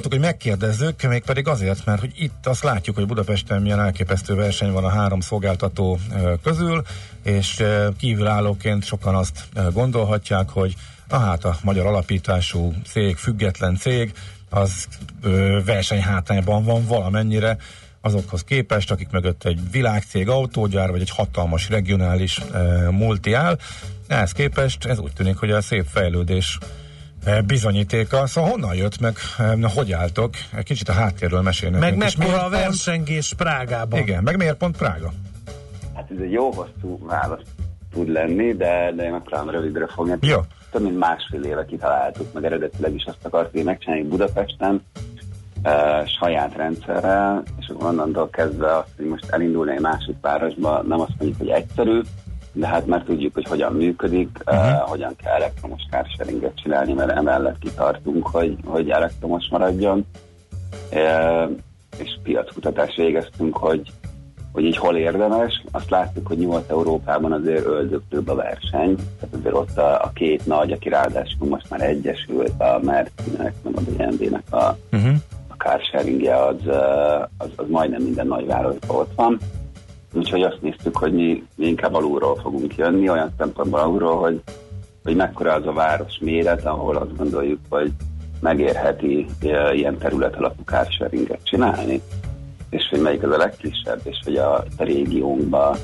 Gondoltuk, 0.00 0.24
hogy 0.24 0.32
megkérdezzük, 0.32 1.02
mégpedig 1.02 1.48
azért, 1.48 1.84
mert 1.84 2.00
hogy 2.00 2.12
itt 2.16 2.46
azt 2.46 2.62
látjuk, 2.62 2.96
hogy 2.96 3.06
Budapesten 3.06 3.62
milyen 3.62 3.80
elképesztő 3.80 4.34
verseny 4.34 4.72
van 4.72 4.84
a 4.84 4.88
három 4.88 5.20
szolgáltató 5.20 5.98
közül, 6.42 6.82
és 7.22 7.62
kívülállóként 7.98 8.84
sokan 8.84 9.14
azt 9.14 9.48
gondolhatják, 9.72 10.48
hogy 10.48 10.74
na 11.08 11.18
hát 11.18 11.44
a 11.44 11.56
magyar 11.62 11.86
alapítású 11.86 12.74
cég, 12.86 13.16
független 13.16 13.76
cég, 13.76 14.12
az 14.50 14.86
ö, 15.22 15.60
versenyhátrányban 15.64 16.64
van 16.64 16.86
valamennyire 16.86 17.56
azokhoz 18.00 18.44
képest, 18.44 18.90
akik 18.90 19.10
mögött 19.10 19.44
egy 19.44 19.70
világcég 19.70 20.28
autógyár, 20.28 20.90
vagy 20.90 21.00
egy 21.00 21.10
hatalmas 21.10 21.68
regionális 21.68 22.38
e, 22.38 22.90
multi 22.90 23.32
áll. 23.32 23.58
Ehhez 24.06 24.32
képest 24.32 24.84
ez 24.84 24.98
úgy 24.98 25.12
tűnik, 25.12 25.36
hogy 25.36 25.50
a 25.50 25.60
szép 25.60 25.86
fejlődés 25.88 26.58
bizonyítéka. 27.46 28.26
Szóval 28.26 28.50
honnan 28.50 28.74
jött, 28.74 29.00
meg 29.00 29.16
e, 29.38 29.56
hogy 29.74 29.92
álltok? 29.92 30.34
Egy 30.56 30.64
kicsit 30.64 30.88
a 30.88 30.92
háttérről 30.92 31.40
mesélnek. 31.40 31.80
Meg 31.80 31.96
mekkora 31.96 32.26
a 32.26 32.28
miért 32.28 32.40
pont- 32.40 32.52
versengés 32.52 33.34
Prágában. 33.36 34.00
Igen, 34.00 34.22
meg 34.22 34.36
miért 34.36 34.56
pont 34.56 34.76
Prága? 34.76 35.12
Hát 35.94 36.10
ez 36.10 36.22
egy 36.22 36.32
jó 36.32 36.50
hosszú 36.52 37.06
válasz 37.06 37.42
tud 37.92 38.08
lenni, 38.08 38.52
de, 38.52 38.92
de 38.96 39.04
én 39.04 39.10
megpróbálom 39.10 39.50
rövidre 39.50 39.86
fogni. 39.86 40.16
Jó. 40.20 40.38
Több 40.70 40.82
mint 40.82 40.98
másfél 40.98 41.42
éve 41.42 41.64
kitaláltuk, 41.64 42.32
meg 42.32 42.44
eredetileg 42.44 42.94
is 42.94 43.04
azt 43.04 43.24
akartuk 43.24 43.64
megcsinálni 43.64 44.08
Budapesten, 44.08 44.82
e, 45.62 46.04
saját 46.20 46.56
rendszerrel, 46.56 47.42
és 47.60 47.68
akkor 47.68 47.88
onnantól 47.88 48.30
kezdve 48.30 48.76
azt, 48.76 48.88
hogy 48.96 49.06
most 49.06 49.30
elindulni 49.30 49.72
egy 49.72 49.80
másik 49.80 50.16
városba, 50.20 50.82
nem 50.82 51.00
azt 51.00 51.12
mondjuk, 51.18 51.38
hogy 51.38 51.48
egyszerű, 51.48 52.00
de 52.52 52.66
hát 52.66 52.86
már 52.86 53.02
tudjuk, 53.02 53.34
hogy 53.34 53.46
hogyan 53.48 53.72
működik, 53.72 54.38
uh-huh. 54.46 54.64
uh, 54.64 54.88
hogyan 54.88 55.16
kell 55.16 55.34
elektromos 55.34 55.82
carsharinget 55.90 56.60
csinálni, 56.62 56.92
mert 56.92 57.10
emellett 57.10 57.58
kitartunk, 57.58 58.26
hogy, 58.26 58.56
hogy 58.64 58.90
elektromos 58.90 59.48
maradjon. 59.50 60.06
E, 60.90 61.48
és 61.98 62.18
piackutatást 62.22 62.96
végeztünk, 62.96 63.56
hogy, 63.56 63.92
hogy 64.52 64.64
így 64.64 64.76
hol 64.76 64.96
érdemes. 64.96 65.64
Azt 65.70 65.90
láttuk, 65.90 66.26
hogy 66.26 66.38
Nyugat-Európában 66.38 67.32
azért 67.32 67.66
öldöklőbb 67.66 68.28
a 68.28 68.34
verseny, 68.34 68.94
tehát 68.94 69.34
azért 69.38 69.54
ott 69.54 69.78
a, 69.78 70.02
a 70.02 70.10
két 70.14 70.46
nagy, 70.46 70.72
aki 70.72 70.88
ráadásul 70.88 71.48
most 71.48 71.70
már 71.70 71.80
egyesült, 71.80 72.52
a 72.58 72.80
Mercinek, 72.82 73.54
meg 73.62 73.74
a 73.76 73.80
BMW-nek 73.80 74.52
a, 74.52 74.76
Uh-huh. 74.92 75.14
a 75.48 75.54
carsharingje 75.56 76.44
az, 76.44 76.56
uh, 76.64 77.20
az, 77.38 77.48
az 77.56 77.64
majdnem 77.68 78.02
minden 78.02 78.26
nagyvárosban 78.26 78.96
ott 78.96 79.12
van. 79.14 79.38
Úgyhogy 80.12 80.42
azt 80.42 80.62
néztük, 80.62 80.96
hogy 80.96 81.12
mi, 81.12 81.44
mi 81.54 81.66
inkább 81.66 81.94
alulról 81.94 82.36
fogunk 82.36 82.76
jönni, 82.76 83.08
olyan 83.08 83.34
szempontból 83.38 83.80
alulról, 83.80 84.16
hogy, 84.16 84.42
hogy 85.02 85.16
mekkora 85.16 85.52
az 85.52 85.66
a 85.66 85.72
város 85.72 86.18
méret, 86.20 86.64
ahol 86.64 86.96
azt 86.96 87.16
gondoljuk, 87.16 87.60
hogy 87.68 87.92
megérheti 88.40 89.26
ilyen 89.72 89.98
terület 89.98 90.36
alapú 90.36 90.62
carsharinget 90.64 91.44
csinálni, 91.44 92.00
és 92.70 92.88
hogy 92.90 93.00
melyik 93.00 93.22
az 93.22 93.30
a 93.30 93.36
legkisebb, 93.36 94.00
és 94.04 94.18
hogy 94.24 94.36
a, 94.36 94.54
a 94.54 94.84
régiónkban 94.84 95.76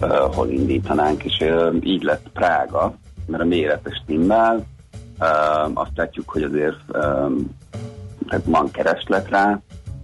uh, 0.00 0.08
hol 0.34 0.48
indítanánk, 0.48 1.24
és 1.24 1.38
uh, 1.40 1.76
így 1.82 2.02
lett 2.02 2.26
Prága, 2.32 2.94
mert 3.26 3.42
a 3.42 3.46
méretes 3.46 4.00
stimmel, 4.02 4.66
azt 5.74 5.90
látjuk, 5.94 6.30
hogy 6.30 6.42
azért 6.42 6.76
tehát 8.28 8.44
van 8.44 8.70
kereslet 8.70 9.28
rá, 9.28 9.60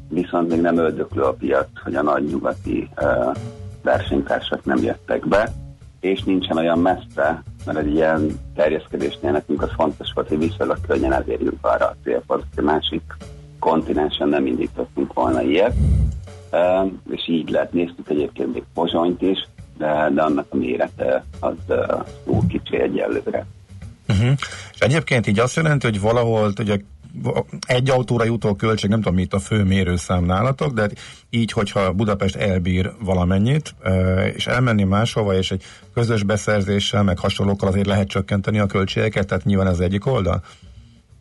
viszont 0.09 0.48
még 0.48 0.61
nem 0.61 0.78
öldöklő 0.78 1.22
a 1.22 1.32
piac, 1.32 1.68
hogy 1.84 1.94
a 1.94 2.02
nagy 2.02 2.24
nyugati 2.24 2.88
versenytársak 3.82 4.64
nem 4.64 4.82
jöttek 4.82 5.28
be, 5.28 5.52
és 6.00 6.22
nincsen 6.22 6.56
olyan 6.56 6.78
messze, 6.78 7.42
mert 7.66 7.78
egy 7.78 7.94
ilyen 7.94 8.40
terjeszkedésnél 8.54 9.32
nekünk 9.32 9.62
az 9.62 9.70
fontos 9.76 10.12
volt, 10.14 10.28
hogy 10.28 10.38
viszonylag 10.38 10.78
könnyen 10.86 11.12
elérjünk 11.12 11.59
arra 11.61 11.86
a 11.86 11.96
célpont, 12.02 12.44
hogy 12.54 12.64
másik 12.64 13.02
kontinensen 13.59 14.28
nem 14.28 14.46
indítottunk 14.46 15.12
volna 15.12 15.42
ilyet. 15.42 15.74
És 17.11 17.28
így 17.28 17.50
lett, 17.50 17.72
néztük 17.72 18.09
egyébként 18.09 18.52
még 18.52 18.62
Pozsonyt 18.74 19.22
is, 19.22 19.48
de, 19.78 20.11
de 20.14 20.22
annak 20.22 20.46
a 20.48 20.56
mérete 20.56 21.24
az 21.40 21.54
uh, 21.68 22.06
túl 22.24 22.46
kicsi 22.48 22.80
egyelőre. 22.80 23.46
Uh-huh. 24.09 24.32
És 24.72 24.78
egyébként 24.78 25.26
így 25.26 25.38
azt 25.38 25.56
jelenti, 25.56 25.86
hogy 25.86 26.00
valahol 26.00 26.52
ugye 26.61 26.78
egy 27.66 27.91
autóra 27.91 28.25
jutó 28.25 28.55
költség, 28.55 28.91
nem 28.91 29.01
tudom, 29.01 29.14
mit 29.14 29.35
a 29.35 29.39
fő 29.39 29.62
mérőszám 29.64 30.25
nálatok, 30.25 30.73
de 30.73 30.89
így, 31.31 31.53
hogyha 31.53 31.93
Budapest 31.93 32.37
elbír 32.37 32.91
valamennyit, 33.05 33.75
és 34.35 34.47
elmenni 34.47 34.85
máshova, 34.85 35.35
és 35.35 35.51
egy 35.51 35.62
közös 35.95 36.23
beszerzéssel, 36.23 37.03
meg 37.03 37.19
hasonlókkal 37.19 37.69
azért 37.69 37.87
lehet 37.87 38.09
csökkenteni 38.09 38.59
a 38.59 38.66
költségeket, 38.66 39.27
tehát 39.27 39.45
nyilván 39.45 39.66
ez 39.66 39.81
egyik 39.81 40.07
oldal? 40.07 40.43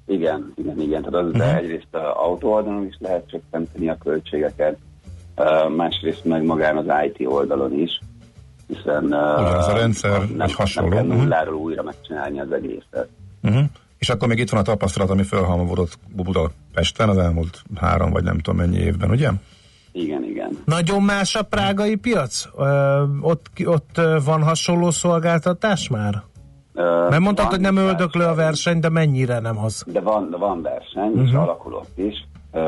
Igen, 0.08 0.54
igen, 0.56 0.82
igen. 0.82 1.02
Tehát 1.04 1.26
az, 1.26 1.32
de 1.32 1.46
Mhm. 1.46 1.56
egyrészt 1.56 1.88
a 1.96 2.24
autó 2.26 2.54
oldalon 2.54 2.86
is 2.86 2.96
lehet 3.00 3.30
csökkenteni 3.30 3.90
a 3.90 3.98
költségeket, 4.04 4.78
másrészt 5.76 6.26
meg 6.26 6.44
magán 6.44 6.78
az 6.78 6.86
IT 7.06 7.28
oldalon 7.28 7.74
is, 7.80 8.00
hiszen 8.68 9.04
Ugyanaz 9.06 9.68
a 9.68 9.74
rendszer, 9.78 10.20
nem, 10.20 10.38
vagy 10.38 10.54
hasonló. 10.54 10.90
nem 10.90 10.98
kell 10.98 11.08
Mhm. 11.08 11.18
nulláról 11.22 11.56
újra 11.56 11.84
megcsinálni 11.84 12.40
az 12.40 12.52
egészet. 12.52 13.08
Uh-huh. 13.44 13.64
És 13.98 14.10
akkor 14.10 14.28
még 14.28 14.40
itt 14.40 14.50
van 14.50 14.60
a 14.60 14.64
tapasztalat, 14.64 15.10
ami 15.10 15.24
felhalmozódott 15.24 16.00
Budapesten 16.16 17.10
az 17.10 17.18
elmúlt 17.18 17.62
három 17.76 18.12
vagy 18.12 18.24
nem 18.24 18.40
tudom 18.40 18.56
mennyi 18.60 18.78
évben, 18.78 19.10
ugye? 19.10 19.30
Igen, 19.92 20.24
igen. 20.24 20.58
Nagyon 20.66 21.04
más 21.04 21.36
a 21.36 21.44
prágai 21.44 21.96
piac? 21.96 22.50
Ö, 22.58 23.04
ott, 23.22 23.48
ott 23.66 23.98
ö, 23.98 24.18
van 24.26 24.44
hasonló 24.44 24.92
szolgáltatás 24.92 25.90
már? 25.90 26.24
Mert 27.10 27.20
mondtad, 27.20 27.46
hogy 27.46 27.60
nem 27.60 27.78
öldöklő 27.78 28.26
a 28.26 28.34
verseny, 28.34 28.80
de 28.80 28.90
mennyire 28.90 29.40
nem 29.40 29.58
az? 29.58 29.84
De 29.88 30.00
van, 30.00 30.30
de 30.30 30.38
van 30.38 30.62
verseny, 30.62 31.10
uh-huh. 31.10 31.28
és 31.28 31.34
alakul 31.34 31.74
ott 31.74 31.98
is. 31.98 32.28
Uh, 32.52 32.62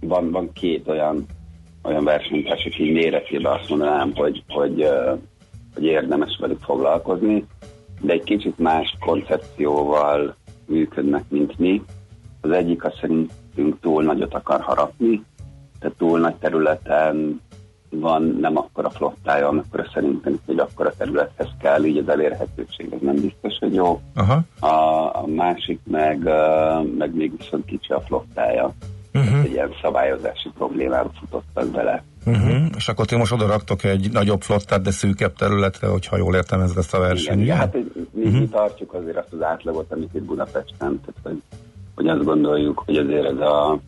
van, 0.00 0.30
van 0.30 0.52
két 0.52 0.88
olyan, 0.88 1.26
olyan 1.82 2.04
versenytárs, 2.04 2.64
aki 2.64 2.84
így 2.84 2.92
méretében 2.92 3.52
azt 3.52 3.68
mondanám, 3.68 4.12
hogy, 4.14 4.42
hogy, 4.48 4.88
hogy 5.74 5.84
érdemes 5.84 6.36
velük 6.40 6.60
foglalkozni, 6.60 7.44
de 8.04 8.12
egy 8.12 8.24
kicsit 8.24 8.58
más 8.58 8.96
koncepcióval 9.00 10.34
működnek, 10.66 11.24
mint 11.28 11.58
mi. 11.58 11.82
Az 12.40 12.50
egyik 12.50 12.84
az 12.84 12.92
szerintünk 13.00 13.80
túl 13.80 14.02
nagyot 14.02 14.34
akar 14.34 14.60
harapni, 14.60 15.24
tehát 15.78 15.96
túl 15.96 16.18
nagy 16.18 16.34
területen 16.34 17.40
van 17.90 18.36
nem 18.40 18.56
akkora 18.56 18.90
flottája, 18.90 19.48
amikor 19.48 19.88
szerintem 19.94 20.38
egy 20.46 20.58
akkora 20.58 20.92
területhez 20.96 21.48
kell, 21.60 21.84
így 21.84 21.98
az 21.98 22.08
elérhetőség 22.08 22.92
az 22.92 23.00
nem 23.00 23.14
biztos, 23.14 23.58
hogy 23.58 23.74
jó. 23.74 24.00
Aha. 24.14 24.40
A, 24.60 24.76
a 25.22 25.26
másik 25.26 25.80
meg, 25.84 26.18
meg 26.98 27.14
még 27.14 27.32
viszont 27.36 27.64
kicsi 27.64 27.92
a 27.92 28.00
flottája. 28.00 28.72
Uh-huh. 29.14 29.44
Egy 29.44 29.50
ilyen 29.50 29.70
szabályozási 29.82 30.50
problémába 30.54 31.10
futottak 31.20 31.66
bele. 31.70 32.04
Uh-huh. 32.26 32.64
És 32.76 32.88
akkor 32.88 33.06
ti 33.06 33.16
most 33.16 33.32
oda 33.32 33.46
raktok 33.46 33.84
egy 33.84 34.10
nagyobb 34.12 34.40
flottát, 34.40 34.82
de 34.82 34.90
szűkebb 34.90 35.32
területre, 35.36 35.86
hogyha 35.86 36.16
jól 36.16 36.34
értem 36.34 36.60
ez 36.60 36.74
lesz 36.74 36.92
a 36.92 36.98
verseny, 36.98 37.40
Igen, 37.40 37.44
igen, 37.44 37.56
hát 37.56 37.76
mi, 38.12 38.24
uh-huh. 38.24 38.48
tartjuk 38.48 38.92
azért 38.92 39.16
azt 39.16 39.32
az 39.32 39.42
átlagot, 39.42 39.92
amit 39.92 40.14
itt 40.14 40.22
Budapesten, 40.22 41.00
tehát 41.00 41.20
hogy, 41.22 41.42
hogy 41.94 42.08
azt 42.08 42.24
gondoljuk, 42.24 42.82
hogy 42.86 42.96
azért 42.96 43.24
ez 43.24 43.38
a 43.38 43.78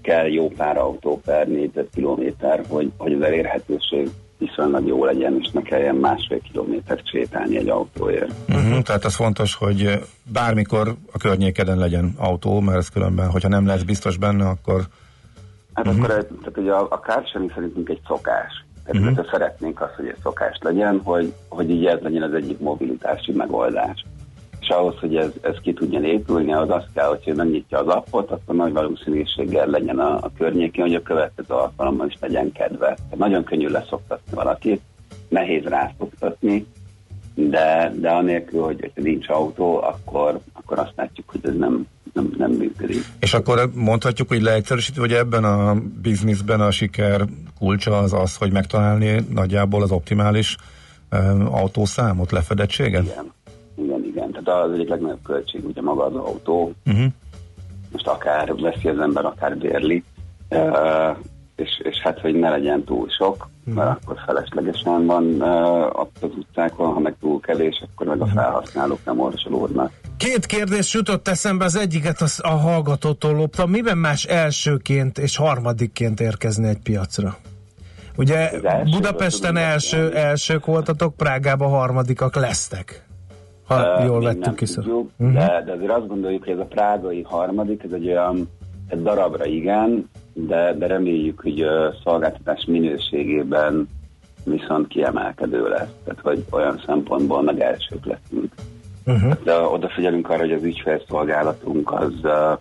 kell 0.00 0.26
jó 0.26 0.48
pár 0.48 0.76
autó 0.76 1.20
per 1.24 1.48
négyzetkilométer, 1.48 2.64
hogy, 2.68 2.92
hogy 2.96 3.12
az 3.12 3.20
elérhetőség 3.22 4.10
viszonylag 4.38 4.86
jó 4.86 5.04
legyen, 5.04 5.38
és 5.40 5.50
ne 5.52 5.62
kelljen 5.62 5.94
másfél 5.94 6.40
kilométert 6.40 7.08
sétálni 7.08 7.56
egy 7.56 7.68
autóért. 7.68 8.32
Uh-huh. 8.48 8.82
Tehát 8.82 9.04
az 9.04 9.14
fontos, 9.14 9.54
hogy 9.54 10.00
bármikor 10.32 10.94
a 11.12 11.18
környékeden 11.18 11.78
legyen 11.78 12.14
autó, 12.16 12.60
mert 12.60 12.78
ez 12.78 12.88
különben, 12.88 13.30
hogyha 13.30 13.48
nem 13.48 13.66
lesz 13.66 13.82
biztos 13.82 14.16
benne, 14.16 14.48
akkor 14.48 14.86
Hát 15.74 15.86
uh-huh. 15.86 16.04
akkor 16.04 16.24
tehát 16.24 16.58
ugye 16.58 16.72
a, 16.72 16.86
a 16.90 16.98
carsharing 16.98 17.52
szerintünk 17.54 17.88
egy 17.88 18.00
szokás. 18.06 18.64
Tehát 18.84 19.08
uh-huh. 19.08 19.30
szeretnénk 19.30 19.80
azt, 19.80 19.94
hogy 19.94 20.06
egy 20.06 20.16
szokás 20.22 20.58
legyen, 20.60 21.00
hogy, 21.04 21.34
hogy 21.48 21.70
így 21.70 21.86
ez 21.86 22.00
legyen 22.00 22.22
az 22.22 22.34
egyik 22.34 22.58
mobilitási 22.58 23.32
megoldás. 23.32 24.04
És 24.64 24.70
ahhoz, 24.70 24.98
hogy 25.00 25.16
ez, 25.16 25.30
ez 25.40 25.56
ki 25.62 25.72
tudjon 25.72 26.04
épülni, 26.04 26.52
az 26.52 26.70
azt 26.70 26.88
kell, 26.94 27.08
hogyha 27.08 27.34
megnyitja 27.34 27.78
az 27.78 27.86
appot, 27.86 28.30
akkor 28.30 28.54
nagy 28.54 28.72
valószínűséggel 28.72 29.66
legyen 29.66 29.98
a, 29.98 30.14
a 30.14 30.30
környékén, 30.38 30.84
hogy 30.84 30.94
a 30.94 31.02
következő 31.02 31.54
alkalommal 31.54 32.06
is 32.06 32.16
legyen 32.20 32.52
kedve. 32.52 32.86
Tehát 32.86 33.16
nagyon 33.16 33.44
könnyű 33.44 33.68
leszoktatni 33.68 34.34
valakit, 34.34 34.80
nehéz 35.28 35.62
rászoktatni, 35.62 36.66
de, 37.34 37.92
de 38.00 38.10
anélkül, 38.10 38.62
hogy, 38.62 38.90
hogy 38.94 39.02
nincs 39.02 39.28
autó, 39.28 39.82
akkor, 39.82 40.40
akkor 40.52 40.78
azt 40.78 40.92
látjuk, 40.96 41.30
hogy 41.30 41.40
ez 41.42 41.56
nem, 41.56 41.86
nem, 42.12 42.34
nem 42.38 42.50
működik. 42.50 43.04
És 43.20 43.34
akkor 43.34 43.70
mondhatjuk, 43.74 44.28
hogy 44.28 44.42
leegyszerűsítve, 44.42 45.00
hogy 45.00 45.12
ebben 45.12 45.44
a 45.44 45.74
bizniszben 46.02 46.60
a 46.60 46.70
siker 46.70 47.24
kulcsa 47.58 47.98
az 47.98 48.12
az, 48.12 48.36
hogy 48.36 48.52
megtalálni 48.52 49.26
nagyjából 49.30 49.82
az 49.82 49.90
optimális 49.90 50.56
um, 51.12 51.54
autószámot, 51.54 52.32
lefedettséget? 52.32 53.02
Igen, 53.02 53.32
igen, 53.76 54.04
igen. 54.04 54.30
Tehát 54.30 54.64
az 54.64 54.72
egyik 54.72 54.88
legnagyobb 54.88 55.22
költség 55.22 55.66
ugye 55.66 55.82
maga 55.82 56.04
az 56.04 56.14
autó. 56.14 56.72
Uh-huh. 56.86 57.06
Most 57.92 58.06
akár 58.06 58.54
veszi 58.54 58.88
az 58.88 58.98
ember, 58.98 59.24
akár 59.24 59.56
bérli. 59.56 60.04
Uh, 60.50 61.16
és, 61.56 61.80
és 61.82 62.00
hát, 62.02 62.20
hogy 62.20 62.34
ne 62.34 62.50
legyen 62.50 62.84
túl 62.84 63.08
sok, 63.08 63.48
mert 63.64 63.88
akkor 63.88 64.16
feleslegesen 64.26 65.06
van 65.06 65.24
uh, 65.24 66.00
az 66.00 66.30
utcákon, 66.38 66.92
ha 66.92 67.00
meg 67.00 67.14
túl 67.20 67.40
kevés, 67.40 67.84
akkor 67.86 68.06
meg 68.06 68.20
a 68.20 68.26
felhasználók 68.26 68.98
nem 69.04 69.20
orsolódnak. 69.20 69.92
Két 70.16 70.46
kérdés 70.46 70.94
jutott 70.94 71.28
eszembe, 71.28 71.64
az 71.64 71.76
egyiket 71.76 72.20
az 72.20 72.40
a 72.42 72.48
hallgatótól 72.48 73.32
loptam. 73.32 73.70
Miben 73.70 73.98
más 73.98 74.24
elsőként 74.24 75.18
és 75.18 75.36
harmadikként 75.36 76.20
érkezni 76.20 76.68
egy 76.68 76.80
piacra? 76.82 77.36
Ugye 78.16 78.36
elsőből 78.36 78.84
Budapesten 78.90 79.56
első, 79.56 80.14
elsők 80.14 80.66
voltatok, 80.66 81.16
Prágában 81.16 81.70
harmadikak 81.70 82.34
lesztek. 82.34 83.03
Ha 83.66 83.98
Uh, 83.98 84.04
jól 84.04 84.20
vettük 84.20 84.54
ki. 84.54 84.64
tudjuk, 84.66 85.10
de, 85.16 85.62
de 85.66 85.72
azért 85.72 85.90
azt 85.90 86.06
gondoljuk, 86.06 86.44
hogy 86.44 86.52
ez 86.52 86.58
a 86.58 86.64
prágai 86.64 87.22
harmadik, 87.22 87.82
ez 87.82 87.92
egy 87.92 88.06
olyan 88.06 88.48
egy 88.88 89.02
darabra 89.02 89.44
igen, 89.44 90.10
de, 90.32 90.74
de 90.74 90.86
reméljük, 90.86 91.40
hogy 91.40 91.62
uh, 91.62 91.94
szolgáltatás 92.04 92.64
minőségében 92.64 93.88
viszont 94.44 94.88
kiemelkedő 94.88 95.68
lesz. 95.68 95.90
Tehát, 96.04 96.20
hogy 96.22 96.44
olyan 96.50 96.82
szempontból 96.86 97.42
meg 97.42 97.60
elsők 97.60 98.04
leszünk. 98.04 98.52
Uh-huh. 99.06 99.42
De 99.42 99.58
odafigyelünk 99.58 100.30
arra, 100.30 100.40
hogy 100.40 100.52
az 100.52 100.62
ügyfélszolgálatunk 100.62 101.92
az 101.92 102.12
uh, 102.22 102.58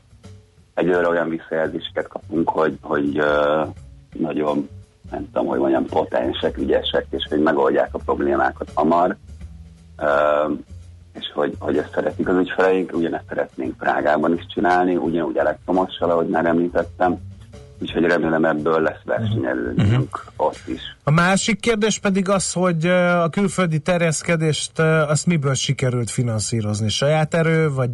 egyőre 0.74 1.08
olyan 1.08 1.30
visszajelzéseket 1.30 2.08
kapunk, 2.08 2.50
hogy, 2.50 2.78
hogy 2.82 3.20
uh, 3.20 3.68
nagyon 4.14 4.70
nem 5.12 5.30
tudom, 5.32 5.48
hogy 5.48 5.60
mondjam, 5.60 5.86
potensek, 5.86 6.58
ügyesek, 6.58 7.06
és 7.10 7.26
hogy 7.30 7.42
megoldják 7.42 7.90
a 7.92 8.00
problémákat 8.06 8.72
hamar. 8.74 9.18
Uh, 9.98 10.58
és 11.20 11.32
hogy, 11.34 11.54
hogy 11.60 11.78
ezt 11.78 11.94
szeretik 11.94 12.30
az 12.30 12.38
ügyfeleink, 12.38 12.92
ugyanezt 12.94 13.24
szeretnénk 13.28 13.78
Prágában 13.78 14.34
is 14.34 14.46
csinálni, 14.54 14.96
ugyanúgy 14.96 15.38
elektromossal, 15.38 16.10
ahogy 16.10 16.28
már 16.28 16.46
említettem, 16.46 17.18
úgyhogy 17.82 18.04
remélem 18.04 18.46
ebből 18.46 18.82
lesz 18.82 19.04
versenyelőnyünk 19.06 20.16
uh-huh. 20.16 20.48
ott 20.48 20.62
is. 20.66 20.82
A 21.04 21.12
másik 21.12 21.60
kérdés 21.60 22.00
pedig 22.00 22.30
az, 22.30 22.54
hogy 22.54 22.86
ö, 22.86 23.08
a 23.08 23.30
külföldi 23.30 23.80
terjeszkedést 23.80 24.80
ö, 24.80 24.84
azt 24.84 25.26
miből 25.26 25.54
sikerült 25.54 26.10
finanszírozni? 26.10 26.90
Saját 26.90 27.34
erő, 27.34 27.72
vagy 27.74 27.92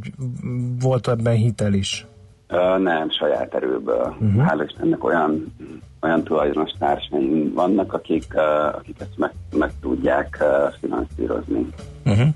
volt 0.79 1.07
ebben 1.07 1.33
hitel 1.33 1.73
is? 1.73 2.07
Uh, 2.51 2.83
nem, 2.83 3.09
saját 3.11 3.53
erőből. 3.53 4.15
Uh-huh. 4.19 4.41
Hála 4.41 4.63
Istennek 4.63 5.03
olyan, 5.03 5.55
olyan 6.01 6.23
tulajdonos 6.23 6.71
társaim 6.79 7.53
vannak, 7.53 7.93
akik, 7.93 8.25
uh, 8.33 8.75
akik 8.75 8.95
ezt 8.99 9.17
meg, 9.17 9.31
meg 9.51 9.71
tudják 9.81 10.37
uh, 10.41 10.73
finanszírozni. 10.79 11.67
Uh-huh. 12.05 12.27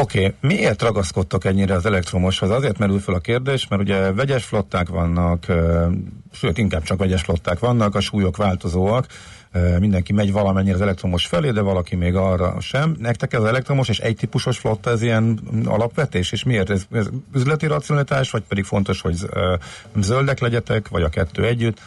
Oké, 0.00 0.18
okay. 0.18 0.34
miért 0.40 0.82
ragaszkodtok 0.82 1.44
ennyire 1.44 1.74
az 1.74 1.86
elektromoshoz? 1.86 2.50
Azért 2.50 2.78
merül 2.78 2.98
fel 2.98 3.14
a 3.14 3.18
kérdés, 3.18 3.68
mert 3.68 3.82
ugye 3.82 4.12
vegyes 4.12 4.44
flották 4.44 4.88
vannak, 4.88 5.46
sőt, 6.32 6.58
inkább 6.58 6.82
csak 6.82 6.98
vegyes 6.98 7.22
flották 7.22 7.58
vannak, 7.58 7.94
a 7.94 8.00
súlyok 8.00 8.36
változóak, 8.36 9.06
mindenki 9.78 10.12
megy 10.12 10.32
valamennyire 10.32 10.74
az 10.74 10.80
elektromos 10.80 11.26
felé, 11.26 11.50
de 11.50 11.60
valaki 11.60 11.96
még 11.96 12.14
arra 12.14 12.60
sem. 12.60 12.96
Nektek 12.98 13.32
ez 13.32 13.40
az 13.40 13.46
elektromos 13.46 13.88
és 13.88 13.98
egy 13.98 14.16
típusos 14.16 14.58
flotta, 14.58 14.90
ez 14.90 15.02
ilyen 15.02 15.38
alapvetés, 15.66 16.32
és 16.32 16.44
miért? 16.44 16.70
Ez, 16.70 16.86
ez 16.92 17.08
üzleti 17.34 17.66
racionalitás, 17.66 18.30
vagy 18.30 18.42
pedig 18.48 18.64
fontos, 18.64 19.00
hogy 19.00 19.14
zöldek 20.00 20.40
legyetek, 20.40 20.88
vagy 20.88 21.02
a 21.02 21.08
kettő 21.08 21.44
együtt? 21.44 21.78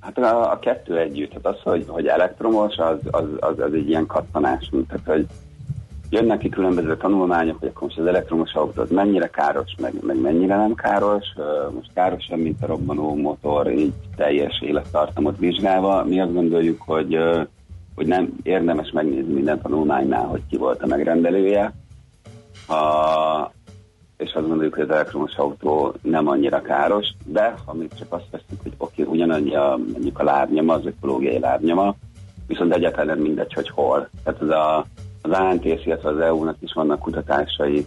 Hát 0.00 0.18
a, 0.18 0.52
a 0.52 0.58
kettő 0.58 0.98
együtt, 0.98 1.28
tehát 1.28 1.46
az, 1.46 1.62
hogy, 1.62 1.84
hogy 1.88 2.06
elektromos, 2.06 2.76
az, 2.76 2.98
az, 3.10 3.24
az, 3.38 3.58
az 3.58 3.72
egy 3.72 3.88
ilyen 3.88 4.06
kattanás, 4.06 4.68
mint 4.72 4.88
tehát, 4.88 5.06
hogy 5.06 5.26
jönnek 6.10 6.38
ki 6.38 6.48
különböző 6.48 6.96
tanulmányok, 6.96 7.58
hogy 7.58 7.68
akkor 7.68 7.82
most 7.82 7.98
az 7.98 8.06
elektromos 8.06 8.52
autó 8.52 8.82
az 8.82 8.90
mennyire 8.90 9.28
káros, 9.28 9.74
meg, 9.80 9.92
meg 10.02 10.20
mennyire 10.20 10.56
nem 10.56 10.74
káros. 10.74 11.24
Most 11.74 11.90
károsabb, 11.94 12.38
mint 12.38 12.62
a 12.62 12.66
robbanó 12.66 13.14
motor, 13.14 13.72
így 13.72 13.92
teljes 14.16 14.60
élettartamot 14.60 15.38
vizsgálva. 15.38 16.04
Mi 16.04 16.20
azt 16.20 16.32
gondoljuk, 16.32 16.82
hogy, 16.86 17.18
hogy 17.94 18.06
nem 18.06 18.32
érdemes 18.42 18.90
megnézni 18.90 19.32
minden 19.32 19.60
tanulmánynál, 19.62 20.26
hogy 20.26 20.42
ki 20.50 20.56
volt 20.56 20.82
a 20.82 20.86
megrendelője. 20.86 21.72
A, 22.68 23.50
és 24.16 24.32
azt 24.32 24.46
gondoljuk, 24.46 24.74
hogy 24.74 24.84
az 24.84 24.90
elektromos 24.90 25.36
autó 25.36 25.94
nem 26.02 26.28
annyira 26.28 26.62
káros, 26.62 27.06
de 27.24 27.54
ha 27.66 27.72
még 27.72 27.88
csak 27.98 28.12
azt 28.12 28.30
veszünk, 28.30 28.62
hogy 28.62 28.72
oké, 28.78 29.02
ugyanannyi 29.02 29.54
a, 29.54 29.78
mondjuk 29.92 30.18
a 30.18 30.24
lábnyoma, 30.24 30.74
az 30.74 30.86
ökológiai 30.86 31.38
lábnyoma, 31.38 31.94
viszont 32.46 32.74
egyáltalán 32.74 33.06
nem 33.06 33.18
mindegy, 33.18 33.52
hogy 33.52 33.68
hol. 33.68 34.08
Tehát 34.24 34.40
az, 34.40 34.48
a, 34.48 34.86
az 35.22 35.30
ANTS, 35.30 35.86
illetve 35.86 36.08
az 36.08 36.20
EU-nak 36.20 36.56
is 36.60 36.72
vannak 36.72 36.98
kutatásai, 36.98 37.86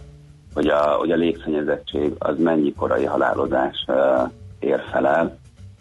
hogy 0.54 0.66
a, 0.66 0.78
hogy 0.78 1.10
a 1.10 1.16
légszennyezettség 1.16 2.12
az 2.18 2.38
mennyi 2.38 2.72
korai 2.72 3.04
halálozás 3.04 3.86
ér 4.58 4.82
felel, 4.90 5.38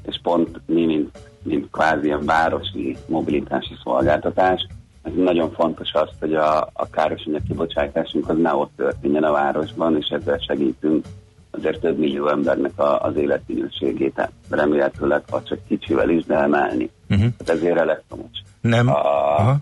és 0.07 0.19
pont 0.23 0.61
mi, 0.65 0.85
mint, 0.85 1.17
mint 1.43 1.67
kvázi 1.71 2.05
ilyen 2.05 2.25
városi 2.25 2.97
mobilitási 3.07 3.73
szolgáltatás, 3.83 4.67
ez 5.01 5.11
nagyon 5.15 5.51
fontos 5.51 5.93
az, 5.93 6.09
hogy 6.19 6.35
a, 6.35 6.69
a 6.73 6.89
károsanyag 6.91 7.41
kibocsátásunk 7.47 8.29
az 8.29 8.37
ne 8.37 8.53
ott 8.53 8.71
történjen 8.75 9.23
a 9.23 9.31
városban, 9.31 9.97
és 9.97 10.07
ezzel 10.07 10.37
segítünk 10.37 11.05
azért 11.51 11.79
több 11.79 11.97
millió 11.97 12.27
embernek 12.27 12.79
a, 12.79 13.01
az 13.01 13.15
életminőségét, 13.15 14.29
remélhetőleg 14.49 15.23
ha 15.29 15.43
csak 15.43 15.59
kicsivel 15.67 16.09
is, 16.09 16.25
de 16.25 16.35
emelni. 16.35 16.89
Uh-huh. 17.09 17.27
Tehát 17.37 17.61
ezért 17.61 17.77
elektromos. 17.77 18.43
Nem? 18.61 18.87
A, 18.87 19.37
Aha. 19.37 19.57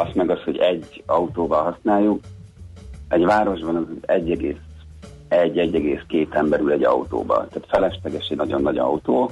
Azt 0.00 0.14
meg 0.14 0.30
az, 0.30 0.42
hogy 0.42 0.56
egy 0.56 1.02
autóval 1.06 1.62
használjuk, 1.62 2.20
egy 3.08 3.24
városban 3.24 3.76
az 3.76 3.84
1,1-1,2 4.06 6.34
ember 6.34 6.60
ül 6.60 6.72
egy 6.72 6.84
autóba. 6.84 7.34
Tehát 7.34 7.68
felesleges 7.68 8.28
egy 8.28 8.36
nagyon 8.36 8.62
nagy 8.62 8.78
autó, 8.78 9.30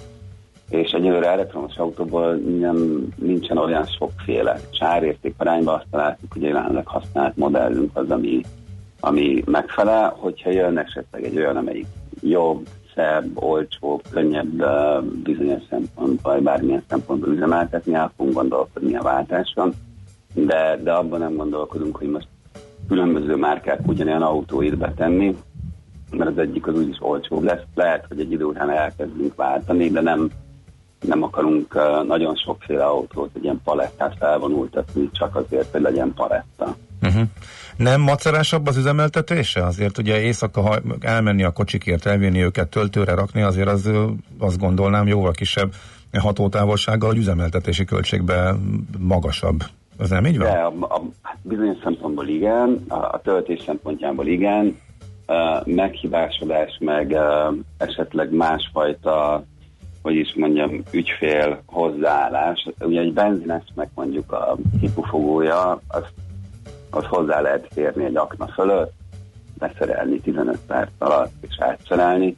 és 0.69 0.91
egyelőre 0.91 1.31
elektromos 1.31 1.77
autóból 1.77 2.35
nem, 2.35 3.09
nincsen 3.17 3.59
olyan 3.59 3.87
sokféle 3.87 4.61
csárértékarányban 4.71 5.75
azt 5.75 5.87
találtuk, 5.91 6.33
hogy 6.33 6.43
jelenleg 6.43 6.87
használt 6.87 7.37
modellünk 7.37 7.97
az, 7.97 8.11
ami, 8.11 8.41
ami 9.01 9.43
megfelel, 9.47 10.17
hogyha 10.19 10.51
jön 10.51 10.79
esetleg 10.79 11.25
egy 11.25 11.37
olyan, 11.37 11.57
amelyik 11.57 11.87
jobb, 12.21 12.67
szebb, 12.95 13.31
olcsóbb, 13.35 14.03
könnyebb 14.11 14.65
bizonyos 15.23 15.63
szempontból, 15.71 16.41
bármilyen 16.41 16.85
szempontból 16.89 17.33
üzemeltetni, 17.33 17.95
el 17.95 18.13
fogunk 18.17 18.37
gondolkodni 18.37 18.97
a 18.97 19.03
váltáson, 19.03 19.75
de, 20.35 20.81
de 20.83 20.93
abban 20.93 21.19
nem 21.19 21.37
gondolkodunk, 21.37 21.97
hogy 21.97 22.09
most 22.09 22.29
különböző 22.89 23.37
márkák 23.37 23.81
ugyanolyan 23.87 24.23
autóit 24.23 24.77
betenni, 24.77 25.37
mert 26.11 26.31
az 26.31 26.39
egyik 26.39 26.67
az 26.67 26.75
úgyis 26.75 26.97
olcsóbb 27.01 27.43
lesz. 27.43 27.63
Lehet, 27.75 28.05
hogy 28.09 28.21
egy 28.21 28.33
idő 28.33 28.45
után 28.45 28.71
elkezdünk 28.71 29.35
váltani, 29.35 29.91
de 29.91 30.01
nem, 30.01 30.31
nem 31.01 31.23
akarunk 31.23 31.75
nagyon 32.07 32.37
sokféle 32.37 32.85
autót, 32.85 33.31
egy 33.37 33.43
ilyen 33.43 33.61
palettát 33.65 34.17
felvonultatni, 34.19 35.11
csak 35.13 35.37
azért, 35.37 35.71
hogy 35.73 35.81
legyen 35.81 36.15
paletta. 36.15 36.77
Uh-huh. 37.03 37.23
Nem 37.77 38.01
macerásabb 38.01 38.67
az 38.67 38.77
üzemeltetése? 38.77 39.65
Azért 39.65 39.99
ugye 39.99 40.21
éjszaka 40.21 40.61
ha 40.61 40.79
elmenni 41.01 41.43
a 41.43 41.51
kocsikért, 41.51 42.07
elvinni 42.07 42.43
őket 42.43 42.69
töltőre 42.69 43.15
rakni, 43.15 43.43
azért 43.43 43.69
az, 43.69 43.91
azt 44.39 44.59
gondolnám 44.59 45.07
jóval 45.07 45.33
kisebb 45.33 45.73
hatótávolsággal, 46.19 47.09
hogy 47.09 47.19
üzemeltetési 47.19 47.85
költségbe 47.85 48.57
magasabb. 48.99 49.65
Az 49.99 50.11
nem 50.11 50.27
így 50.27 50.39
van? 50.39 50.47
De 50.47 50.59
a, 50.59 50.73
a, 50.95 51.03
hát 51.23 51.39
bizonyos 51.43 51.77
szempontból 51.83 52.29
igen, 52.29 52.85
a, 52.89 52.95
a 52.95 53.21
töltés 53.23 53.63
szempontjából 53.67 54.27
igen, 54.27 54.79
uh, 55.27 55.67
meghibásodás, 55.67 56.79
meg 56.81 57.11
uh, 57.11 57.57
esetleg 57.79 58.33
másfajta, 58.33 59.45
hogy 60.03 60.15
is 60.15 60.35
mondjam, 60.35 60.83
ügyfél 60.91 61.63
hozzáállás. 61.67 62.69
Ugye 62.81 63.01
egy 63.01 63.13
benzinesnek 63.13 63.89
mondjuk 63.95 64.33
a 64.33 64.57
kipufogója, 64.81 65.81
az, 65.89 66.05
az 66.91 67.05
hozzá 67.05 67.41
lehet 67.41 67.69
férni 67.73 68.05
egy 68.05 68.17
akna 68.17 68.47
fölött, 68.47 68.93
beszerelni 69.59 70.21
15 70.21 70.59
perc 70.67 70.91
alatt 70.99 71.33
és 71.41 71.57
átszerelni. 71.59 72.37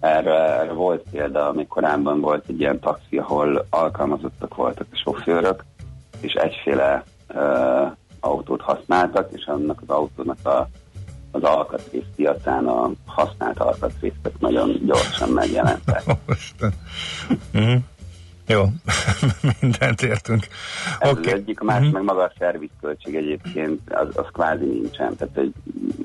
Erre, 0.00 0.60
erre 0.60 0.72
volt 0.72 1.04
példa, 1.10 1.48
amikor 1.48 1.82
korábban 1.82 2.20
volt 2.20 2.44
egy 2.48 2.60
ilyen 2.60 2.80
taxi, 2.80 3.18
ahol 3.18 3.66
alkalmazottak 3.70 4.54
voltak 4.54 4.86
a 4.92 4.96
sofőrök, 4.96 5.64
és 6.22 6.32
egyféle 6.32 7.04
uh, 7.28 7.92
autót 8.20 8.60
használtak, 8.60 9.32
és 9.32 9.44
annak 9.44 9.80
az 9.86 9.88
autónak 9.88 10.46
a, 10.46 10.68
az 11.30 11.42
alkatrész 11.42 12.02
piacán 12.16 12.66
a 12.66 12.90
használt 13.06 13.58
alkatrészek 13.58 14.38
nagyon 14.38 14.80
gyorsan 14.84 15.28
megjelentek. 15.28 16.02
uh-huh. 17.54 17.82
Jó, 18.46 18.62
mindent 19.60 20.02
értünk. 20.02 20.46
Ez 20.98 21.10
okay. 21.10 21.32
az 21.32 21.38
egyik, 21.38 21.60
a 21.60 21.64
másik 21.64 21.82
uh-huh. 21.82 21.98
meg 21.98 22.14
maga 22.14 22.22
a 22.22 22.32
szervizköltség 22.38 23.14
egyébként, 23.14 23.80
az, 23.90 24.08
az 24.16 24.26
kvázi 24.32 24.64
nincsen. 24.64 25.16
Tehát, 25.16 25.34
hogy 25.34 25.52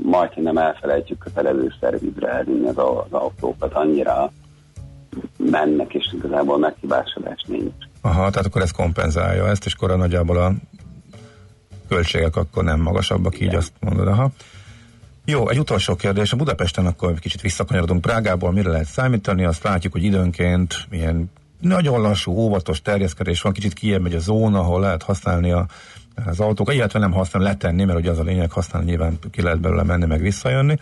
majd 0.04 0.42
nem 0.42 0.58
elfelejtjük 0.58 1.18
kötelező 1.18 1.74
szervizre 1.80 2.30
elvinni 2.30 2.68
az, 2.68 2.78
az 2.78 3.12
autókat, 3.12 3.74
annyira 3.74 4.32
mennek, 5.38 5.94
és 5.94 6.14
igazából 6.14 6.58
meghibásodás 6.58 7.44
nincs. 7.48 7.87
Aha, 8.08 8.30
tehát 8.30 8.46
akkor 8.46 8.62
ez 8.62 8.72
kompenzálja 8.72 9.48
ezt, 9.48 9.66
és 9.66 9.74
akkor 9.74 9.98
nagyjából 9.98 10.38
a 10.38 10.54
költségek 11.88 12.36
akkor 12.36 12.64
nem 12.64 12.80
magasabbak, 12.80 13.40
így 13.40 13.56
azt 13.56 13.72
mondod, 13.80 14.08
aha. 14.08 14.32
Jó, 15.26 15.50
egy 15.50 15.60
utolsó 15.60 15.96
kérdés. 15.96 16.32
A 16.32 16.36
Budapesten 16.36 16.86
akkor 16.86 17.20
kicsit 17.20 17.42
visszakanyarodunk 17.42 18.02
Prágából, 18.02 18.52
mire 18.52 18.70
lehet 18.70 18.88
számítani? 18.88 19.46
Azt 19.46 19.64
látjuk, 19.64 19.94
hogy 19.94 20.04
időnként 20.04 20.76
ilyen 20.90 21.32
nagyon 21.62 22.02
lassú, 22.02 22.32
óvatos 22.32 22.82
terjeszkedés 22.82 23.42
van, 23.42 23.54
kicsit 23.54 23.74
kijebb 23.74 24.02
megy 24.02 24.16
a 24.16 24.20
zóna, 24.20 24.60
ahol 24.60 24.80
lehet 24.80 25.04
használni 25.04 25.52
a, 25.52 25.66
az 26.26 26.40
autókat, 26.40 26.76
illetve 26.76 27.00
nem 27.00 27.12
használni, 27.12 27.48
letenni, 27.48 27.84
mert 27.84 28.00
ugye 28.00 28.12
az 28.12 28.20
a 28.20 28.24
lényeg 28.24 28.52
használni, 28.52 28.90
nyilván 28.90 29.20
ki 29.32 29.42
lehet 29.42 29.60
belőle 29.60 29.84
menni, 29.84 30.06
meg 30.06 30.22
visszajönni. 30.22 30.78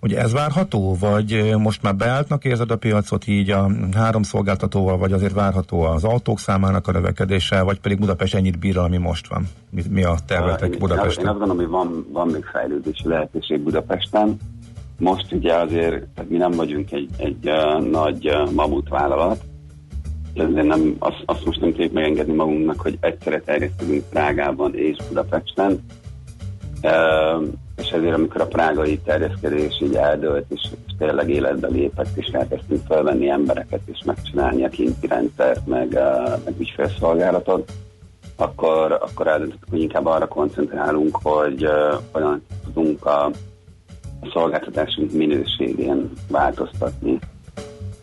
Ugye 0.00 0.18
ez 0.18 0.32
várható, 0.32 0.96
vagy 1.00 1.54
most 1.58 1.82
már 1.82 1.96
beálltnak 1.96 2.44
érzed 2.44 2.70
a 2.70 2.76
piacot 2.76 3.26
így 3.26 3.50
a 3.50 3.70
három 3.94 4.22
szolgáltatóval, 4.22 4.98
vagy 4.98 5.12
azért 5.12 5.32
várható 5.32 5.80
az 5.80 6.04
autók 6.04 6.38
számának 6.38 6.86
a 6.86 6.92
növekedése, 6.92 7.62
vagy 7.62 7.80
pedig 7.80 7.98
Budapest 7.98 8.34
ennyit 8.34 8.58
bír, 8.58 8.78
ami 8.78 8.96
most 8.96 9.28
van? 9.28 9.48
Mi, 9.70 9.82
mi 9.90 10.04
a 10.04 10.14
tervetek 10.26 10.72
Én- 10.72 10.78
Budapesten? 10.78 11.24
Én 11.24 11.30
azt 11.30 11.38
gondolom, 11.38 11.62
hogy 11.62 11.70
van, 11.70 12.06
van 12.12 12.28
még 12.28 12.44
fejlődési 12.44 13.08
lehetőség 13.08 13.60
Budapesten. 13.60 14.36
Most 14.98 15.32
ugye 15.32 15.54
azért, 15.54 16.06
tehát 16.14 16.30
mi 16.30 16.36
nem 16.36 16.50
vagyunk 16.50 16.92
egy, 16.92 17.08
egy 17.16 17.48
uh, 17.48 17.90
nagy 17.90 18.28
uh, 18.28 18.52
mamut 18.52 18.88
vállalat, 18.88 19.42
ezért 20.34 20.66
nem, 20.66 20.96
azt, 20.98 21.22
azt 21.24 21.44
most 21.44 21.60
nem 21.60 21.70
tudjuk 21.70 21.92
megengedni 21.92 22.34
magunknak, 22.34 22.80
hogy 22.80 22.98
egyszerre 23.00 23.40
terjesztünk 23.40 24.04
Prágában 24.10 24.74
és 24.74 24.96
Budapesten. 25.08 25.84
És 27.76 27.90
ezért, 27.90 28.14
amikor 28.14 28.40
a 28.40 28.46
prágai 28.46 28.98
terjeszkedés 28.98 29.80
így 29.82 29.94
eldőlt, 29.94 30.44
és, 30.48 30.60
és 30.86 30.92
tényleg 30.98 31.30
életbe 31.30 31.68
lépett, 31.68 32.16
és 32.16 32.26
elkezdtünk 32.26 32.86
felvenni 32.86 33.28
embereket, 33.28 33.80
és 33.84 34.02
megcsinálni 34.04 34.64
a 34.64 34.68
kinti 34.68 35.06
rendszert, 35.06 35.66
meg, 35.66 35.88
uh, 35.92 36.44
meg 36.44 36.54
ügyfélszolgálatot, 36.58 37.72
akkor, 38.36 38.92
akkor 38.92 39.26
eldöntöttük, 39.26 39.70
hogy 39.70 39.80
inkább 39.80 40.06
arra 40.06 40.28
koncentrálunk, 40.28 41.18
hogy 41.22 41.64
uh, 41.64 42.00
olyan 42.12 42.42
tudunk 42.64 43.06
a, 43.06 43.24
a 44.20 44.30
szolgáltatásunk 44.32 45.12
minőségén 45.12 46.12
változtatni. 46.28 47.18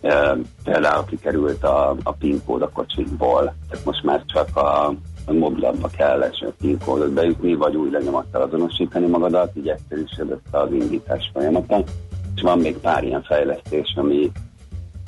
Uh, 0.01 0.37
például 0.63 1.05
kikerült 1.05 1.63
a, 1.63 1.95
a 2.03 2.11
PIN 2.11 2.41
kód 2.45 2.61
a 2.61 2.69
kocsikból, 2.69 3.53
tehát 3.69 3.85
most 3.85 4.03
már 4.03 4.23
csak 4.25 4.57
a, 4.57 4.93
a 5.25 5.33
mobilabba 5.33 5.87
kell 5.87 6.21
a 6.21 6.51
PIN 6.59 6.77
kódot 6.85 7.11
bejutni, 7.11 7.55
vagy 7.55 7.75
új 7.75 7.89
lenyomattal 7.89 8.41
azonosítani 8.41 9.07
magadat, 9.07 9.51
így 9.55 9.67
egyszerűsödött 9.67 10.45
az 10.51 10.71
indítás 10.71 11.29
folyamata. 11.33 11.83
És 12.35 12.41
van 12.41 12.59
még 12.59 12.77
pár 12.77 13.03
ilyen 13.03 13.23
fejlesztés, 13.23 13.93
ami, 13.95 14.31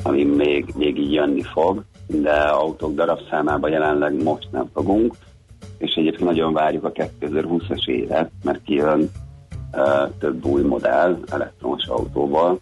ami 0.03 0.23
még, 0.23 0.73
még 0.75 0.97
így 0.97 1.13
jönni 1.13 1.41
fog, 1.41 1.83
de 2.07 2.33
autók 2.33 2.95
darabszámában 2.95 3.71
jelenleg 3.71 4.23
most 4.23 4.47
nem 4.51 4.69
fogunk, 4.73 5.15
és 5.77 5.93
egyébként 5.95 6.29
nagyon 6.29 6.53
várjuk 6.53 6.83
a 6.83 6.91
2020-as 6.91 7.87
évet, 7.87 8.31
mert 8.43 8.63
kijön 8.63 9.09
ö, 9.73 10.03
több 10.19 10.45
új 10.45 10.61
modell 10.61 11.17
elektromos 11.31 11.87
autóval 11.87 12.59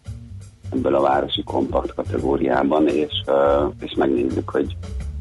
ebből 0.71 0.95
a 0.95 1.01
városi 1.01 1.43
kompakt 1.43 1.93
kategóriában, 1.93 2.87
és, 2.87 3.11
ö, 3.25 3.65
és 3.79 3.93
megnézzük, 3.93 4.49
hogy 4.49 4.75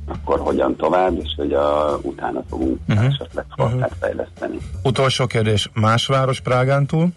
akkor 0.06 0.40
hogyan 0.40 0.76
tovább, 0.76 1.18
és 1.22 1.34
hogy 1.36 1.52
a, 1.52 1.98
utána 2.02 2.42
fogunk 2.48 2.78
uh-huh. 2.88 3.04
esetleg 3.04 3.44
szolgát 3.56 3.92
fejleszteni. 4.00 4.58
Utolsó 4.82 5.26
kérdés, 5.26 5.70
más 5.74 6.06
város 6.06 6.40
Prágán 6.40 6.86
túl? 6.86 7.08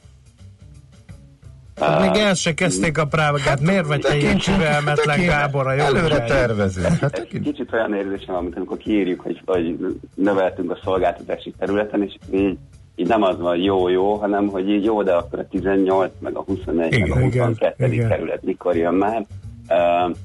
Hát 1.80 2.02
még 2.02 2.22
el 2.22 2.34
se 2.34 2.54
kezdték 2.54 2.98
a 2.98 3.06
právagát, 3.06 3.62
miért 3.62 3.88
vagy 3.88 4.02
te 4.02 4.18
ilyen 4.18 4.38
türelmetlen 4.38 5.26
Gábor 5.26 5.68
a 5.68 5.74
jó 5.74 5.84
Előre 5.84 6.24
tervezünk. 6.24 6.98
Hát, 7.00 7.18
Egy 7.18 7.40
kicsit 7.44 7.74
olyan 7.74 7.94
érzésem, 7.94 8.36
amit 8.36 8.56
amikor 8.56 8.78
kiírjuk, 8.78 9.20
hogy, 9.20 9.42
hogy 9.46 9.78
növeltünk 10.16 10.72
a 10.72 10.80
szolgáltatási 10.84 11.54
területen, 11.58 12.04
és 12.04 12.16
így, 12.32 12.58
így 12.96 13.08
nem 13.08 13.24
az 13.24 13.40
van 13.40 13.58
jó-jó, 13.58 14.14
hanem 14.14 14.48
hogy 14.48 14.70
így 14.70 14.84
jó, 14.84 15.04
de 15.04 15.14
akkor 15.14 15.40
a 15.40 15.48
18, 15.48 16.12
meg 16.20 16.36
a 16.36 16.42
21, 16.42 16.94
Igen, 16.94 17.10
meg 17.10 17.18
a 17.18 17.26
igen, 17.26 17.46
22. 17.46 17.86
igen. 17.86 18.10
kerület 18.10 18.44
mikor 18.44 18.76
jön 18.76 18.94
már. 18.94 19.26
Uh, 19.70 20.16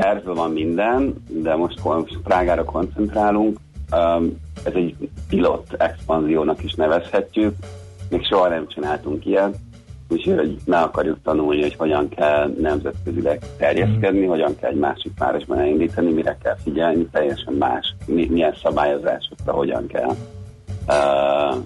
tervben 0.00 0.34
van 0.34 0.52
minden, 0.52 1.14
de 1.28 1.56
most, 1.56 1.84
most 1.84 2.18
Prágára 2.24 2.64
koncentrálunk. 2.64 3.58
Ez 4.64 4.72
egy 4.74 5.08
pilot 5.28 5.72
expanziónak 5.78 6.64
is 6.64 6.74
nevezhetjük. 6.74 7.54
Még 8.10 8.26
soha 8.26 8.48
nem 8.48 8.68
csináltunk 8.68 9.26
ilyet. 9.26 9.56
Úgyhogy 10.10 10.36
hogy 10.36 10.56
meg 10.64 10.82
akarjuk 10.82 11.18
tanulni, 11.22 11.60
hogy 11.60 11.74
hogyan 11.74 12.08
kell 12.08 12.54
nemzetközileg 12.60 13.42
terjeszkedni, 13.58 14.26
hogyan 14.26 14.56
kell 14.56 14.70
egy 14.70 14.78
másik 14.78 15.12
városban 15.18 15.58
elindítani, 15.58 16.12
mire 16.12 16.38
kell 16.42 16.56
figyelni, 16.62 17.08
teljesen 17.12 17.52
más, 17.52 17.94
mi, 18.06 18.26
milyen 18.30 18.54
szabályozásokra 18.62 19.52
hogyan 19.52 19.86
kell 19.86 20.14
uh, 20.86 21.62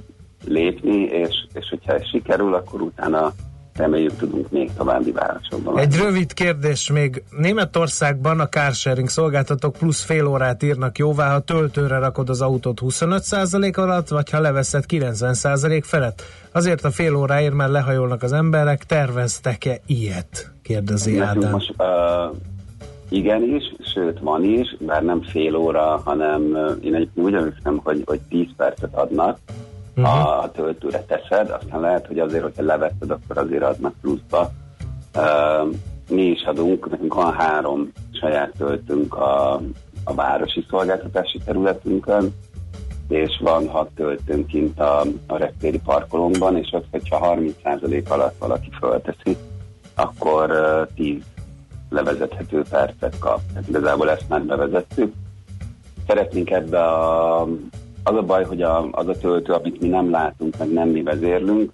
lépni, 0.47 1.03
és, 1.03 1.47
és 1.55 1.69
hogyha 1.69 1.93
ez 1.93 2.09
sikerül, 2.09 2.55
akkor 2.55 2.81
utána 2.81 3.33
reméljük 3.77 4.17
tudunk 4.17 4.51
még 4.51 4.71
további 4.77 5.13
városokban. 5.13 5.79
Egy 5.79 5.97
rövid 5.97 6.33
kérdés 6.33 6.91
még. 6.91 7.23
Németországban 7.39 8.41
a 8.41 8.49
carsharing 8.49 9.09
szolgáltatók 9.09 9.77
plusz 9.77 10.03
fél 10.03 10.27
órát 10.27 10.63
írnak 10.63 10.99
jóvá, 10.99 11.33
ha 11.33 11.41
töltőre 11.41 11.99
rakod 11.99 12.29
az 12.29 12.41
autót 12.41 12.81
25% 12.83 13.75
alatt, 13.75 14.09
vagy 14.09 14.31
ha 14.31 14.41
leveszed 14.41 14.85
90% 14.89 15.83
felett. 15.85 16.23
Azért 16.53 16.85
a 16.85 16.91
fél 16.91 17.17
óráért 17.17 17.55
már 17.55 17.69
lehajolnak 17.69 18.23
az 18.23 18.33
emberek, 18.33 18.85
terveztek-e 18.85 19.81
ilyet? 19.87 20.51
Kérdezi 20.63 21.17
Nekünk 21.17 21.45
Ádám. 21.45 21.51
most 21.53 21.75
uh, 21.79 22.37
igenis, 23.09 23.75
sőt 23.95 24.19
van 24.21 24.45
is, 24.45 24.77
bár 24.79 25.03
nem 25.03 25.23
fél 25.23 25.57
óra, 25.57 26.01
hanem 26.05 26.43
uh, 26.43 26.77
én 26.85 27.11
úgy 27.15 27.35
emlékszem, 27.35 27.81
hogy, 27.85 28.03
hogy 28.05 28.21
10 28.29 28.47
percet 28.57 28.95
adnak, 28.95 29.39
uh-huh. 29.97 30.43
a 30.43 30.51
töltőre 30.51 31.05
teszed, 31.05 31.51
aztán 31.51 31.81
lehet, 31.81 32.07
hogy 32.07 32.19
azért, 32.19 32.43
hogyha 32.43 32.63
levetted, 32.63 33.11
akkor 33.11 33.39
azért 33.39 33.63
adnak 33.63 33.95
pluszba. 34.01 34.51
Uh, 35.17 35.75
mi 36.11 36.23
is 36.23 36.43
adunk, 36.43 36.91
nekünk 36.91 37.15
van 37.15 37.33
három 37.33 37.93
saját 38.21 38.53
töltünk 38.59 39.15
a, 39.15 39.61
a 40.05 40.15
városi 40.15 40.67
szolgáltatási 40.71 41.39
területünkön, 41.45 42.35
és 43.09 43.41
van 43.43 43.69
hat 43.69 43.91
töltőnk 43.95 44.47
kint 44.47 44.81
a, 44.81 45.01
a 45.27 45.37
reptéri 45.37 45.81
parkolónkban, 45.85 46.57
és 46.57 46.73
ott, 46.73 46.87
hogyha 46.91 47.35
30% 47.37 48.09
alatt 48.09 48.39
valaki 48.39 48.71
fölteszi, 48.81 49.37
akkor 49.95 50.51
uh, 50.51 50.95
10 50.95 51.23
levezethető 51.93 52.63
percet 52.71 53.19
kap. 53.19 53.41
Tehát 53.53 53.69
igazából 53.69 54.11
ezt 54.11 54.29
már 54.29 54.43
bevezettük. 54.43 55.13
Szeretnénk 56.07 56.51
ebbe 56.51 56.85
a, 56.85 57.47
az 58.03 58.17
a 58.17 58.23
baj, 58.23 58.45
hogy 58.45 58.63
a, 58.63 58.89
az 58.91 59.09
a 59.09 59.19
töltő, 59.19 59.53
amit 59.53 59.81
mi 59.81 59.89
nem 59.89 60.11
látunk, 60.11 60.59
meg 60.59 60.73
nem 60.73 60.89
mi 60.89 61.03
vezérlünk, 61.03 61.71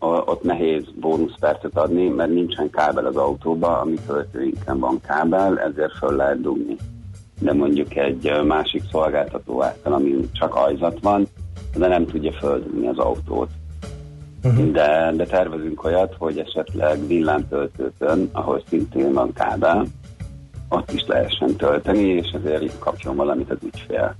ott 0.00 0.42
nehéz 0.42 0.84
bónuszpercet 1.00 1.76
adni, 1.76 2.08
mert 2.08 2.30
nincsen 2.30 2.70
kábel 2.70 3.06
az 3.06 3.16
autóba, 3.16 3.80
a 3.80 3.84
mi 3.84 3.96
töltőinken 4.06 4.78
van 4.78 5.00
kábel, 5.00 5.58
ezért 5.58 5.96
föl 5.96 6.16
lehet 6.16 6.40
dugni. 6.40 6.76
De 7.40 7.52
mondjuk 7.52 7.96
egy 7.96 8.30
másik 8.46 8.82
szolgáltató 8.90 9.62
által, 9.62 9.92
ami 9.92 10.30
csak 10.32 10.54
ajzat 10.54 10.98
van, 11.02 11.26
de 11.76 11.88
nem 11.88 12.06
tudja 12.06 12.32
földugni 12.32 12.86
az 12.86 12.98
autót. 12.98 13.48
Uh-huh. 14.44 14.70
De, 14.70 15.12
de 15.16 15.24
tervezünk 15.24 15.84
olyat, 15.84 16.14
hogy 16.18 16.38
esetleg 16.38 17.06
villámtöltőkön, 17.06 18.28
ahol 18.32 18.62
szintén 18.68 19.12
van 19.12 19.32
kábel, 19.32 19.86
ott 20.68 20.92
is 20.92 21.04
lehessen 21.06 21.56
tölteni, 21.56 22.02
és 22.02 22.30
ezért 22.30 22.78
kapjon 22.78 23.16
valamit 23.16 23.50
az 23.50 23.58
ügyfél. 23.62 24.16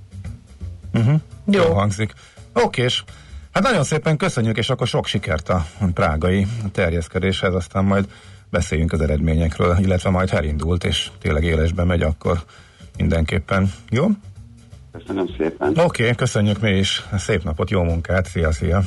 uh-huh. 0.93 1.19
Jó. 1.51 1.61
Jó 1.63 1.73
hangzik. 1.73 2.13
Okés. 2.53 3.03
Hát 3.51 3.63
nagyon 3.63 3.83
szépen 3.83 4.17
köszönjük, 4.17 4.57
és 4.57 4.69
akkor 4.69 4.87
sok 4.87 5.05
sikert 5.05 5.49
a 5.49 5.65
prágai 5.93 6.47
terjeszkedéshez, 6.71 7.53
aztán 7.53 7.83
majd 7.83 8.07
beszéljünk 8.49 8.91
az 8.91 9.01
eredményekről, 9.01 9.77
illetve 9.79 10.09
majd 10.09 10.29
ha 10.29 10.37
elindult, 10.37 10.83
és 10.83 11.11
tényleg 11.21 11.43
élesbe 11.43 11.83
megy, 11.83 12.01
akkor 12.01 12.43
mindenképpen. 12.97 13.73
Jó? 13.89 14.07
Köszönöm 14.91 15.27
szépen. 15.37 15.69
Oké, 15.69 15.81
okay, 15.83 16.15
köszönjük 16.15 16.59
mi 16.59 16.69
is. 16.69 17.05
Szép 17.17 17.43
napot, 17.43 17.69
jó 17.69 17.83
munkát. 17.83 18.27
Szia, 18.27 18.51
szia. 18.51 18.83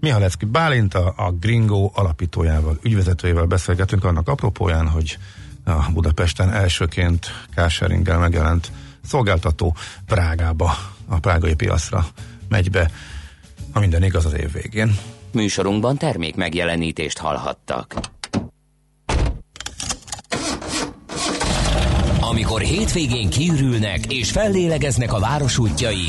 Mihalecki 0.00 0.44
Bálint, 0.44 0.94
a, 0.94 1.14
a 1.16 1.30
Gringo 1.30 1.90
alapítójával, 1.94 2.78
ügyvezetőjével 2.82 3.44
beszélgetünk 3.44 4.04
annak 4.04 4.28
apropóján, 4.28 4.88
hogy 4.88 5.18
a 5.64 5.90
Budapesten 5.92 6.52
elsőként 6.52 7.26
carsharinggel 7.54 8.18
megjelent 8.18 8.72
szolgáltató 9.04 9.76
Prágába, 10.06 10.72
a 11.08 11.18
prágai 11.18 11.54
piacra 11.54 12.06
megy 12.48 12.70
be, 12.70 12.90
ha 13.72 13.80
minden 13.80 14.02
igaz 14.02 14.26
az 14.26 14.32
év 14.32 14.52
végén. 14.52 14.98
Műsorunkban 15.32 15.96
termék 15.96 16.36
megjelenítést 16.36 17.18
hallhattak. 17.18 17.94
Amikor 22.20 22.60
hétvégén 22.60 23.30
kiürülnek 23.30 24.12
és 24.12 24.30
fellélegeznek 24.30 25.12
a 25.12 25.18
város 25.18 25.58
útjai, 25.58 26.08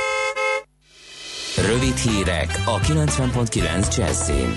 Rövid 1.65 1.95
hírek 1.95 2.61
a 2.65 2.79
90.9 2.79 3.97
Jazzin. 3.97 4.53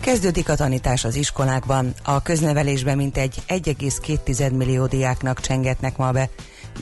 Kezdődik 0.00 0.48
a 0.48 0.54
tanítás 0.54 1.04
az 1.04 1.14
iskolákban. 1.14 1.94
A 2.04 2.22
köznevelésben 2.22 2.96
mintegy 2.96 3.42
1,2 3.48 4.56
millió 4.56 4.86
diáknak 4.86 5.40
csengetnek 5.40 5.96
ma 5.96 6.10
be. 6.10 6.28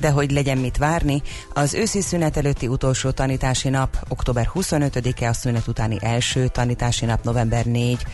De 0.01 0.11
hogy 0.11 0.31
legyen 0.31 0.59
mit 0.59 0.77
várni, 0.77 1.23
az 1.55 1.75
őszi 1.75 2.01
szünet 2.01 2.37
előtti 2.37 2.67
utolsó 2.67 3.11
tanítási 3.11 3.69
nap, 3.69 3.97
október 4.09 4.51
25-e 4.55 5.29
a 5.29 5.33
szünet 5.33 5.67
utáni 5.67 5.97
első 6.01 6.49
tanítási 6.49 7.05
nap, 7.05 7.25
november 7.25 7.65
4. 7.65 8.05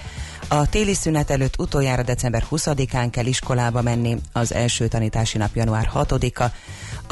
A 0.48 0.68
téli 0.68 0.94
szünet 0.94 1.30
előtt 1.30 1.58
utoljára 1.58 2.02
december 2.02 2.44
20-án 2.50 3.08
kell 3.10 3.26
iskolába 3.26 3.82
menni, 3.82 4.16
az 4.32 4.52
első 4.52 4.88
tanítási 4.88 5.38
nap 5.38 5.54
január 5.54 5.90
6-a, 5.94 6.44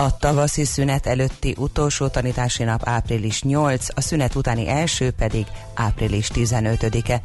a 0.03 0.17
tavaszi 0.17 0.65
szünet 0.65 1.07
előtti 1.07 1.55
utolsó 1.59 2.09
tanítási 2.09 2.65
nap 2.65 2.81
április 2.85 3.43
8, 3.43 3.87
a 3.95 4.01
szünet 4.01 4.35
utáni 4.35 4.69
első 4.69 5.11
pedig 5.11 5.47
április 5.75 6.31
15-e. 6.35 7.23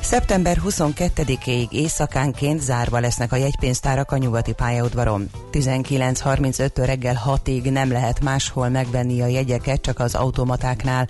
Szeptember 0.00 0.60
22-ig 0.64 1.70
éjszakánként 1.70 2.60
zárva 2.60 2.98
lesznek 2.98 3.32
a 3.32 3.36
jegypénztárak 3.36 4.12
a 4.12 4.16
nyugati 4.16 4.52
pályaudvaron. 4.52 5.30
19.35-től 5.52 6.82
reggel 6.84 7.22
6-ig 7.26 7.72
nem 7.72 7.92
lehet 7.92 8.20
máshol 8.20 8.68
megvenni 8.68 9.22
a 9.22 9.26
jegyeket, 9.26 9.80
csak 9.80 9.98
az 9.98 10.14
automatáknál. 10.14 11.08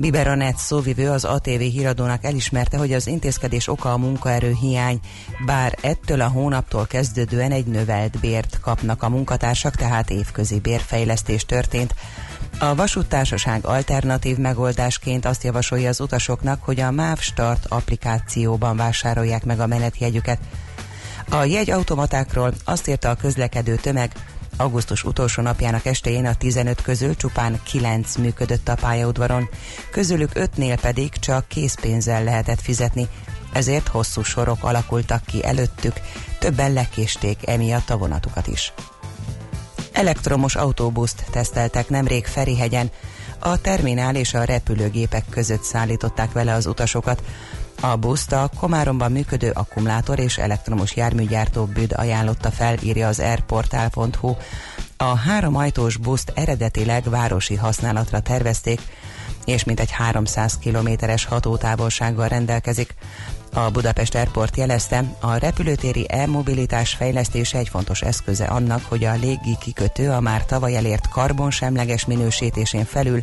Biberonet 0.00 0.56
szóvivő 0.56 1.10
az 1.10 1.24
ATV 1.24 1.60
híradónak 1.60 2.24
elismerte, 2.24 2.78
hogy 2.78 2.92
az 2.92 3.06
intézkedés 3.06 3.68
oka 3.68 3.92
a 3.92 3.96
munkaerő 3.96 4.56
hiány, 4.60 5.00
bár 5.46 5.78
ettől 5.82 6.20
a 6.20 6.28
hónaptól 6.28 6.86
kezdődően 6.86 7.52
egy 7.52 7.66
növelt 7.66 8.20
bért 8.20 8.60
kapnak 8.60 9.02
a 9.02 9.08
munkatársak, 9.08 9.74
tehát 9.74 10.10
évközi 10.10 10.60
bérfejlesztés 10.60 11.44
történt. 11.44 11.94
A 12.58 12.74
vasúttársaság 12.74 13.66
alternatív 13.66 14.36
megoldásként 14.36 15.24
azt 15.24 15.44
javasolja 15.44 15.88
az 15.88 16.00
utasoknak, 16.00 16.62
hogy 16.62 16.80
a 16.80 16.90
MÁV 16.90 17.18
Start 17.18 17.66
applikációban 17.68 18.76
vásárolják 18.76 19.44
meg 19.44 19.60
a 19.60 19.66
menetjegyüket. 19.66 20.38
A 21.30 21.44
jegyautomatákról 21.44 22.52
azt 22.64 22.88
írta 22.88 23.10
a 23.10 23.14
közlekedő 23.14 23.74
tömeg, 23.74 24.12
Augusztus 24.60 25.04
utolsó 25.04 25.42
napjának 25.42 25.86
estéjén 25.86 26.26
a 26.26 26.34
15 26.34 26.82
közül 26.82 27.16
csupán 27.16 27.60
9 27.62 28.16
működött 28.16 28.68
a 28.68 28.74
pályaudvaron, 28.74 29.48
közülük 29.90 30.30
5-nél 30.34 30.78
pedig 30.80 31.12
csak 31.12 31.48
készpénzzel 31.48 32.24
lehetett 32.24 32.60
fizetni, 32.60 33.08
ezért 33.52 33.88
hosszú 33.88 34.22
sorok 34.22 34.64
alakultak 34.64 35.24
ki 35.24 35.44
előttük, 35.44 36.00
többen 36.38 36.72
lekésték 36.72 37.48
emiatt 37.48 37.90
a 37.90 37.96
vonatukat 37.96 38.46
is. 38.46 38.72
Elektromos 39.92 40.56
autóbuszt 40.56 41.24
teszteltek 41.30 41.88
nemrég 41.88 42.26
Ferihegyen, 42.26 42.90
a 43.38 43.60
terminál 43.60 44.14
és 44.14 44.34
a 44.34 44.44
repülőgépek 44.44 45.24
között 45.30 45.62
szállították 45.62 46.32
vele 46.32 46.54
az 46.54 46.66
utasokat. 46.66 47.22
A 47.82 47.96
buszt 47.96 48.32
a 48.32 48.50
Komáromban 48.58 49.12
működő 49.12 49.50
akkumulátor 49.50 50.18
és 50.18 50.38
elektromos 50.38 50.96
járműgyártó 50.96 51.64
Büd 51.64 51.92
ajánlotta 51.96 52.50
fel, 52.50 52.76
írja 52.82 53.08
az 53.08 53.20
airportál.hu. 53.20 54.34
A 54.96 55.16
három 55.16 55.56
ajtós 55.56 55.96
buszt 55.96 56.32
eredetileg 56.34 57.10
városi 57.10 57.54
használatra 57.54 58.20
tervezték, 58.20 58.80
és 59.44 59.64
mintegy 59.64 59.90
300 59.90 60.58
kilométeres 60.58 61.24
hatótávolsággal 61.24 62.28
rendelkezik. 62.28 62.94
A 63.52 63.70
Budapest 63.70 64.14
Airport 64.14 64.56
jelezte, 64.56 65.04
a 65.20 65.34
repülőtéri 65.36 66.06
e-mobilitás 66.08 66.94
fejlesztése 66.94 67.58
egy 67.58 67.68
fontos 67.68 68.02
eszköze 68.02 68.44
annak, 68.44 68.82
hogy 68.88 69.04
a 69.04 69.14
légi 69.14 69.56
kikötő 69.60 70.10
a 70.10 70.20
már 70.20 70.44
tavaly 70.44 70.76
elért 70.76 71.08
karbonsemleges 71.08 72.06
minősítésén 72.06 72.84
felül 72.84 73.22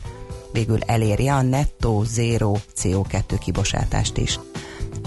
végül 0.51 0.79
elérje 0.85 1.33
a 1.33 1.41
nettó 1.41 2.03
zéró 2.03 2.59
CO2 2.81 3.37
kibocsátást 3.39 4.17
is. 4.17 4.39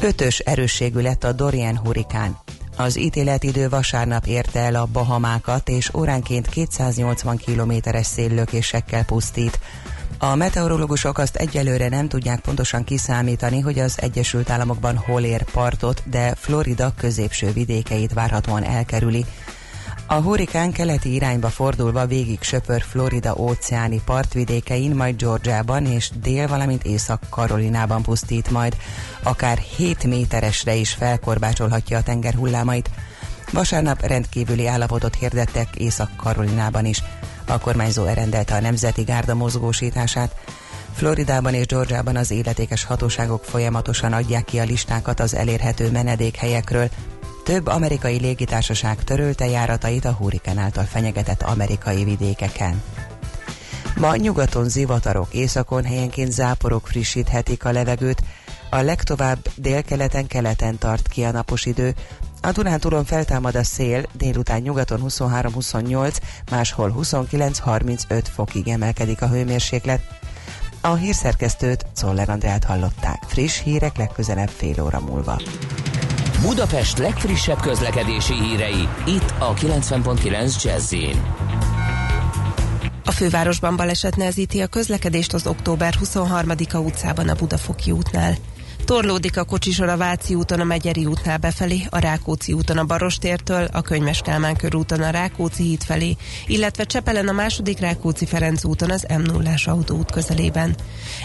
Ötös 0.01 0.39
erősségű 0.39 1.01
lett 1.01 1.25
a 1.25 1.33
Dorian 1.33 1.79
hurikán. 1.79 2.39
Az 2.77 2.99
ítéletidő 2.99 3.69
vasárnap 3.69 4.27
érte 4.27 4.61
el 4.61 4.75
a 4.75 4.89
Bahamákat, 4.93 5.69
és 5.69 5.95
óránként 5.95 6.49
280 6.49 7.37
kilométeres 7.37 8.07
széllökésekkel 8.07 9.05
pusztít. 9.05 9.61
A 10.19 10.35
meteorológusok 10.35 11.19
azt 11.19 11.37
egyelőre 11.37 11.89
nem 11.89 12.09
tudják 12.09 12.41
pontosan 12.41 12.85
kiszámítani, 12.85 13.61
hogy 13.61 13.79
az 13.79 13.95
Egyesült 14.01 14.51
Államokban 14.51 14.97
hol 14.97 15.23
ér 15.23 15.43
partot, 15.43 16.03
de 16.11 16.35
Florida 16.35 16.93
középső 16.97 17.53
vidékeit 17.53 18.13
várhatóan 18.13 18.65
elkerüli. 18.65 19.25
A 20.13 20.21
hurikán 20.21 20.73
keleti 20.73 21.15
irányba 21.15 21.49
fordulva 21.49 22.07
végig 22.07 22.43
söpör 22.43 22.83
Florida 22.83 23.35
óceáni 23.39 24.01
partvidékein, 24.05 24.95
majd 24.95 25.17
Georgiában 25.17 25.87
és 25.87 26.11
dél, 26.23 26.49
valamint 26.49 26.85
Észak-Karolinában 26.85 28.03
pusztít 28.03 28.51
majd. 28.51 28.77
Akár 29.23 29.59
7 29.59 30.05
méteresre 30.05 30.75
is 30.75 30.91
felkorbácsolhatja 30.93 31.99
a 31.99 32.03
tenger 32.03 32.35
hullámait. 32.35 32.91
Vasárnap 33.53 34.07
rendkívüli 34.07 34.67
állapotot 34.67 35.15
hirdettek 35.15 35.69
Észak-Karolinában 35.77 36.85
is. 36.85 37.03
A 37.47 37.59
kormányzó 37.59 38.05
elrendelte 38.05 38.55
a 38.55 38.61
Nemzeti 38.61 39.03
Gárda 39.03 39.35
mozgósítását. 39.35 40.35
Floridában 40.93 41.55
és 41.55 41.67
Georgiában 41.67 42.17
az 42.17 42.31
életékes 42.31 42.85
hatóságok 42.85 43.45
folyamatosan 43.45 44.13
adják 44.13 44.45
ki 44.45 44.59
a 44.59 44.65
listákat 44.65 45.21
az 45.21 45.35
elérhető 45.35 45.91
menedékhelyekről. 45.91 46.89
Több 47.45 47.67
amerikai 47.67 48.19
légitársaság 48.19 49.05
törölte 49.05 49.47
járatait 49.47 50.05
a 50.05 50.13
hurrikán 50.13 50.59
által 50.59 50.85
fenyegetett 50.85 51.43
amerikai 51.43 52.05
vidékeken. 52.05 52.83
Ma 53.97 54.17
nyugaton 54.17 54.69
zivatarok, 54.69 55.35
északon 55.35 55.85
helyenként 55.85 56.33
záporok 56.33 56.87
frissíthetik 56.87 57.65
a 57.65 57.73
levegőt, 57.73 58.23
a 58.71 58.81
legtovább 58.81 59.49
délkeleten 59.55 60.27
keleten 60.27 60.79
tart 60.79 61.09
ki 61.09 61.23
a 61.25 61.31
napos 61.31 61.67
idő, 61.67 61.95
a 62.43 62.53
Dunántúlon 62.53 63.05
feltámad 63.05 63.55
a 63.55 63.65
szél, 63.65 64.03
délután 64.13 64.61
nyugaton 64.61 65.01
23-28, 65.09 66.17
máshol 66.51 66.95
29-35 66.99 68.25
fokig 68.33 68.69
emelkedik 68.69 69.23
a 69.23 69.29
hőmérséklet. 69.29 70.01
A 70.81 70.95
hírszerkesztőt 70.95 71.87
Czoller 71.93 72.29
Andrát 72.29 72.65
hallották. 72.65 73.23
Friss 73.27 73.63
hírek 73.63 73.97
legközelebb 73.97 74.49
fél 74.49 74.83
óra 74.83 75.01
múlva. 75.01 75.41
Budapest 76.43 76.99
legfrissebb 76.99 77.61
közlekedési 77.61 78.35
hírei, 78.35 78.89
itt 79.07 79.35
a 79.39 79.55
90.9 79.55 80.63
jazz 80.63 80.95
A 83.05 83.11
fővárosban 83.11 83.77
baleset 83.77 84.17
nehezíti 84.17 84.61
a 84.61 84.67
közlekedést 84.67 85.33
az 85.33 85.47
október 85.47 85.95
23-a 86.05 86.77
utcában 86.77 87.29
a 87.29 87.35
Budafoki 87.35 87.91
útnál. 87.91 88.35
Torlódik 88.91 89.37
a 89.37 89.45
kocsisor 89.45 89.89
a 89.89 89.97
Váci 89.97 90.35
úton 90.35 90.61
a 90.61 90.65
Megyeri 90.65 91.07
útnál 91.07 91.39
befelé, 91.39 91.87
a 91.91 91.99
Rákóczi 91.99 92.53
úton 92.53 92.79
a 92.79 92.85
Barostértől, 92.85 93.69
a 93.73 93.81
Könyves 93.83 94.21
Kálmán 94.21 94.57
körúton 94.57 95.01
a 95.01 95.11
Rákóczi 95.11 95.63
híd 95.63 95.83
felé, 95.83 96.17
illetve 96.47 96.85
Csepelen 96.85 97.29
a 97.29 97.33
második 97.33 97.79
Rákóczi 97.79 98.27
Ferenc 98.27 98.65
úton 98.65 98.91
az 98.91 99.07
m 99.19 99.21
0 99.21 99.51
autóút 99.65 100.11
közelében. 100.11 100.75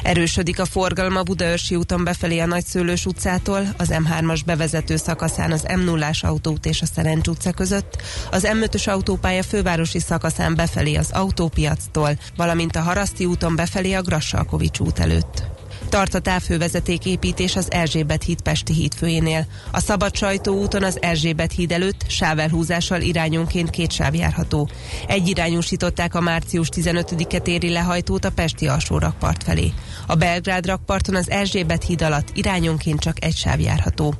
Erősödik 0.03 0.59
a 0.59 0.65
forgalma 0.65 1.23
Budaörsi 1.23 1.75
úton 1.75 2.03
befelé 2.03 2.39
a 2.39 2.45
Nagyszőlős 2.45 3.05
utcától, 3.05 3.61
az 3.77 3.89
M3-as 3.91 4.39
bevezető 4.45 4.95
szakaszán 4.95 5.51
az 5.51 5.65
m 5.75 5.79
0 5.79 6.09
autóút 6.21 6.65
és 6.65 6.81
a 6.81 6.85
Szerencs 6.85 7.27
utca 7.27 7.51
között, 7.51 8.01
az 8.31 8.47
M5-ös 8.51 8.89
autópálya 8.89 9.43
fővárosi 9.43 9.99
szakaszán 9.99 10.55
befelé 10.55 10.95
az 10.95 11.11
autópiactól, 11.11 12.19
valamint 12.35 12.75
a 12.75 12.81
Haraszti 12.81 13.25
úton 13.25 13.55
befelé 13.55 13.93
a 13.93 14.01
Grassalkovics 14.01 14.79
út 14.79 14.99
előtt. 14.99 15.55
Tart 15.89 16.13
a 16.13 16.19
távhővezeték 16.19 17.05
építés 17.05 17.55
az 17.55 17.71
Erzsébet 17.71 18.23
híd 18.23 18.41
Pesti 18.41 18.73
hídfőjénél. 18.73 19.45
A 19.71 19.79
Szabad 19.79 20.15
Sajtó 20.15 20.61
úton 20.61 20.83
az 20.83 20.97
Erzsébet 21.01 21.51
híd 21.51 21.71
előtt 21.71 22.05
sávelhúzással 22.07 23.01
irányonként 23.01 23.69
két 23.69 23.91
sáv 23.91 24.15
járható. 24.15 24.69
Egyirányúsították 25.07 26.15
a 26.15 26.21
március 26.21 26.69
15-e 26.71 27.39
téri 27.39 27.69
lehajtót 27.69 28.25
a 28.25 28.31
Pesti 28.31 28.67
alsó 28.67 28.97
rakpart 28.97 29.43
felé. 29.43 29.73
A 30.07 30.15
Belgrád 30.15 30.65
rakparton 30.65 31.15
az 31.15 31.29
Erzsébet 31.29 31.83
híd 31.83 32.01
alatt 32.01 32.27
irányonként 32.33 32.99
csak 32.99 33.23
egy 33.23 33.35
sáv 33.35 33.59
járható. 33.59 34.13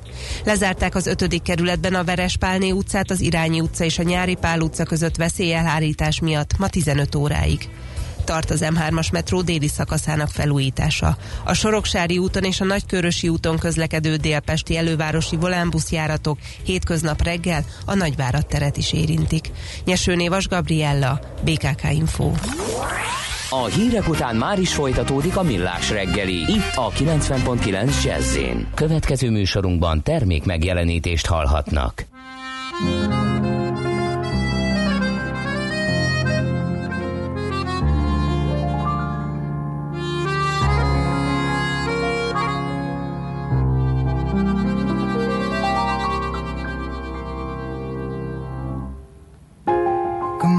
Lezárták 0.44 0.96
az 0.96 1.08
5. 1.08 1.42
kerületben 1.42 1.94
a 1.94 2.04
Verespálné 2.04 2.72
utcát, 2.72 3.12
az 3.12 3.22
Irányi 3.22 3.62
utca 3.62 3.84
és 3.84 4.00
a 4.00 4.04
Nyári 4.04 4.36
Pál 4.36 4.60
utca 4.60 4.84
között 4.84 5.16
veszélyelhárítás 5.16 6.20
miatt 6.20 6.58
ma 6.58 6.68
15 6.68 7.16
óráig 7.16 7.70
tart 8.26 8.50
az 8.50 8.66
M3-as 8.66 9.12
metró 9.12 9.42
déli 9.42 9.68
szakaszának 9.68 10.30
felújítása. 10.30 11.18
A 11.44 11.54
Soroksári 11.54 12.18
úton 12.18 12.44
és 12.44 12.62
a 12.62 12.66
Nagykörösi 12.66 13.30
úton 13.30 13.58
közlekedő 13.58 14.16
délpesti 14.16 14.78
elővárosi 14.78 15.36
volánbuszjáratok 15.36 16.40
hétköznap 16.64 17.24
reggel 17.24 17.66
a 17.86 17.96
Nagyvárad 17.96 18.46
teret 18.46 18.78
is 18.78 18.94
érintik. 18.94 19.52
Nyesőnévas 19.86 20.48
Gabriella, 20.48 21.20
BKK 21.42 21.92
Info. 21.92 22.32
A 23.50 23.66
hírek 23.66 24.10
után 24.10 24.36
már 24.36 24.60
is 24.60 24.74
folytatódik 24.74 25.38
a 25.38 25.44
millás 25.44 25.90
reggeli, 25.90 26.36
itt 26.36 26.72
a 26.76 26.90
90.9 26.90 28.04
jazz 28.04 28.38
Következő 28.74 29.30
műsorunkban 29.30 30.04
termék 30.04 30.46
megjelenítést 30.46 31.26
hallhatnak. 31.26 32.06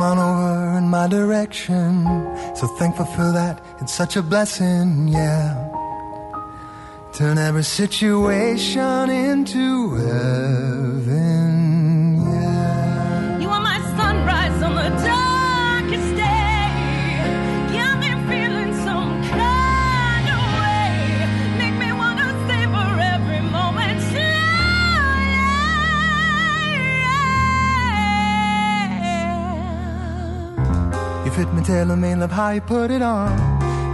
On 0.06 0.18
over 0.18 0.78
in 0.78 0.88
my 0.88 1.06
direction. 1.08 1.90
So 2.54 2.64
thankful 2.78 3.06
for 3.16 3.28
that. 3.38 3.54
It's 3.80 3.94
such 4.02 4.14
a 4.16 4.22
blessing, 4.22 5.08
yeah. 5.08 5.48
Turn 7.18 7.38
every 7.38 7.64
situation 7.64 9.10
into 9.10 9.94
heaven, 10.06 11.45
fit 31.36 31.52
me, 31.52 31.62
tailor 31.62 31.96
me, 31.96 32.14
love 32.14 32.32
how 32.32 32.50
you 32.50 32.62
put 32.62 32.90
it 32.90 33.02
on. 33.02 33.28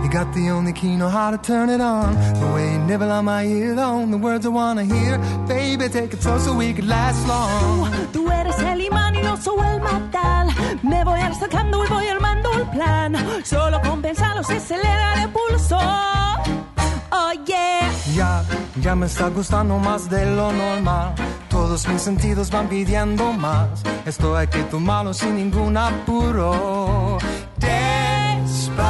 You 0.02 0.08
got 0.10 0.32
the 0.32 0.50
only 0.50 0.72
key, 0.72 0.96
know 0.96 1.08
how 1.08 1.30
to 1.32 1.38
turn 1.38 1.68
it 1.70 1.80
on. 1.80 2.14
The 2.40 2.48
way 2.54 2.72
you 2.72 2.78
nibble 2.90 3.10
on 3.10 3.24
my 3.24 3.44
ear, 3.44 3.78
on 3.78 4.10
the 4.12 4.18
words 4.26 4.46
I 4.46 4.50
wanna 4.50 4.84
hear. 4.84 5.18
Baby, 5.48 5.88
take 5.88 6.12
it 6.14 6.22
slow 6.22 6.38
so 6.38 6.54
we 6.54 6.72
could 6.72 6.86
last 6.86 7.26
long. 7.26 7.90
Tú 8.12 8.30
eres 8.30 8.58
el 8.60 8.80
imán 8.88 9.14
y 9.16 9.22
yo 9.22 9.36
soy 9.36 9.66
el 9.72 9.80
metal. 9.80 10.46
Me 10.82 11.04
voy 11.04 11.20
acercando 11.20 11.84
y 11.84 11.88
voy 11.88 12.06
armando 12.06 12.48
el 12.58 12.66
plan. 12.76 13.10
Solo 13.44 13.80
con 13.80 14.00
pensarlo 14.02 14.42
se 14.44 14.56
acelera 14.56 15.22
el 15.22 15.30
pulso. 15.30 15.78
Oh 17.10 17.32
yeah. 17.44 17.90
Ya, 18.14 18.44
ya 18.80 18.94
me 18.94 19.06
está 19.06 19.28
gustando 19.30 19.78
más 19.78 20.08
de 20.08 20.26
lo 20.26 20.52
normal. 20.52 21.14
Todo 21.62 21.76
Todos 21.76 21.86
mis 21.86 22.02
sentidos 22.02 22.50
van 22.50 22.68
pidiendo 22.68 23.32
más. 23.32 23.84
Estoy 24.04 24.42
aquí 24.42 24.58
tu 24.68 24.80
mano 24.80 25.14
sin 25.14 25.36
ningún 25.36 25.76
apuro. 25.76 27.18
Despacito, 27.56 28.88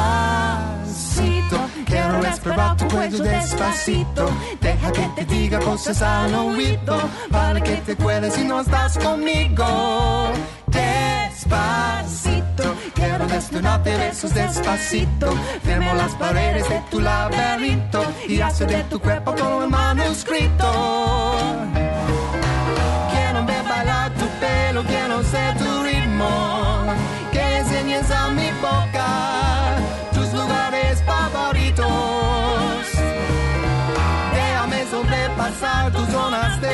quiero 1.85 2.19
respirar 2.19 2.75
tu 2.75 2.87
cuello 2.87 3.19
despacito. 3.19 4.27
Deja 4.59 4.91
que 4.91 5.07
te 5.15 5.23
diga 5.25 5.59
cosas 5.59 6.01
al 6.01 6.33
oído 6.33 6.97
para 7.29 7.61
que 7.61 7.75
te 7.75 7.95
cueles 7.95 8.33
si 8.33 8.43
no 8.43 8.61
estás 8.61 8.97
conmigo. 8.97 10.31
Despacito, 10.65 12.63
quiero 12.95 13.27
desnudarte 13.27 13.95
besos 13.97 14.33
despacito. 14.33 15.31
Firmo 15.63 15.93
las 15.93 16.15
paredes 16.15 16.67
de 16.67 16.81
tu 16.89 16.99
laberinto 16.99 18.03
y 18.27 18.41
hacer 18.41 18.67
de 18.67 18.83
tu 18.85 18.99
cuerpo 18.99 19.33
todo 19.33 19.63
el 19.63 19.69
manuscrito. 19.69 21.82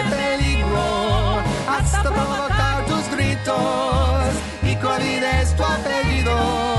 De 0.03 0.15
peligro 0.15 1.41
hasta 1.67 2.03
provocar 2.03 2.85
tus 2.85 3.09
gritos 3.11 4.33
y 4.63 4.75
es 5.41 5.55
tu 5.55 5.63
apellido. 5.63 6.78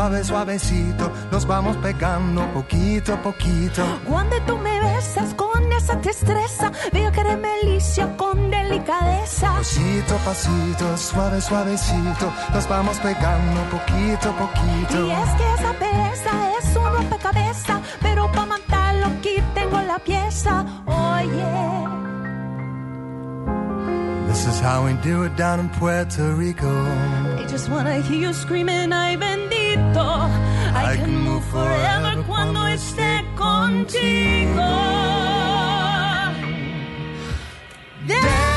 Suave, 0.00 0.24
suavecito, 0.24 1.12
nos 1.30 1.46
vamos 1.46 1.76
pegando 1.76 2.40
poquito 2.54 3.12
a 3.12 3.22
poquito. 3.22 3.82
Cuando 4.08 4.34
tú 4.46 4.56
me 4.56 4.80
besas 4.80 5.34
con 5.34 5.70
esa 5.72 5.94
destreza, 5.96 6.72
veo 6.90 7.12
que 7.12 7.20
eres 7.20 7.38
melicia 7.38 8.16
con 8.16 8.50
delicadeza. 8.50 9.52
Pasito 9.56 10.14
a 10.14 10.18
pasito, 10.24 10.96
suave, 10.96 11.42
suavecito, 11.42 12.32
nos 12.54 12.66
vamos 12.66 12.96
pegando 13.00 13.60
poquito 13.70 14.30
a 14.30 14.36
poquito. 14.38 15.06
Y 15.06 15.10
es 15.10 15.30
que 15.36 15.54
esa 15.54 15.72
belleza 15.72 16.30
es 16.58 16.76
un 16.76 16.92
rompecabezas, 16.96 17.80
pero 18.00 18.26
para 18.32 18.46
matarlo 18.46 19.06
aquí 19.06 19.34
tengo 19.54 19.82
la 19.82 19.98
pieza. 19.98 20.64
Oye. 20.86 21.89
This 24.30 24.46
is 24.46 24.60
how 24.60 24.84
we 24.86 24.92
do 25.02 25.24
it 25.24 25.34
down 25.34 25.58
in 25.58 25.68
Puerto 25.70 26.22
Rico. 26.36 26.70
I 27.36 27.44
just 27.48 27.68
wanna 27.68 28.00
hear 28.00 28.28
you 28.28 28.32
screaming, 28.32 28.92
ay 28.92 29.16
bendito. 29.16 30.06
I, 30.72 30.96
can 30.96 31.16
move 31.18 31.44
forever 31.46 32.22
cuando 32.28 32.60
esté 32.68 33.24
contigo. 33.34 34.70
Despacito, 38.06 38.49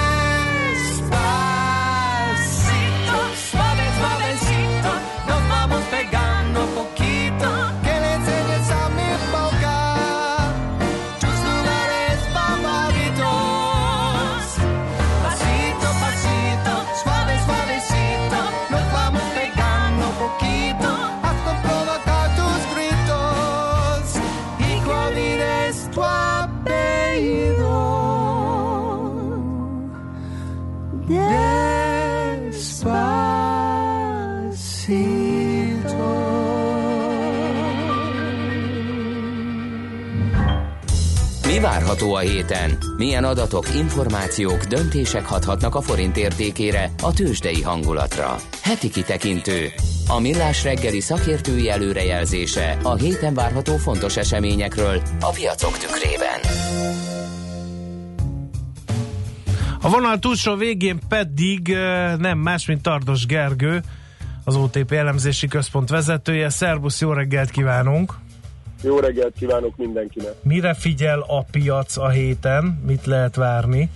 várható 41.83 42.13
a 42.13 42.19
héten? 42.19 42.77
Milyen 42.97 43.23
adatok, 43.23 43.75
információk, 43.75 44.63
döntések 44.63 45.25
hathatnak 45.25 45.75
a 45.75 45.81
forint 45.81 46.17
értékére, 46.17 46.91
a 47.01 47.13
tőzsdei 47.13 47.61
hangulatra? 47.61 48.35
Heti 48.61 48.89
kitekintő. 48.89 49.71
A 50.07 50.19
millás 50.19 50.63
reggeli 50.63 50.99
szakértői 50.99 51.69
előrejelzése 51.69 52.77
a 52.83 52.95
héten 52.95 53.33
várható 53.33 53.77
fontos 53.77 54.17
eseményekről 54.17 55.01
a 55.19 55.29
piacok 55.29 55.77
tükrében. 55.77 56.39
A 59.81 59.89
vonal 59.89 60.19
túlsó 60.19 60.55
végén 60.55 60.99
pedig 61.07 61.67
nem 62.17 62.37
más, 62.37 62.65
mint 62.65 62.81
Tardos 62.81 63.25
Gergő, 63.25 63.81
az 64.43 64.55
OTP 64.55 64.91
elemzési 64.91 65.47
központ 65.47 65.89
vezetője. 65.89 66.49
Szerbusz, 66.49 67.01
jó 67.01 67.11
reggelt 67.11 67.49
kívánunk! 67.49 68.13
Jó 68.83 68.99
reggelt 68.99 69.33
kívánok 69.39 69.77
mindenkinek! 69.77 70.33
Mire 70.41 70.73
figyel 70.73 71.23
a 71.27 71.43
piac 71.51 71.97
a 71.97 72.09
héten? 72.09 72.81
Mit 72.85 73.05
lehet 73.05 73.35
várni? 73.35 73.89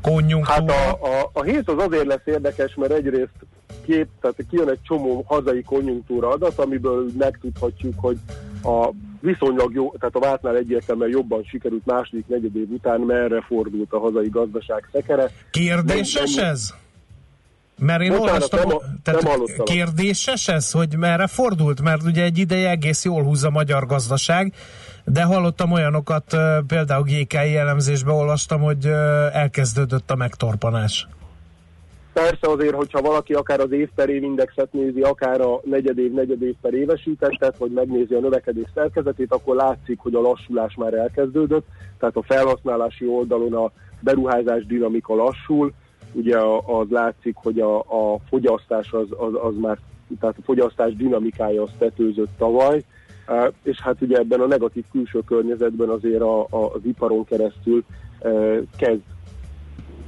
Konjunktúra? 0.00 0.72
Hát 0.72 0.96
a, 1.00 1.20
a, 1.20 1.30
a 1.32 1.42
hét 1.42 1.68
az 1.68 1.78
azért 1.78 2.06
lesz 2.06 2.20
érdekes, 2.24 2.74
mert 2.74 2.92
egyrészt 2.92 3.46
kép, 3.84 4.08
tehát 4.20 4.36
kijön 4.50 4.68
egy 4.68 4.82
csomó 4.82 5.24
hazai 5.26 5.62
konjunktúra 5.62 6.28
adat, 6.28 6.58
amiből 6.58 7.06
megtudhatjuk, 7.18 7.94
hogy 7.96 8.18
a 8.62 8.90
viszonylag 9.20 9.74
jó, 9.74 9.94
tehát 9.98 10.14
a 10.14 10.18
vártnál 10.18 10.56
egyértelműen 10.56 11.10
jobban 11.10 11.42
sikerült 11.42 11.86
második 11.86 12.26
negyedév 12.26 12.70
után 12.70 13.00
merre 13.00 13.40
fordult 13.40 13.92
a 13.92 13.98
hazai 13.98 14.28
gazdaság 14.28 14.88
szekere. 14.92 15.30
Kérdéses 15.50 16.34
Nem- 16.34 16.44
nem- 16.44 16.52
ez? 16.52 16.74
Mert 17.78 18.02
én 18.02 18.08
Bocsánat, 18.08 18.32
olvastam, 18.32 18.68
nem- 18.68 19.00
tehát 19.02 19.22
nem 19.22 19.30
hallottam. 19.32 19.64
kérdéses 19.64 20.48
ez, 20.48 20.70
hogy 20.70 20.96
merre 20.96 21.26
fordult? 21.26 21.82
Mert 21.82 22.02
ugye 22.02 22.22
egy 22.22 22.38
ideje 22.38 22.70
egész 22.70 23.04
jól 23.04 23.22
húz 23.22 23.44
a 23.44 23.50
magyar 23.50 23.86
gazdaság, 23.86 24.54
de 25.04 25.22
hallottam 25.22 25.72
olyanokat, 25.72 26.36
például 26.66 27.02
GKI 27.02 27.56
elemzésben 27.56 28.14
olvastam, 28.14 28.60
hogy 28.60 28.86
elkezdődött 29.32 30.10
a 30.10 30.16
megtorpanás. 30.16 31.08
Persze 32.12 32.50
azért, 32.50 32.74
hogyha 32.74 33.00
valaki 33.00 33.32
akár 33.32 33.60
az 33.60 33.72
év 33.72 33.88
per 33.94 34.08
év 34.08 34.22
indexet 34.22 34.72
nézi, 34.72 35.00
akár 35.00 35.40
a 35.40 35.60
negyedév, 35.64 36.12
negyedév 36.12 36.54
per 36.60 36.74
évesítettet, 36.74 37.58
vagy 37.58 37.70
megnézi 37.70 38.14
a 38.14 38.20
növekedés 38.20 38.66
szerkezetét, 38.74 39.32
akkor 39.32 39.56
látszik, 39.56 39.98
hogy 39.98 40.14
a 40.14 40.20
lassulás 40.20 40.74
már 40.74 40.94
elkezdődött, 40.94 41.66
tehát 41.98 42.16
a 42.16 42.22
felhasználási 42.22 43.06
oldalon 43.06 43.54
a 43.54 43.70
beruházás 44.00 44.66
dinamika 44.66 45.14
lassul, 45.14 45.72
ugye 46.12 46.38
az 46.66 46.86
látszik, 46.88 47.34
hogy 47.36 47.60
a, 47.60 47.78
a 47.78 48.18
fogyasztás 48.28 48.92
az, 48.92 49.06
az, 49.10 49.32
az 49.42 49.54
már, 49.60 49.78
tehát 50.20 50.36
a 50.38 50.44
fogyasztás 50.44 50.96
dinamikája 50.96 51.62
az 51.62 51.70
tetőzött 51.78 52.30
tavaly, 52.38 52.84
és 53.62 53.80
hát 53.80 54.00
ugye 54.00 54.16
ebben 54.16 54.40
a 54.40 54.46
negatív 54.46 54.84
külső 54.92 55.20
környezetben 55.26 55.88
azért 55.88 56.20
a, 56.20 56.40
a, 56.40 56.72
az 56.74 56.80
iparon 56.84 57.24
keresztül 57.24 57.84
uh, 58.20 58.58
kezd 58.76 59.00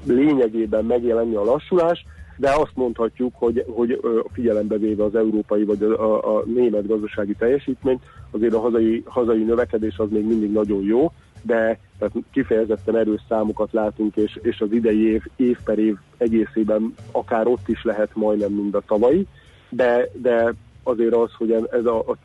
lényegében 0.05 0.85
megjelenni 0.85 1.35
a 1.35 1.45
lassulás, 1.45 2.05
de 2.37 2.51
azt 2.51 2.73
mondhatjuk, 2.75 3.35
hogy, 3.37 3.65
hogy 3.69 4.01
figyelembe 4.33 4.77
véve 4.77 5.05
az 5.05 5.15
európai 5.15 5.65
vagy 5.65 5.83
a, 5.83 6.15
a, 6.15 6.37
a 6.37 6.43
német 6.47 6.87
gazdasági 6.87 7.35
teljesítményt, 7.35 8.03
azért 8.31 8.55
a 8.55 8.61
hazai, 8.61 9.03
hazai 9.07 9.43
növekedés 9.43 9.99
az 9.99 10.09
még 10.11 10.27
mindig 10.27 10.53
nagyon 10.53 10.83
jó, 10.83 11.13
de 11.49 11.79
tehát 11.99 12.15
kifejezetten 12.31 12.97
erős 12.97 13.21
számokat 13.29 13.73
látunk, 13.73 14.17
és, 14.17 14.39
és 14.43 14.61
az 14.61 14.73
idei 14.73 15.13
év, 15.13 15.23
év 15.37 15.59
per 15.65 15.79
év 15.79 15.97
egészében 16.17 16.95
akár 17.13 17.47
ott 17.47 17.69
is 17.69 17.85
lehet 17.85 18.11
majdnem, 18.15 18.53
mint 18.53 18.75
a 18.75 18.83
tavalyi, 18.87 19.27
de, 19.69 20.09
de 20.13 20.55
azért 20.83 21.15
az, 21.15 21.31
hogy 21.33 21.53
ez 21.53 21.85
a, 21.85 21.99
a, 21.99 22.17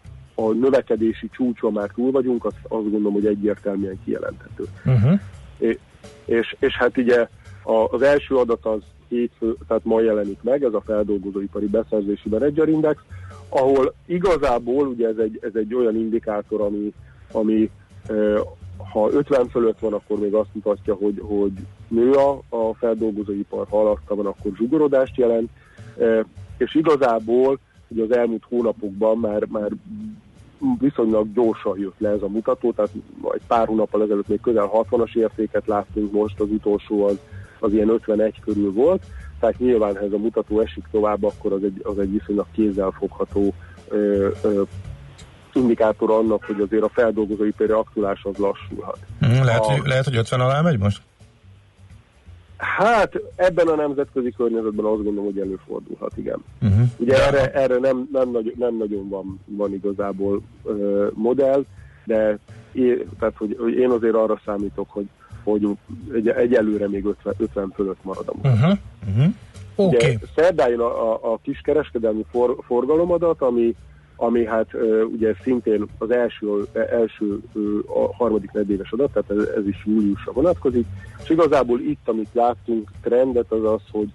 a 0.42 0.52
növekedési 0.52 1.30
csúcson 1.32 1.74
már 1.74 1.90
túl 1.96 2.12
vagyunk, 2.12 2.46
azt, 2.46 2.58
azt 2.62 2.92
gondolom, 2.92 3.14
hogy 3.14 3.26
egyértelműen 3.26 4.00
kijelenthető. 4.04 4.64
Uh-huh. 4.86 5.20
É- 5.58 5.80
és, 6.26 6.56
és 6.60 6.74
hát 6.74 6.98
ugye 6.98 7.28
a, 7.64 7.88
az 7.92 8.02
első 8.02 8.36
adat 8.36 8.66
az 8.66 8.82
hétfő, 9.08 9.56
tehát 9.68 9.86
ma 9.86 10.02
jelenik 10.02 10.42
meg, 10.42 10.64
ez 10.64 10.74
a 10.74 10.82
feldolgozóipari 10.82 11.68
beszerzési 11.68 12.30
menedzserindex, 12.30 13.02
ahol 13.50 13.94
igazából 14.06 14.88
ugye 14.88 15.08
ez 15.08 15.18
egy, 15.18 15.40
ez 15.42 15.52
egy 15.56 15.76
olyan 15.76 15.96
indikátor, 15.96 16.62
ami, 16.62 16.94
ami 17.32 17.70
ha 18.78 19.10
50 19.12 19.50
fölött 19.50 19.80
van, 19.80 19.94
akkor 19.94 20.20
még 20.20 20.34
azt 20.34 20.54
mutatja, 20.54 20.94
hogy, 20.94 21.22
hogy 21.22 21.52
nő 21.88 22.12
a, 22.12 22.42
a 22.50 22.74
feldolgozóipar, 22.74 23.68
ha 23.70 23.80
alatta 23.80 24.16
van, 24.16 24.26
akkor 24.26 24.52
zsugorodást 24.58 25.18
jelent, 25.18 25.50
e, 26.00 26.26
és 26.58 26.76
igazából 26.76 27.60
hogy 27.94 28.00
az 28.00 28.18
elmúlt 28.18 28.44
hónapokban 28.50 29.18
már, 29.18 29.46
már 29.46 29.70
viszonylag 30.80 31.34
gyorsan 31.34 31.80
jött 31.80 32.00
le 32.00 32.10
ez 32.10 32.22
a 32.22 32.28
mutató, 32.28 32.72
tehát 32.72 32.92
egy 33.34 33.42
pár 33.48 33.68
hónappal 33.68 34.04
ezelőtt 34.04 34.28
még 34.28 34.42
közel 34.42 34.70
60-as 34.74 35.16
értéket 35.16 35.68
láttunk, 35.68 36.12
most 36.12 36.40
az 36.40 36.50
utolsó 36.50 37.06
az, 37.06 37.20
az 37.60 37.74
ilyen 37.74 37.90
51 37.90 38.40
körül 38.40 38.74
volt, 38.74 39.04
tehát 39.40 39.60
nyilván, 39.60 39.98
ha 39.98 40.04
ez 40.04 40.12
a 40.12 40.18
mutató 40.18 40.60
esik 40.60 40.84
tovább, 40.92 41.24
akkor 41.24 41.54
az 41.54 41.64
egy, 41.64 41.82
az 41.84 42.00
egy 42.00 42.12
viszonylag 42.12 42.46
kézzelfogható 42.52 43.54
ö, 43.88 44.30
ö, 44.44 44.62
indikátor 45.56 46.12
annak, 46.12 46.44
hogy 46.44 46.60
azért 46.60 46.84
a 46.84 46.90
feldolgozóipari 46.90 47.72
aktivitás 47.72 48.24
az 48.24 48.38
lassulhat. 48.38 48.98
Hm, 49.20 49.44
lehet, 49.44 49.62
A- 49.62 49.72
hogy, 49.72 49.82
lehet, 49.86 50.04
hogy 50.06 50.16
50 50.16 50.40
alá 50.40 50.62
megy 50.62 50.80
most? 50.80 51.02
Hát 52.58 53.22
ebben 53.36 53.68
a 53.68 53.76
nemzetközi 53.76 54.34
környezetben 54.38 54.86
azt 54.86 55.04
gondolom, 55.04 55.24
hogy 55.26 55.40
előfordulhat, 55.40 56.18
igen. 56.18 56.44
Uh-huh. 56.62 56.88
Ugye 56.98 57.26
erre, 57.26 57.52
erre 57.52 57.78
nem, 57.78 58.10
nem, 58.12 58.32
nagy, 58.32 58.54
nem 58.58 58.78
nagyon 58.78 59.10
van, 59.10 59.40
van 59.46 59.74
igazából 59.74 60.42
ö, 60.64 61.08
modell, 61.14 61.64
de 62.06 62.38
én, 62.72 63.10
tehát, 63.20 63.34
hogy, 63.38 63.58
hogy 63.60 63.74
én 63.74 63.90
azért 63.90 64.14
arra 64.16 64.42
számítok, 64.46 64.90
hogy, 64.90 65.08
hogy 65.44 65.68
egy, 66.14 66.28
egyelőre 66.28 66.88
még 66.88 67.06
50, 67.06 67.34
50 67.38 67.72
fölött 67.76 68.04
marad 68.04 68.28
a. 68.28 68.48
Uh-huh. 68.48 68.78
Uh-huh. 69.08 69.34
Oké. 69.76 69.96
Ugye 69.96 70.18
szerdán 70.36 70.80
a, 70.80 71.12
a, 71.12 71.34
a 71.34 71.40
kiskereskedelmi 71.42 72.26
for, 72.32 72.56
forgalomadat, 72.66 73.42
ami, 73.42 73.76
ami 74.16 74.46
hát 74.46 74.68
ugye 75.12 75.34
szintén 75.44 75.86
az 75.98 76.12
első, 76.12 76.68
első 76.74 77.40
a 77.88 78.16
harmadik 78.16 78.52
negyedéves 78.52 78.92
adat, 78.92 79.12
tehát 79.12 79.44
ez, 79.44 79.56
ez 79.56 79.68
is 79.68 79.84
júliusra 79.86 80.32
vonatkozik, 80.32 80.86
és 81.24 81.30
igazából 81.30 81.80
itt, 81.80 82.08
amit 82.08 82.30
láttunk 82.34 82.92
trendet, 83.02 83.52
az 83.52 83.64
az, 83.64 83.82
hogy 83.92 84.10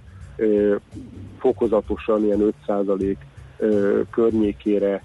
fokozatosan 1.39 2.25
ilyen 2.25 2.55
5% 2.67 3.17
ö, 3.59 4.01
környékére 4.11 5.03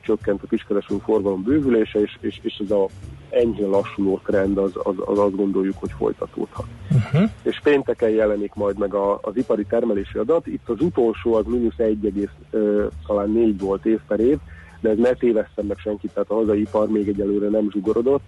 csökkent 0.00 0.42
a 0.42 0.46
kiskereskedelmi 0.46 1.02
forgalom 1.04 1.42
bővülése, 1.42 2.00
és, 2.00 2.18
és, 2.20 2.38
és 2.42 2.60
ez 2.64 2.70
a 2.70 2.88
enyhén 3.34 3.68
lassuló 3.68 4.20
trend 4.24 4.58
az, 4.58 4.72
az, 4.82 4.94
az 5.04 5.18
azt 5.18 5.36
gondoljuk, 5.36 5.76
hogy 5.78 5.90
folytatódhat 5.98 6.66
Uh-huh. 6.94 7.30
és 7.42 7.60
pénteken 7.62 8.10
jelenik 8.10 8.54
majd 8.54 8.78
meg 8.78 8.94
a, 8.94 9.18
az 9.22 9.36
ipari 9.36 9.64
termelési 9.64 10.18
adat. 10.18 10.46
Itt 10.46 10.68
az 10.68 10.80
utolsó 10.80 11.34
az 11.34 11.44
mínusz 11.46 11.78
1, 11.78 12.28
ö, 12.50 12.86
talán 13.06 13.30
4 13.30 13.60
volt 13.60 13.86
év 13.86 14.00
per 14.08 14.20
év, 14.20 14.38
de 14.80 14.90
ez 14.90 14.98
ne 14.98 15.12
tévesszem 15.12 15.66
meg 15.66 15.78
senkit, 15.78 16.10
tehát 16.12 16.30
a 16.30 16.34
hazai 16.34 16.60
ipar 16.60 16.88
még 16.88 17.08
egyelőre 17.08 17.48
nem 17.48 17.70
zsugorodott. 17.70 18.22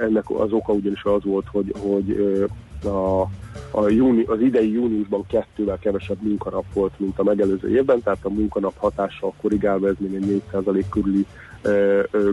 Ennek 0.00 0.30
az 0.30 0.52
oka 0.52 0.72
ugyanis 0.72 1.04
az 1.04 1.24
volt, 1.24 1.46
hogy, 1.50 1.74
hogy 1.78 2.46
a, 2.84 3.20
a 3.70 3.88
júni, 3.88 4.22
az 4.22 4.40
idei 4.40 4.72
júniusban 4.72 5.26
kettővel 5.26 5.78
kevesebb 5.78 6.22
munkanap 6.22 6.64
volt, 6.72 6.92
mint 6.96 7.18
a 7.18 7.22
megelőző 7.22 7.76
évben, 7.76 8.02
tehát 8.02 8.24
a 8.24 8.28
munkanap 8.28 8.76
hatással 8.76 9.32
korrigálva 9.40 9.88
ez 9.88 9.94
még 9.98 10.14
egy 10.14 10.42
4% 10.52 10.84
körüli 10.90 11.26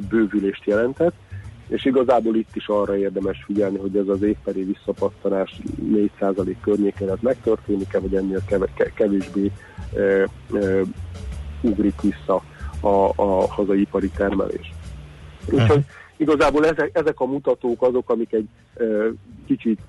bővülést 0.09 0.65
jelentett 0.65 1.13
és 1.71 1.85
igazából 1.85 2.35
itt 2.35 2.55
is 2.55 2.67
arra 2.67 2.97
érdemes 2.97 3.43
figyelni, 3.45 3.77
hogy 3.77 3.95
ez 3.95 4.07
az 4.07 4.21
évperi 4.21 4.63
visszapattanás 4.63 5.61
4% 5.93 6.55
környékén 6.61 7.09
ez 7.09 7.17
megtörténik-e, 7.21 7.99
vagy 7.99 8.15
ennél 8.15 8.43
kevésbé 8.93 9.51
e, 9.95 10.01
e, 10.01 10.27
ugrik 11.61 12.01
vissza 12.01 12.43
a, 12.79 13.21
a 13.21 13.47
hazai 13.47 13.81
ipari 13.81 14.09
termelés. 14.09 14.73
Úgyhogy 15.51 15.85
igazából 16.17 16.65
ezek, 16.65 16.89
ezek 16.93 17.19
a 17.19 17.25
mutatók 17.25 17.81
azok, 17.81 18.09
amik 18.09 18.33
egy 18.33 18.47
e, 18.75 18.83
kicsit 19.45 19.79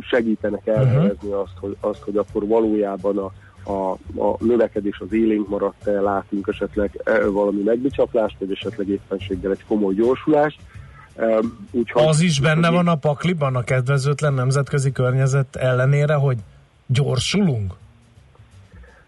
segítenek 0.00 0.66
elhelyezni 0.66 1.30
azt, 1.30 1.56
hogy, 1.60 1.76
azt, 1.80 2.02
hogy 2.02 2.16
akkor 2.16 2.46
valójában 2.46 3.18
a, 3.18 3.32
a, 3.70 3.90
a 4.22 4.36
növekedés 4.44 4.98
az 4.98 5.12
élénk 5.12 5.48
maradt-e, 5.48 6.00
látunk 6.00 6.48
esetleg 6.48 7.02
valami 7.30 7.62
megbicsaplást, 7.62 8.36
vagy 8.38 8.50
esetleg 8.50 8.88
éppenséggel 8.88 9.50
egy 9.50 9.64
komoly 9.66 9.94
gyorsulást. 9.94 10.58
E, 11.18 11.38
úgyhogy, 11.70 12.02
Az 12.06 12.20
is 12.20 12.40
benne 12.40 12.70
van 12.70 12.88
a 12.88 12.94
pakliban, 12.96 13.56
a 13.56 13.62
kedvezőtlen 13.62 14.34
nemzetközi 14.34 14.92
környezet 14.92 15.56
ellenére, 15.56 16.14
hogy 16.14 16.36
gyorsulunk? 16.86 17.72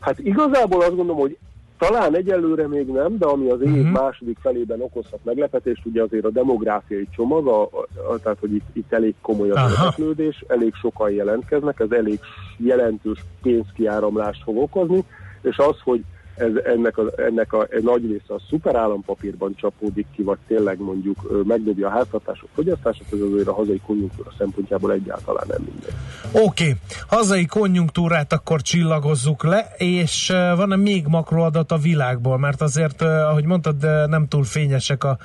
Hát 0.01 0.19
igazából 0.19 0.81
azt 0.81 0.97
gondolom, 0.97 1.21
hogy 1.21 1.37
talán 1.79 2.17
egyelőre 2.17 2.69
még 2.69 2.87
nem, 2.87 3.19
de 3.19 3.27
ami 3.27 3.51
az 3.51 3.61
év 3.61 3.69
Mhm. 3.69 3.93
második 3.93 4.39
felében 4.43 4.81
okozhat 4.81 5.19
meglepetést, 5.23 5.87
ugye 5.87 6.03
azért 6.03 6.25
a 6.25 6.31
demográfiai 6.31 7.09
csomag, 7.17 7.47
a, 7.47 7.63
a, 7.63 7.87
a, 8.13 8.19
tehát 8.19 8.39
hogy 8.41 8.55
itt, 8.55 8.67
itt 8.73 8.93
elég 8.93 9.15
komoly 9.21 9.51
az 9.51 9.57
Aha. 9.57 9.69
érdeklődés, 9.71 10.45
elég 10.49 10.75
sokan 10.75 11.11
jelentkeznek, 11.11 11.81
ez 11.81 11.91
elég 11.91 12.21
jelentős 12.57 13.25
pénzkiáramlást 13.43 14.43
fog 14.43 14.57
okozni, 14.57 15.05
és 15.43 15.57
az, 15.57 15.77
hogy 15.85 16.05
ez, 16.41 16.65
ennek, 16.65 16.99
a, 16.99 17.03
ennek 17.17 17.53
a, 17.53 17.67
egy 17.71 17.83
nagy 17.83 18.07
része 18.07 18.35
a 18.35 18.41
szuperállampapírban 18.49 19.55
csapódik 19.57 20.07
ki, 20.15 20.23
vagy 20.23 20.39
tényleg 20.47 20.79
mondjuk 20.79 21.45
megdobja 21.47 21.87
a 21.87 21.91
háztartások 21.91 22.49
fogyasztását, 22.55 23.07
ez 23.13 23.19
azért 23.33 23.49
a 23.49 23.53
hazai 23.53 23.81
konjunktúra 23.87 24.33
szempontjából 24.39 24.93
egyáltalán 24.93 25.45
nem 25.49 25.63
mindegy. 25.65 25.95
Oké, 26.33 26.43
okay. 26.43 26.77
hazai 27.07 27.47
konjunktúrát 27.47 28.33
akkor 28.33 28.63
csillagozzuk 28.63 29.43
le, 29.43 29.75
és 29.77 30.33
van-e 30.57 30.77
még 30.77 31.07
makroadat 31.07 31.73
a 31.73 31.77
világból? 31.77 32.39
Mert 32.39 32.61
azért, 32.61 33.03
ahogy 33.03 33.45
mondtad, 33.45 34.09
nem 34.09 34.29
túl 34.29 34.45
fényesek 34.45 35.05
a, 35.05 35.19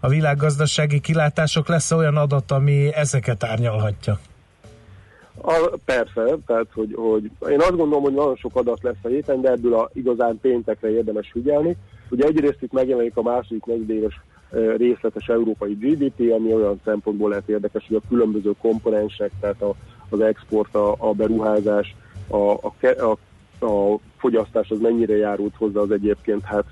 a 0.00 0.08
világgazdasági 0.08 1.00
kilátások. 1.00 1.68
Lesz 1.68 1.90
olyan 1.92 2.16
adat, 2.16 2.50
ami 2.50 2.94
ezeket 2.94 3.44
árnyalhatja? 3.44 4.18
A, 5.42 5.78
persze, 5.84 6.36
tehát 6.46 6.66
hogy, 6.74 6.94
hogy 6.94 7.30
én 7.50 7.60
azt 7.60 7.76
gondolom, 7.76 8.02
hogy 8.02 8.14
nagyon 8.14 8.36
sok 8.36 8.56
adat 8.56 8.82
lesz 8.82 9.02
a 9.02 9.08
héten, 9.08 9.40
de 9.40 9.50
ebből 9.50 9.74
a 9.74 9.90
igazán 9.92 10.38
péntekre 10.40 10.90
érdemes 10.90 11.30
figyelni. 11.32 11.76
Ugye 12.10 12.26
egyrészt 12.26 12.62
itt 12.62 12.72
megjelenik 12.72 13.16
a 13.16 13.22
második 13.22 13.64
negyedéves 13.64 14.20
részletes 14.76 15.28
európai 15.28 15.72
GDP, 15.72 16.32
ami 16.32 16.54
olyan 16.54 16.80
szempontból 16.84 17.28
lehet 17.28 17.48
érdekes, 17.48 17.86
hogy 17.86 17.96
a 17.96 18.08
különböző 18.08 18.52
komponensek, 18.60 19.30
tehát 19.40 19.62
a, 19.62 19.74
az 20.08 20.20
export, 20.20 20.74
a, 20.74 20.94
a 20.98 21.12
beruházás, 21.12 21.96
a, 22.28 22.36
a, 22.36 22.72
a, 22.80 23.10
a 23.66 23.98
fogyasztás 24.16 24.70
az 24.70 24.78
mennyire 24.80 25.16
járult 25.16 25.54
hozzá 25.56 25.80
az 25.80 25.90
egyébként, 25.90 26.44
hát 26.44 26.64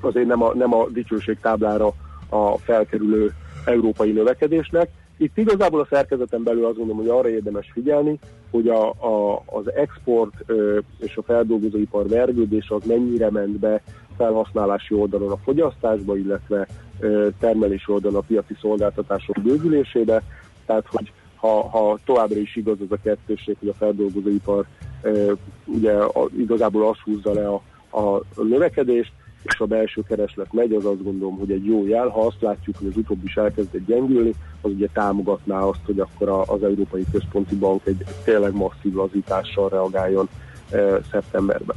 azért 0.00 0.26
nem 0.26 0.42
a, 0.42 0.54
nem 0.54 0.74
a 0.74 0.88
dicsőség 0.88 1.38
táblára 1.40 1.92
a 2.28 2.58
felkerülő 2.58 3.32
európai 3.64 4.12
növekedésnek. 4.12 4.88
Itt 5.22 5.38
igazából 5.38 5.80
a 5.80 5.86
szerkezeten 5.90 6.42
belül 6.42 6.64
azt 6.64 6.76
gondolom, 6.76 7.00
hogy 7.00 7.08
arra 7.08 7.28
érdemes 7.28 7.70
figyelni, 7.72 8.18
hogy 8.50 8.68
a, 8.68 8.88
a, 8.88 9.42
az 9.46 9.72
export 9.72 10.34
ö, 10.46 10.78
és 10.98 11.16
a 11.16 11.22
feldolgozóipar 11.22 12.08
vergődés 12.08 12.68
az 12.68 12.82
mennyire 12.84 13.30
ment 13.30 13.58
be 13.58 13.82
felhasználási 14.16 14.94
oldalon 14.94 15.30
a 15.30 15.36
fogyasztásba, 15.36 16.16
illetve 16.16 16.66
ö, 17.00 17.28
termelési 17.38 17.92
oldalon 17.92 18.18
a 18.18 18.24
piaci 18.26 18.56
szolgáltatások 18.60 19.42
bővülésébe. 19.42 20.22
Tehát, 20.66 20.86
hogy 20.86 21.12
ha, 21.36 21.68
ha 21.68 21.98
továbbra 22.04 22.38
is 22.38 22.56
igaz 22.56 22.80
az 22.80 22.92
a 22.92 23.02
kettőség, 23.02 23.56
hogy 23.58 23.68
a 23.68 23.74
feldolgozóipar 23.74 24.66
ö, 25.02 25.32
ugye 25.64 25.92
a, 25.92 26.28
igazából 26.38 26.88
azt 26.88 27.00
húzza 27.00 27.32
le 27.32 27.48
a, 27.48 27.62
a 28.00 28.22
növekedést, 28.42 29.12
és 29.42 29.60
a 29.60 29.66
belső 29.66 30.02
kereslet 30.08 30.52
megy, 30.52 30.72
az 30.72 30.84
azt 30.84 31.02
gondolom, 31.02 31.38
hogy 31.38 31.50
egy 31.50 31.64
jó 31.64 31.86
jel. 31.86 32.08
Ha 32.08 32.26
azt 32.26 32.40
látjuk, 32.40 32.76
hogy 32.76 32.86
az 32.86 32.96
utóbbi 32.96 33.24
is 33.26 33.36
elkezdett 33.36 33.86
gyengülni, 33.86 34.32
az 34.60 34.70
ugye 34.70 34.88
támogatná 34.92 35.60
azt, 35.60 35.80
hogy 35.86 36.00
akkor 36.00 36.44
az 36.46 36.62
Európai 36.62 37.04
Központi 37.12 37.54
Bank 37.54 37.86
egy 37.86 38.04
tényleg 38.24 38.54
masszív 38.54 38.94
lazítással 38.94 39.68
reagáljon 39.68 40.28
e, 40.70 41.00
szeptemberben. 41.10 41.76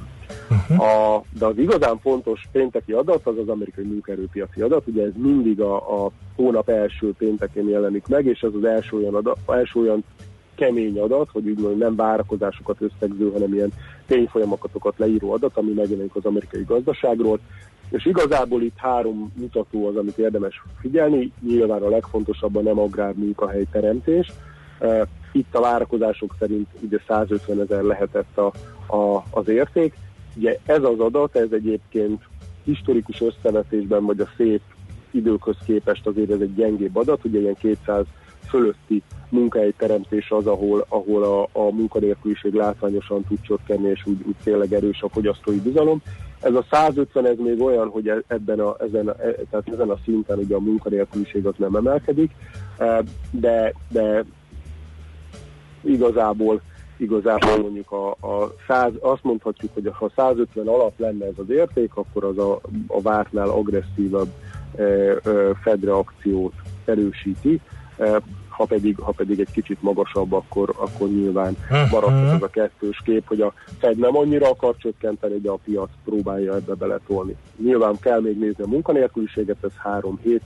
A, 0.77 1.21
de 1.39 1.45
az 1.45 1.57
igazán 1.57 1.97
fontos 1.99 2.47
pénteki 2.51 2.91
adat 2.91 3.27
az 3.27 3.37
az 3.37 3.47
amerikai 3.47 3.83
munkaerőpiaci 3.83 4.61
adat, 4.61 4.87
ugye 4.87 5.03
ez 5.03 5.11
mindig 5.15 5.61
a, 5.61 6.03
a 6.05 6.11
hónap 6.35 6.69
első 6.69 7.13
péntekén 7.17 7.69
jelenik 7.69 8.07
meg, 8.07 8.25
és 8.25 8.41
ez 8.41 8.51
az 8.55 8.63
első 8.63 8.97
olyan, 8.97 9.15
adat, 9.15 9.37
első 9.47 9.79
olyan 9.79 10.03
kemény 10.55 10.99
adat, 10.99 11.29
hogy 11.31 11.47
úgy 11.47 11.59
mondjam, 11.59 11.77
nem 11.77 11.95
várakozásokat 11.95 12.77
összegző, 12.81 13.31
hanem 13.31 13.53
ilyen 13.53 13.71
tényfolyamatokat 14.07 14.93
leíró 14.97 15.33
adat, 15.33 15.57
ami 15.57 15.71
megjelenik 15.71 16.15
az 16.15 16.25
amerikai 16.25 16.63
gazdaságról. 16.63 17.39
És 17.89 18.05
igazából 18.05 18.61
itt 18.61 18.77
három 18.77 19.31
mutató 19.35 19.87
az, 19.87 19.95
amit 19.95 20.17
érdemes 20.17 20.63
figyelni. 20.79 21.31
Nyilván 21.47 21.81
a 21.81 21.89
legfontosabb 21.89 22.55
a 22.55 22.61
nem 22.61 22.79
agrár 22.79 23.13
munkahely 23.13 23.65
teremtés. 23.71 24.31
Itt 25.31 25.55
a 25.55 25.61
várakozások 25.61 26.35
szerint 26.39 26.67
ugye 26.81 26.97
150 27.07 27.61
ezer 27.61 27.81
lehetett 27.81 28.37
a, 28.37 28.51
a, 28.95 29.23
az 29.29 29.47
érték. 29.47 29.93
Ugye 30.35 30.57
ez 30.65 30.83
az 30.83 30.99
adat, 30.99 31.35
ez 31.35 31.51
egyébként 31.51 32.23
historikus 32.63 33.21
összevetésben, 33.21 34.05
vagy 34.05 34.19
a 34.19 34.29
szép 34.37 34.61
időköz 35.11 35.57
képest 35.65 36.07
azért 36.07 36.31
ez 36.31 36.39
egy 36.39 36.55
gyengébb 36.55 36.95
adat, 36.95 37.25
ugye 37.25 37.39
ilyen 37.39 37.55
200 37.59 38.05
fölötti 38.49 39.03
munkahelyteremtés 39.29 40.31
az, 40.31 40.47
ahol, 40.47 40.85
ahol 40.89 41.23
a, 41.23 41.41
a 41.51 41.71
munkanélküliség 41.71 42.53
látványosan 42.53 43.23
tud 43.27 43.41
csökkenni, 43.41 43.89
és 43.89 44.05
úgy, 44.05 44.21
úgy 44.25 44.35
tényleg 44.43 44.73
erős 44.73 45.01
a 45.01 45.09
fogyasztói 45.09 45.59
bizalom. 45.59 46.01
Ez 46.41 46.53
a 46.53 46.65
150 46.71 47.25
ez 47.25 47.37
még 47.37 47.61
olyan, 47.61 47.89
hogy 47.89 48.07
e- 48.07 48.23
ebben 48.27 48.59
a, 48.59 48.75
ezen, 48.79 49.07
a, 49.07 49.11
e- 49.11 49.35
tehát 49.49 49.69
ezen 49.71 49.89
a 49.89 49.99
szinten 50.03 50.37
ugye 50.37 50.55
a 50.55 50.59
munkanélküliség 50.59 51.45
az 51.45 51.53
nem 51.57 51.75
emelkedik, 51.75 52.31
e, 52.77 53.03
de, 53.31 53.73
de 53.89 54.25
igazából 55.81 56.61
igazából 56.97 57.57
mondjuk 57.57 57.91
a, 57.91 58.09
a 58.09 58.53
100, 58.67 58.91
azt 58.99 59.23
mondhatjuk, 59.23 59.73
hogy 59.73 59.91
ha 59.93 60.11
150 60.15 60.67
alatt 60.67 60.97
lenne 60.97 61.25
ez 61.25 61.33
az 61.37 61.49
érték, 61.49 61.95
akkor 61.95 62.23
az 62.23 62.37
a, 62.37 62.59
a 62.87 63.01
vártnál 63.01 63.49
agresszívabb 63.49 64.29
e, 64.75 64.83
e, 64.83 65.19
fedreakciót 65.63 66.53
erősíti, 66.85 67.61
ha 68.47 68.65
pedig, 68.65 68.97
ha 68.97 69.11
pedig 69.11 69.39
egy 69.39 69.51
kicsit 69.51 69.81
magasabb, 69.81 70.33
akkor, 70.33 70.73
akkor 70.77 71.09
nyilván 71.09 71.57
maradhat 71.91 72.33
az 72.33 72.41
a 72.41 72.49
kettős 72.49 73.01
kép, 73.05 73.27
hogy 73.27 73.41
a 73.41 73.53
Fed 73.79 73.97
nem 73.97 74.17
annyira 74.17 74.49
akar 74.49 74.75
csökkenteni, 74.77 75.39
de 75.39 75.49
a 75.49 75.59
piac 75.63 75.89
próbálja 76.05 76.55
ebbe 76.55 76.73
beletolni. 76.73 77.35
Nyilván 77.63 77.99
kell 77.99 78.21
még 78.21 78.37
nézni 78.37 78.63
a 78.63 78.67
munkanélküliséget, 78.67 79.63
ez 79.63 79.75
három 79.77 80.19
hét, 80.23 80.41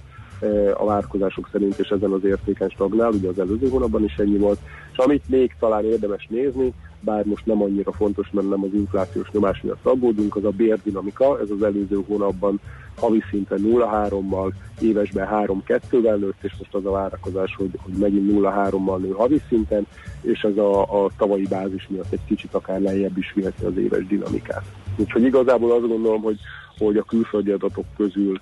a 0.73 0.85
várkozások 0.85 1.49
szerint, 1.51 1.80
és 1.80 1.88
ezen 1.88 2.11
az 2.11 2.23
értéken 2.23 2.69
stagnál, 2.69 3.11
ugye 3.11 3.30
az 3.30 3.39
előző 3.39 3.69
hónapban 3.69 4.03
is 4.03 4.15
ennyi 4.15 4.38
volt. 4.38 4.59
És 4.91 4.97
amit 4.97 5.30
még 5.30 5.55
talán 5.59 5.85
érdemes 5.85 6.27
nézni, 6.30 6.73
bár 6.99 7.26
most 7.26 7.45
nem 7.45 7.61
annyira 7.61 7.91
fontos, 7.91 8.30
mert 8.31 8.49
nem 8.49 8.63
az 8.63 8.73
inflációs 8.73 9.31
nyomás 9.31 9.61
miatt 9.61 9.85
aggódunk, 9.85 10.35
az 10.35 10.43
a 10.43 10.49
bérdinamika, 10.49 11.39
ez 11.39 11.49
az 11.49 11.63
előző 11.63 12.03
hónapban 12.07 12.59
havi 12.99 13.23
szinten 13.30 13.59
0,3-mal, 13.61 14.51
évesben 14.80 15.27
3-2-vel 15.31 16.19
nőtt, 16.19 16.43
és 16.43 16.53
most 16.57 16.73
az 16.73 16.85
a 16.85 16.91
várakozás, 16.91 17.55
hogy, 17.55 17.69
hogy 17.84 17.93
megint 17.93 18.31
0,3-mal 18.31 18.97
nő 18.97 19.09
havi 19.09 19.41
szinten, 19.47 19.88
és 20.21 20.41
ez 20.41 20.57
a, 20.57 21.03
a 21.03 21.09
tavalyi 21.17 21.47
bázis 21.47 21.88
miatt 21.89 22.11
egy 22.11 22.26
kicsit 22.27 22.53
akár 22.53 22.81
lejjebb 22.81 23.17
is 23.17 23.34
viheti 23.35 23.65
az 23.65 23.77
éves 23.77 24.07
dinamikát. 24.07 24.63
Úgyhogy 24.95 25.23
igazából 25.23 25.71
azt 25.71 25.88
gondolom, 25.88 26.21
hogy, 26.21 26.39
hogy 26.77 26.97
a 26.97 27.03
külföldi 27.03 27.51
adatok 27.51 27.85
közül 27.97 28.39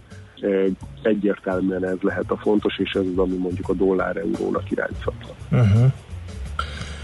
egyértelműen 1.02 1.86
ez 1.86 1.98
lehet 2.02 2.32
a 2.32 2.38
fontos, 2.38 2.80
és 2.80 2.92
ez 2.92 3.06
az, 3.12 3.18
ami 3.18 3.36
mondjuk 3.36 3.70
a 3.70 3.74
dollár-eurónak 3.74 4.72
irányíthatna. 4.72 5.28
Uh-huh. 5.52 5.92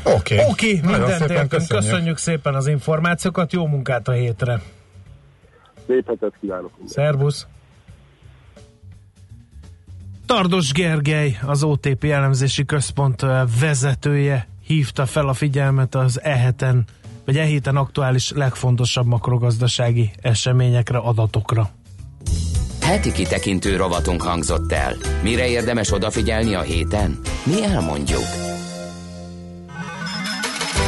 Oké, 0.04 0.44
okay. 0.46 0.80
Nagyon 0.82 1.00
mindent 1.00 1.12
szépen 1.12 1.30
értünk. 1.30 1.50
köszönjük. 1.50 1.90
Köszönjük 1.90 2.18
szépen 2.18 2.56
az 2.56 2.68
információkat, 2.68 3.54
jó 3.54 3.68
munkát 3.68 4.08
a 4.08 4.12
hétre. 4.12 4.62
Szép 5.88 6.08
hetet 6.08 6.34
kívánok! 6.42 6.72
Szervusz! 6.86 7.48
Tardos 10.26 10.72
Gergely, 10.72 11.38
az 11.46 11.64
OTP 11.64 12.04
elemzési 12.04 12.66
központ 12.66 13.26
vezetője 13.60 14.48
hívta 14.66 15.06
fel 15.06 15.28
a 15.28 15.34
figyelmet 15.34 15.96
az 15.96 16.22
eheten, 16.22 16.86
vagy 17.26 17.38
e 17.38 17.44
héten 17.44 17.76
aktuális 17.76 18.32
legfontosabb 18.32 19.06
makrogazdasági 19.06 20.12
eseményekre, 20.22 20.98
adatokra. 20.98 21.70
Heti 22.82 23.12
kitekintő 23.12 23.76
rovatunk 23.76 24.22
hangzott 24.22 24.72
el. 24.72 24.96
Mire 25.24 25.48
érdemes 25.48 25.92
odafigyelni 25.92 26.54
a 26.54 26.62
héten? 26.62 27.20
Mi 27.46 27.64
elmondjuk. 27.64 28.53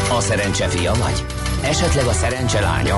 A 0.10 0.20
szerencse 0.20 0.68
fia 0.68 0.94
vagy? 0.94 1.26
Esetleg 1.64 2.06
a 2.06 2.12
szerencse 2.12 2.60
lánya? 2.60 2.96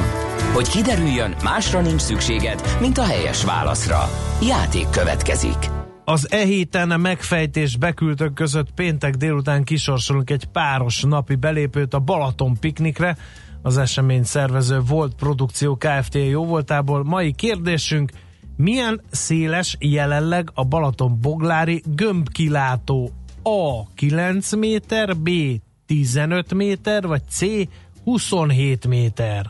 Hogy 0.53 0.67
kiderüljön, 0.67 1.35
másra 1.43 1.81
nincs 1.81 2.01
szükséged, 2.01 2.61
mint 2.79 2.97
a 2.97 3.03
helyes 3.03 3.43
válaszra. 3.43 4.09
Játék 4.41 4.89
következik. 4.89 5.69
Az 6.05 6.31
e 6.31 6.45
héten 6.45 6.91
a 6.91 6.97
megfejtés 6.97 7.77
beküldők 7.77 8.34
között 8.34 8.71
péntek 8.71 9.15
délután 9.15 9.63
kisorsolunk 9.63 10.29
egy 10.29 10.45
páros 10.45 11.01
napi 11.01 11.35
belépőt 11.35 11.93
a 11.93 11.99
Balaton 11.99 12.57
piknikre. 12.59 13.17
Az 13.61 13.77
esemény 13.77 14.23
szervező 14.23 14.79
volt 14.79 15.15
produkció 15.15 15.75
Kft. 15.77 16.15
jó 16.15 16.45
voltából. 16.45 17.03
Mai 17.03 17.31
kérdésünk, 17.34 18.11
milyen 18.57 19.01
széles 19.11 19.75
jelenleg 19.79 20.49
a 20.53 20.63
Balaton 20.63 21.19
boglári 21.21 21.84
gömbkilátó? 21.95 23.11
A 23.43 23.93
9 23.95 24.55
méter, 24.55 25.17
B 25.17 25.29
15 25.88 26.53
méter, 26.53 27.07
vagy 27.07 27.22
C 27.30 27.45
27 28.03 28.88
méter? 28.88 29.45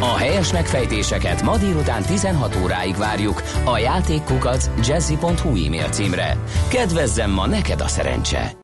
A 0.00 0.16
helyes 0.16 0.52
megfejtéseket 0.52 1.42
ma 1.42 1.56
délután 1.56 2.02
16 2.02 2.58
óráig 2.62 2.96
várjuk 2.96 3.42
a 3.64 3.78
játékkukac 3.78 4.70
jazzy.hu 4.86 5.64
e-mail 5.66 5.88
címre. 5.88 6.38
Kedvezzem 6.68 7.30
ma 7.30 7.46
neked 7.46 7.80
a 7.80 7.88
szerencse! 7.88 8.52